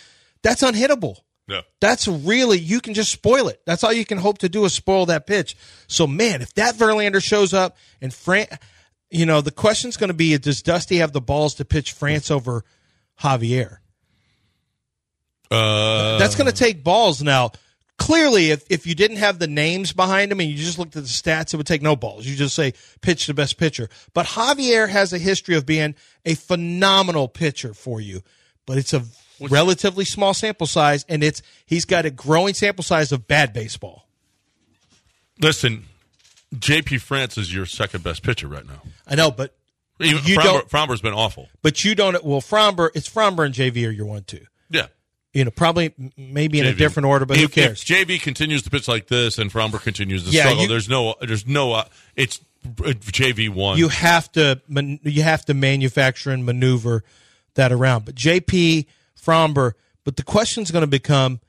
That's 0.42 0.62
unhittable. 0.62 1.18
Yeah. 1.46 1.60
That's 1.80 2.08
really 2.08 2.58
you 2.58 2.80
can 2.80 2.94
just 2.94 3.12
spoil 3.12 3.48
it. 3.48 3.60
That's 3.66 3.84
all 3.84 3.92
you 3.92 4.06
can 4.06 4.18
hope 4.18 4.38
to 4.38 4.48
do 4.48 4.64
is 4.64 4.72
spoil 4.72 5.06
that 5.06 5.26
pitch. 5.26 5.56
So 5.86 6.06
man, 6.06 6.40
if 6.42 6.54
that 6.54 6.74
Verlander 6.74 7.22
shows 7.22 7.52
up 7.52 7.76
and 8.00 8.12
Fran, 8.12 8.46
you 9.10 9.26
know 9.26 9.40
the 9.40 9.50
question's 9.50 9.96
going 9.96 10.08
to 10.08 10.14
be: 10.14 10.36
Does 10.38 10.62
Dusty 10.62 10.96
have 10.96 11.12
the 11.12 11.20
balls 11.20 11.54
to 11.56 11.64
pitch 11.64 11.92
France 11.92 12.30
over 12.30 12.64
Javier? 13.20 13.78
Uh, 15.50 16.18
That's 16.18 16.34
going 16.34 16.50
to 16.50 16.56
take 16.56 16.82
balls 16.82 17.22
now. 17.22 17.52
Clearly, 17.96 18.50
if, 18.50 18.64
if 18.70 18.88
you 18.88 18.96
didn't 18.96 19.18
have 19.18 19.38
the 19.38 19.46
names 19.46 19.92
behind 19.92 20.32
him 20.32 20.40
and 20.40 20.50
you 20.50 20.56
just 20.56 20.80
looked 20.80 20.96
at 20.96 21.04
the 21.04 21.08
stats, 21.08 21.54
it 21.54 21.58
would 21.58 21.66
take 21.66 21.80
no 21.80 21.94
balls. 21.94 22.26
You 22.26 22.34
just 22.34 22.56
say 22.56 22.74
pitch 23.02 23.28
the 23.28 23.34
best 23.34 23.56
pitcher. 23.56 23.88
But 24.14 24.26
Javier 24.26 24.88
has 24.88 25.12
a 25.12 25.18
history 25.18 25.54
of 25.54 25.64
being 25.64 25.94
a 26.24 26.34
phenomenal 26.34 27.28
pitcher 27.28 27.72
for 27.72 28.00
you, 28.00 28.22
but 28.66 28.78
it's 28.78 28.92
a 28.92 29.04
relatively 29.40 30.04
small 30.04 30.34
sample 30.34 30.66
size, 30.66 31.04
and 31.08 31.22
it's 31.24 31.42
he's 31.66 31.84
got 31.84 32.06
a 32.06 32.10
growing 32.10 32.54
sample 32.54 32.84
size 32.84 33.12
of 33.12 33.26
bad 33.26 33.52
baseball. 33.52 34.06
Listen, 35.40 35.84
JP 36.54 37.00
France 37.00 37.36
is 37.38 37.52
your 37.52 37.66
second 37.66 38.04
best 38.04 38.22
pitcher 38.22 38.46
right 38.48 38.66
now. 38.66 38.82
I 39.06 39.14
know, 39.16 39.30
but 39.30 39.54
Even 40.00 40.24
you 40.24 40.38
Framber, 40.38 40.42
don't. 40.44 40.68
Framber's 40.68 41.00
been 41.00 41.12
awful. 41.14 41.48
But 41.62 41.84
you 41.84 41.94
don't. 41.94 42.22
Well, 42.24 42.40
Framber, 42.40 42.90
it's 42.94 43.08
Framber 43.08 43.44
and 43.44 43.54
JV 43.54 43.86
are 43.88 43.90
your 43.90 44.06
one 44.06 44.22
two. 44.24 44.46
Yeah. 44.70 44.86
You 45.32 45.44
know, 45.44 45.50
probably 45.50 45.92
maybe 46.16 46.60
in 46.60 46.66
a 46.66 46.72
different 46.74 47.06
order, 47.06 47.26
but 47.26 47.36
who 47.38 47.48
cares? 47.48 47.82
If 47.82 47.88
JV 47.88 48.20
continues 48.22 48.62
to 48.62 48.70
pitch 48.70 48.86
like 48.86 49.08
this 49.08 49.36
and 49.38 49.50
Framber 49.52 49.82
continues 49.82 50.22
to 50.24 50.30
Yeah, 50.30 50.42
struggle, 50.42 50.62
you- 50.62 50.68
there's 50.68 50.88
no, 50.88 51.16
there's 51.20 51.44
no, 51.44 51.72
uh, 51.72 51.84
it's 52.14 52.38
uh, 52.64 52.92
JV 52.92 53.48
one. 53.48 53.76
you 53.76 53.88
have 53.88 54.30
to 54.32 54.60
man- 54.68 55.00
you 55.02 55.22
have 55.22 55.44
to 55.46 55.54
manufacture 55.54 56.30
and 56.30 56.46
maneuver 56.46 57.02
that 57.54 57.72
around. 57.72 58.04
But 58.04 58.14
JP 58.14 58.86
Framber, 59.20 59.72
but 60.04 60.16
the 60.16 60.22
question's 60.22 60.70
going 60.70 60.82
to 60.82 60.86
become 60.88 61.40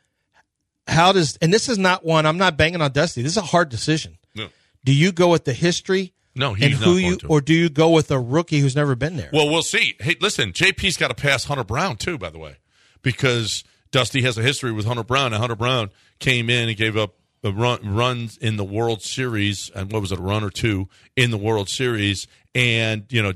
how 0.87 1.11
does 1.11 1.37
and 1.37 1.53
this 1.53 1.67
is 1.67 1.77
not 1.77 2.05
one 2.05 2.25
I'm 2.25 2.37
not 2.37 2.57
banging 2.57 2.81
on 2.81 2.91
Dusty. 2.91 3.21
This 3.21 3.33
is 3.33 3.37
a 3.37 3.41
hard 3.41 3.69
decision. 3.69 4.17
No. 4.35 4.47
Do 4.83 4.93
you 4.93 5.11
go 5.11 5.29
with 5.29 5.45
the 5.45 5.53
history? 5.53 6.13
No, 6.35 6.49
and 6.49 6.63
he's 6.63 6.79
not 6.79 6.85
who 6.85 6.93
going 6.93 7.05
you 7.05 7.15
to. 7.17 7.27
or 7.27 7.41
do 7.41 7.53
you 7.53 7.69
go 7.69 7.89
with 7.91 8.11
a 8.11 8.19
rookie 8.19 8.59
who's 8.59 8.75
never 8.75 8.93
been 8.95 9.15
there? 9.15 9.29
Well, 9.31 9.49
we'll 9.49 9.63
see. 9.63 9.95
Hey, 10.01 10.15
listen, 10.19 10.51
JP's 10.51 10.97
got 10.97 11.07
to 11.07 11.13
pass 11.15 11.45
Hunter 11.45 11.63
Brown 11.63 11.95
too, 11.95 12.17
by 12.17 12.29
the 12.29 12.37
way, 12.37 12.57
because 13.01 13.63
Dusty 13.91 14.21
has 14.23 14.37
a 14.37 14.41
history 14.41 14.73
with 14.73 14.85
Hunter 14.85 15.03
Brown, 15.03 15.27
and 15.27 15.35
Hunter 15.35 15.55
Brown 15.55 15.91
came 16.19 16.49
in 16.49 16.67
and 16.67 16.77
gave 16.77 16.97
up 16.97 17.15
a 17.41 17.51
run, 17.51 17.95
runs 17.95 18.37
in 18.37 18.57
the 18.57 18.65
World 18.65 19.01
Series, 19.01 19.71
and 19.73 19.91
what 19.91 20.01
was 20.01 20.11
it, 20.11 20.19
a 20.19 20.21
run 20.21 20.43
or 20.43 20.49
two 20.49 20.89
in 21.15 21.31
the 21.31 21.37
World 21.37 21.69
Series, 21.69 22.27
and 22.53 23.05
you 23.09 23.23
know, 23.23 23.31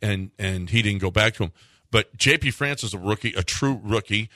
and 0.00 0.30
and 0.38 0.70
he 0.70 0.80
didn't 0.82 1.00
go 1.00 1.10
back 1.10 1.34
to 1.34 1.44
him. 1.44 1.52
But 1.94 2.16
JP 2.16 2.54
France 2.54 2.82
is 2.82 2.92
a 2.92 2.98
rookie, 2.98 3.34
a 3.36 3.44
true 3.44 3.80
rookie. 3.80 4.28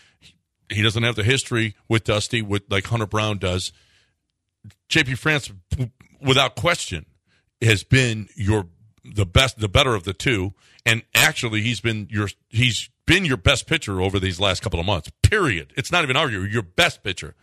He 0.71 0.81
doesn't 0.81 1.03
have 1.03 1.17
the 1.17 1.25
history 1.25 1.75
with 1.89 2.05
Dusty, 2.05 2.41
with 2.41 2.63
like 2.71 2.87
Hunter 2.87 3.05
Brown 3.05 3.39
does. 3.39 3.73
JP 4.89 5.19
France, 5.19 5.51
without 6.21 6.55
question, 6.55 7.05
has 7.61 7.83
been 7.83 8.29
your 8.37 8.69
the 9.05 9.27
best, 9.27 9.59
the 9.59 9.69
better 9.69 9.97
of 9.97 10.05
the 10.05 10.13
two, 10.13 10.55
and 10.87 11.03
actually 11.17 11.63
he's 11.63 11.81
been 11.81 12.07
your 12.13 12.29
he's 12.49 12.91
been 13.07 13.25
your 13.25 13.37
best 13.37 13.67
pitcher 13.67 14.01
over 14.01 14.21
these 14.21 14.39
last 14.39 14.63
couple 14.63 14.79
of 14.79 14.87
months. 14.87 15.11
Period. 15.23 15.73
It's 15.77 15.91
not 15.91 16.05
even 16.05 16.15
arguable. 16.15 16.47
Your 16.47 16.63
best 16.63 17.03
pitcher. 17.03 17.35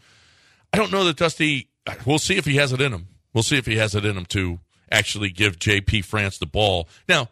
I 0.71 0.77
don't 0.77 0.93
know 0.93 1.03
that 1.03 1.17
Dusty. 1.17 1.71
We'll 2.05 2.19
see 2.19 2.37
if 2.37 2.45
he 2.45 2.55
has 2.55 2.71
it 2.71 2.79
in 2.79 2.93
him. 2.93 3.09
We'll 3.33 3.43
see 3.43 3.57
if 3.57 3.65
he 3.65 3.75
has 3.75 3.95
it 3.95 4.05
in 4.05 4.15
him 4.15 4.25
to 4.27 4.61
actually 4.89 5.31
give 5.31 5.59
JP 5.59 6.05
France 6.05 6.37
the 6.37 6.45
ball. 6.45 6.87
Now, 7.09 7.31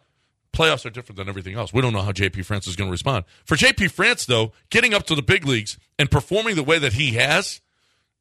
playoffs 0.54 0.86
are 0.86 0.90
different 0.90 1.16
than 1.16 1.28
everything 1.28 1.54
else. 1.54 1.72
We 1.72 1.82
don't 1.82 1.92
know 1.92 2.02
how 2.02 2.12
JP 2.12 2.44
France 2.44 2.66
is 2.66 2.76
going 2.76 2.88
to 2.88 2.92
respond. 2.92 3.24
For 3.44 3.56
JP 3.56 3.90
France, 3.90 4.24
though, 4.26 4.52
getting 4.70 4.94
up 4.94 5.04
to 5.06 5.14
the 5.14 5.22
big 5.22 5.46
leagues 5.46 5.76
and 5.98 6.10
performing 6.10 6.56
the 6.56 6.62
way 6.62 6.78
that 6.78 6.94
he 6.94 7.12
has, 7.12 7.60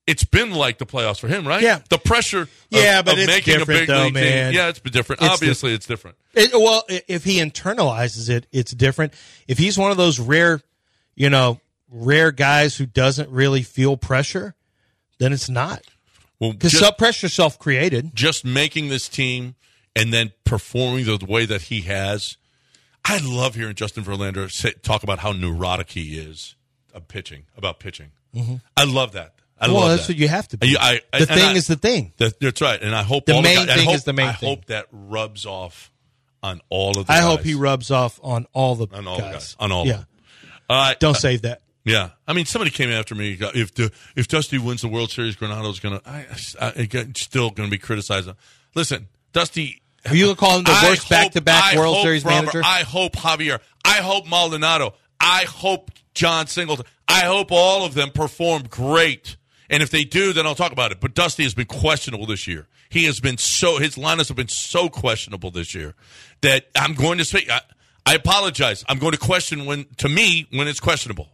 it's 0.05 0.25
been 0.25 0.51
like 0.51 0.79
the 0.79 0.85
playoffs 0.85 1.19
for 1.19 1.27
him, 1.29 1.47
right? 1.47 1.61
Yeah. 1.61 1.79
The 1.89 1.97
pressure 1.97 2.41
of, 2.41 2.49
Yeah, 2.69 3.01
but 3.01 3.17
it's 3.17 3.27
making 3.27 3.61
a 3.61 3.65
big 3.65 3.87
though, 3.87 4.03
league 4.05 4.13
team. 4.15 4.23
man. 4.23 4.53
Yeah, 4.53 4.67
it's 4.67 4.79
been 4.79 4.91
different. 4.91 5.21
It's 5.21 5.31
Obviously, 5.33 5.73
it's 5.73 5.85
different. 5.85 6.17
It, 6.33 6.51
well, 6.53 6.83
if 7.07 7.23
he 7.23 7.39
internalizes 7.39 8.29
it, 8.29 8.45
it's 8.51 8.73
different. 8.73 9.13
If 9.47 9.57
he's 9.57 9.77
one 9.77 9.91
of 9.91 9.97
those 9.97 10.19
rare, 10.19 10.59
you 11.15 11.29
know, 11.29 11.61
rare 11.89 12.31
guys 12.31 12.75
who 12.75 12.85
doesn't 12.85 13.29
really 13.29 13.61
feel 13.61 13.95
pressure, 13.95 14.55
then 15.19 15.31
it's 15.31 15.47
not. 15.47 15.81
Well, 16.39 16.51
Because 16.51 16.77
self 16.77 16.97
pressure 16.97 17.29
self 17.29 17.57
created. 17.57 18.13
just 18.13 18.43
making 18.43 18.89
this 18.89 19.07
team 19.07 19.55
and 19.95 20.13
then 20.13 20.31
performing 20.45 21.05
the 21.05 21.25
way 21.27 21.45
that 21.45 21.63
he 21.63 21.81
has. 21.81 22.37
I 23.05 23.19
love 23.23 23.55
hearing 23.55 23.75
Justin 23.75 24.03
Verlander 24.03 24.49
say, 24.51 24.71
talk 24.81 25.03
about 25.03 25.19
how 25.19 25.31
neurotic 25.33 25.91
he 25.91 26.17
is 26.17 26.55
of 26.93 27.07
pitching, 27.07 27.43
about 27.57 27.79
pitching. 27.79 28.11
I 28.77 28.85
love 28.85 29.11
that. 29.13 29.33
I 29.59 29.67
well, 29.67 29.81
love 29.81 29.89
that's 29.91 30.07
that. 30.07 30.13
what 30.13 30.19
you 30.19 30.27
have 30.27 30.47
to 30.49 30.57
be. 30.57 30.75
I- 30.77 30.99
I- 31.13 31.19
the 31.19 31.25
thing 31.25 31.49
I- 31.49 31.53
is 31.53 31.67
the 31.67 31.75
thing. 31.75 32.13
That, 32.17 32.39
that's 32.39 32.59
right, 32.61 32.81
and 32.81 32.95
I 32.95 33.03
hope 33.03 33.25
The 33.25 33.33
all 33.33 33.41
main 33.41 33.57
guys, 33.57 33.69
I 33.69 33.75
thing 33.75 33.85
hope- 33.85 33.95
is 33.95 34.03
the 34.03 34.13
main 34.13 34.27
I 34.27 34.33
thing. 34.33 34.49
hope 34.49 34.65
that 34.65 34.87
rubs 34.91 35.45
off 35.45 35.91
on 36.41 36.59
all 36.69 36.97
of 36.99 37.07
the. 37.07 37.13
I 37.13 37.19
hope 37.19 37.41
he 37.41 37.53
rubs 37.53 37.91
off 37.91 38.19
on 38.23 38.45
all 38.53 38.75
the 38.75 38.87
on 38.95 39.07
all 39.07 39.17
the 39.17 39.21
guys. 39.21 39.33
guys 39.33 39.55
on 39.59 39.71
all. 39.71 39.83
Of 39.83 39.87
yeah. 39.87 40.03
right, 40.69 40.99
Don't 40.99 41.15
uh, 41.15 41.19
save 41.19 41.43
that. 41.43 41.61
Yeah, 41.85 42.09
I 42.27 42.33
mean, 42.33 42.45
somebody 42.45 42.71
came 42.71 42.89
after 42.89 43.13
me. 43.15 43.37
If 43.39 43.73
the 43.75 43.91
if 44.15 44.27
Dusty 44.27 44.57
wins 44.57 44.81
the 44.81 44.87
World 44.87 45.11
Series, 45.11 45.35
Granado's 45.35 45.79
gonna. 45.79 46.01
I, 46.05 46.25
I, 46.59 46.67
I 46.93 47.07
still 47.15 47.49
gonna 47.51 47.69
be 47.69 47.77
criticizing. 47.77 48.35
Listen, 48.75 49.07
Dusty. 49.33 49.81
Are 50.09 50.15
you 50.15 50.35
call 50.35 50.57
him 50.57 50.63
the 50.65 50.71
I 50.71 50.89
worst 50.89 51.03
hope- 51.03 51.09
back-to-back 51.09 51.75
I 51.75 51.77
World 51.77 51.95
hope 51.95 52.03
Series 52.05 52.25
Robert- 52.25 52.37
manager? 52.53 52.61
I 52.65 52.81
hope 52.83 53.13
Javier. 53.15 53.59
I 53.85 53.97
hope 53.97 54.27
Maldonado. 54.27 54.95
I 55.19 55.45
hope 55.45 55.91
Jon 56.13 56.47
Singleton. 56.47 56.85
I 57.07 57.21
hope 57.21 57.47
all 57.51 57.85
of 57.85 57.93
them 57.93 58.11
perform 58.11 58.63
great. 58.63 59.37
And 59.69 59.81
if 59.81 59.89
they 59.91 60.03
do, 60.03 60.33
then 60.33 60.45
I'll 60.45 60.55
talk 60.55 60.71
about 60.71 60.91
it. 60.91 60.99
But 60.99 61.13
Dusty 61.13 61.43
has 61.43 61.53
been 61.53 61.65
questionable 61.67 62.25
this 62.25 62.47
year. 62.47 62.67
He 62.89 63.05
has 63.05 63.19
been 63.19 63.37
so 63.37 63.79
his 63.79 63.95
lineups 63.95 64.27
have 64.27 64.37
been 64.37 64.47
so 64.49 64.87
questionable 64.89 65.49
this 65.51 65.73
year 65.73 65.95
that 66.41 66.67
I'm 66.75 66.93
going 66.93 67.17
to 67.17 67.25
say 67.25 67.47
I, 67.49 67.61
I 68.05 68.13
apologize. 68.15 68.83
I'm 68.87 68.99
going 68.99 69.13
to 69.13 69.17
question 69.17 69.65
when 69.65 69.85
to 69.97 70.09
me 70.09 70.45
when 70.51 70.67
it's 70.67 70.79
questionable. 70.79 71.29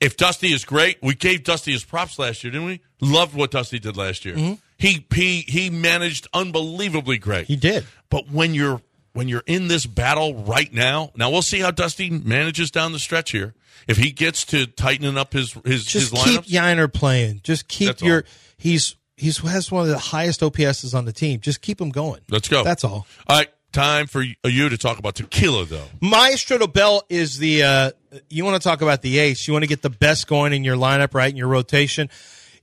If 0.00 0.16
Dusty 0.16 0.52
is 0.52 0.64
great, 0.64 0.98
we 1.02 1.14
gave 1.14 1.42
Dusty 1.44 1.72
his 1.72 1.84
props 1.84 2.18
last 2.18 2.44
year, 2.44 2.50
didn't 2.52 2.66
we? 2.66 2.80
Loved 3.00 3.34
what 3.34 3.50
Dusty 3.50 3.78
did 3.78 3.96
last 3.96 4.24
year. 4.24 4.34
Mm-hmm. 4.36 4.54
He 4.80 5.06
he 5.12 5.42
he 5.42 5.68
managed 5.68 6.26
unbelievably 6.32 7.18
great. 7.18 7.46
He 7.46 7.56
did. 7.56 7.84
But 8.08 8.30
when 8.30 8.54
you're 8.54 8.80
when 9.12 9.28
you're 9.28 9.42
in 9.46 9.68
this 9.68 9.84
battle 9.84 10.42
right 10.44 10.72
now, 10.72 11.10
now 11.14 11.30
we'll 11.30 11.42
see 11.42 11.60
how 11.60 11.70
Dusty 11.70 12.08
manages 12.08 12.70
down 12.70 12.92
the 12.92 12.98
stretch 12.98 13.32
here. 13.32 13.54
If 13.86 13.98
he 13.98 14.10
gets 14.10 14.46
to 14.46 14.66
tightening 14.66 15.18
up 15.18 15.34
his 15.34 15.52
his 15.66 15.84
Just 15.84 16.16
his 16.16 16.24
keep 16.24 16.42
Yainer 16.44 16.90
playing. 16.90 17.42
Just 17.44 17.68
keep 17.68 17.88
That's 17.88 18.02
your. 18.02 18.16
all. 18.18 18.22
He's 18.56 18.96
he's 19.18 19.36
has 19.38 19.70
one 19.70 19.82
of 19.82 19.90
the 19.90 19.98
highest 19.98 20.40
OPSs 20.40 20.94
on 20.94 21.04
the 21.04 21.12
team. 21.12 21.40
Just 21.40 21.60
keep 21.60 21.78
him 21.78 21.90
going. 21.90 22.22
let's 22.30 22.48
go. 22.48 22.64
That's 22.64 22.82
all. 22.82 23.06
All 23.26 23.36
right, 23.36 23.48
time 23.72 24.06
for 24.06 24.22
you 24.22 24.68
to 24.68 24.78
talk 24.78 24.98
about 24.98 25.16
tequila, 25.16 25.66
though. 25.66 25.84
Maestro 26.00 26.56
Dobel 26.56 27.02
is 27.10 27.38
the 27.38 27.62
uh, 27.64 27.90
you 28.30 28.46
want 28.46 28.60
to 28.60 28.66
talk 28.66 28.80
about 28.80 29.02
the 29.02 29.18
ace. 29.18 29.46
You 29.46 29.52
want 29.52 29.64
to 29.64 29.68
get 29.68 29.82
the 29.82 29.90
best 29.90 30.26
going 30.26 30.54
in 30.54 30.64
your 30.64 30.76
lineup, 30.76 31.14
right? 31.14 31.30
In 31.30 31.36
your 31.36 31.48
rotation. 31.48 32.08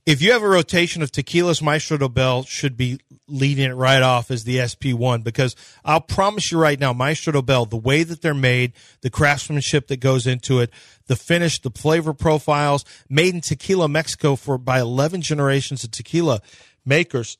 If 0.08 0.22
you 0.22 0.32
have 0.32 0.42
a 0.42 0.48
rotation 0.48 1.02
of 1.02 1.12
tequilas, 1.12 1.60
Maestro 1.60 1.98
Dobel 1.98 2.46
should 2.46 2.78
be 2.78 2.98
leading 3.26 3.66
it 3.68 3.74
right 3.74 4.00
off 4.00 4.30
as 4.30 4.44
the 4.44 4.56
SP1 4.56 5.22
because 5.22 5.54
I'll 5.84 6.00
promise 6.00 6.50
you 6.50 6.58
right 6.58 6.80
now, 6.80 6.94
Maestro 6.94 7.34
Dobel, 7.34 7.68
the 7.68 7.76
way 7.76 8.04
that 8.04 8.22
they're 8.22 8.32
made, 8.32 8.72
the 9.02 9.10
craftsmanship 9.10 9.88
that 9.88 9.98
goes 9.98 10.26
into 10.26 10.60
it, 10.60 10.70
the 11.08 11.14
finish, 11.14 11.60
the 11.60 11.68
flavor 11.68 12.14
profiles, 12.14 12.86
made 13.10 13.34
in 13.34 13.42
Tequila, 13.42 13.86
Mexico 13.86 14.34
for 14.34 14.56
by 14.56 14.80
11 14.80 15.20
generations 15.20 15.84
of 15.84 15.90
tequila 15.90 16.40
makers. 16.86 17.36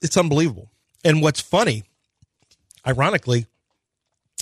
It's 0.00 0.16
unbelievable. 0.16 0.70
And 1.04 1.20
what's 1.20 1.40
funny, 1.40 1.82
ironically, 2.86 3.46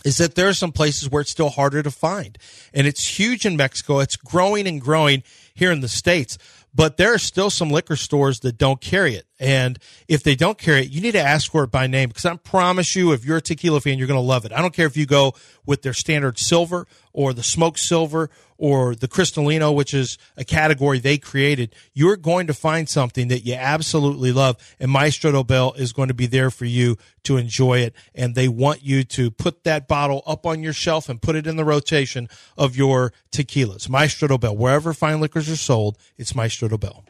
is 0.05 0.19
that 0.19 0.35
there 0.35 0.49
are 0.49 0.55
some 0.55 0.73
places 0.73 1.09
where 1.09 1.23
it's 1.23 1.31
still 1.31 1.49
harder 1.49 1.83
to 1.83 1.91
find. 1.91 2.37
And 2.75 2.87
it's 2.87 3.19
huge 3.19 3.47
in 3.47 3.57
Mexico. 3.57 4.01
It's 4.01 4.17
growing 4.17 4.67
and 4.67 4.83
growing 4.83 5.23
here 5.55 5.73
in 5.73 5.81
the 5.81 5.89
States. 5.89 6.37
But 6.75 6.97
there 6.97 7.15
are 7.15 7.19
still 7.19 7.51
some 7.51 7.71
liquor 7.71 7.97
stores 7.97 8.41
that 8.41 8.59
don't 8.59 8.81
carry 8.81 9.15
it. 9.15 9.27
And 9.41 9.79
if 10.07 10.23
they 10.23 10.37
don't 10.37 10.59
carry 10.59 10.83
it, 10.83 10.91
you 10.91 11.01
need 11.01 11.13
to 11.13 11.21
ask 11.21 11.51
for 11.51 11.65
it 11.65 11.71
by 11.71 11.87
name 11.87 12.09
because 12.09 12.25
I 12.25 12.37
promise 12.37 12.95
you, 12.95 13.13
if 13.13 13.25
you're 13.25 13.39
a 13.39 13.43
tequila 13.43 13.81
fan, 13.81 13.99
you're 13.99 14.07
going 14.07 14.19
to 14.19 14.21
love 14.21 14.45
it. 14.45 14.53
I 14.53 14.61
don't 14.61 14.73
care 14.73 14.87
if 14.87 14.97
you 14.97 15.07
go 15.07 15.35
with 15.67 15.83
their 15.83 15.93
standard 15.93 16.39
silver 16.39 16.87
or 17.13 17.33
the 17.33 17.43
smoked 17.43 17.81
silver 17.81 18.31
or 18.59 18.95
the 18.95 19.09
Cristalino, 19.09 19.75
which 19.75 19.93
is 19.93 20.19
a 20.37 20.45
category 20.45 21.01
they 21.01 21.19
created. 21.19 21.75
You're 21.93 22.17
going 22.17 22.47
to 22.47 22.55
find 22.55 22.89
something 22.89 23.27
that 23.29 23.41
you 23.41 23.55
absolutely 23.55 24.31
love. 24.31 24.57
And 24.79 24.91
Maestro 24.91 25.33
Dobel 25.33 25.77
is 25.77 25.93
going 25.93 26.09
to 26.09 26.15
be 26.15 26.27
there 26.27 26.51
for 26.51 26.65
you 26.65 26.97
to 27.25 27.37
enjoy 27.37 27.81
it. 27.81 27.95
And 28.15 28.37
they 28.37 28.47
want 28.47 28.85
you 28.85 29.03
to 29.03 29.33
put 29.33 29.65
that 29.65 29.89
bottle 29.89 30.23
up 30.27 30.47
on 30.47 30.63
your 30.63 30.73
shelf 30.73 31.09
and 31.09 31.21
put 31.21 31.35
it 31.35 31.49
in 31.49 31.57
the 31.57 31.65
rotation 31.65 32.29
of 32.57 32.77
your 32.77 33.13
tequilas. 33.33 33.89
Maestro 33.89 34.29
Dobel, 34.29 34.57
wherever 34.57 34.93
fine 34.93 35.21
liquors 35.21 35.51
are 35.51 35.57
sold, 35.57 35.99
it's 36.17 36.37
Maestro 36.37 36.69
Dobel. 36.69 37.05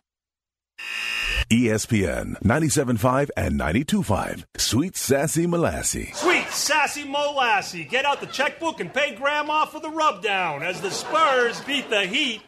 ESPN 1.51 2.41
97.5 2.43 3.31
and 3.37 3.59
92.5. 3.61 4.45
Sweet 4.57 4.97
Sassy 4.97 5.47
Molassy. 5.47 6.15
Sweet 6.15 6.49
Sassy 6.49 7.05
Molassy. 7.05 7.89
Get 7.89 8.05
out 8.05 8.21
the 8.21 8.27
checkbook 8.27 8.81
and 8.81 8.93
pay 8.93 9.15
Grandma 9.15 9.67
for 9.67 9.81
the 9.81 9.91
rubdown 9.91 10.63
as 10.63 10.81
the 10.81 10.91
Spurs 10.91 11.61
beat 11.63 11.91
the 11.91 12.07
Heat 12.07 12.41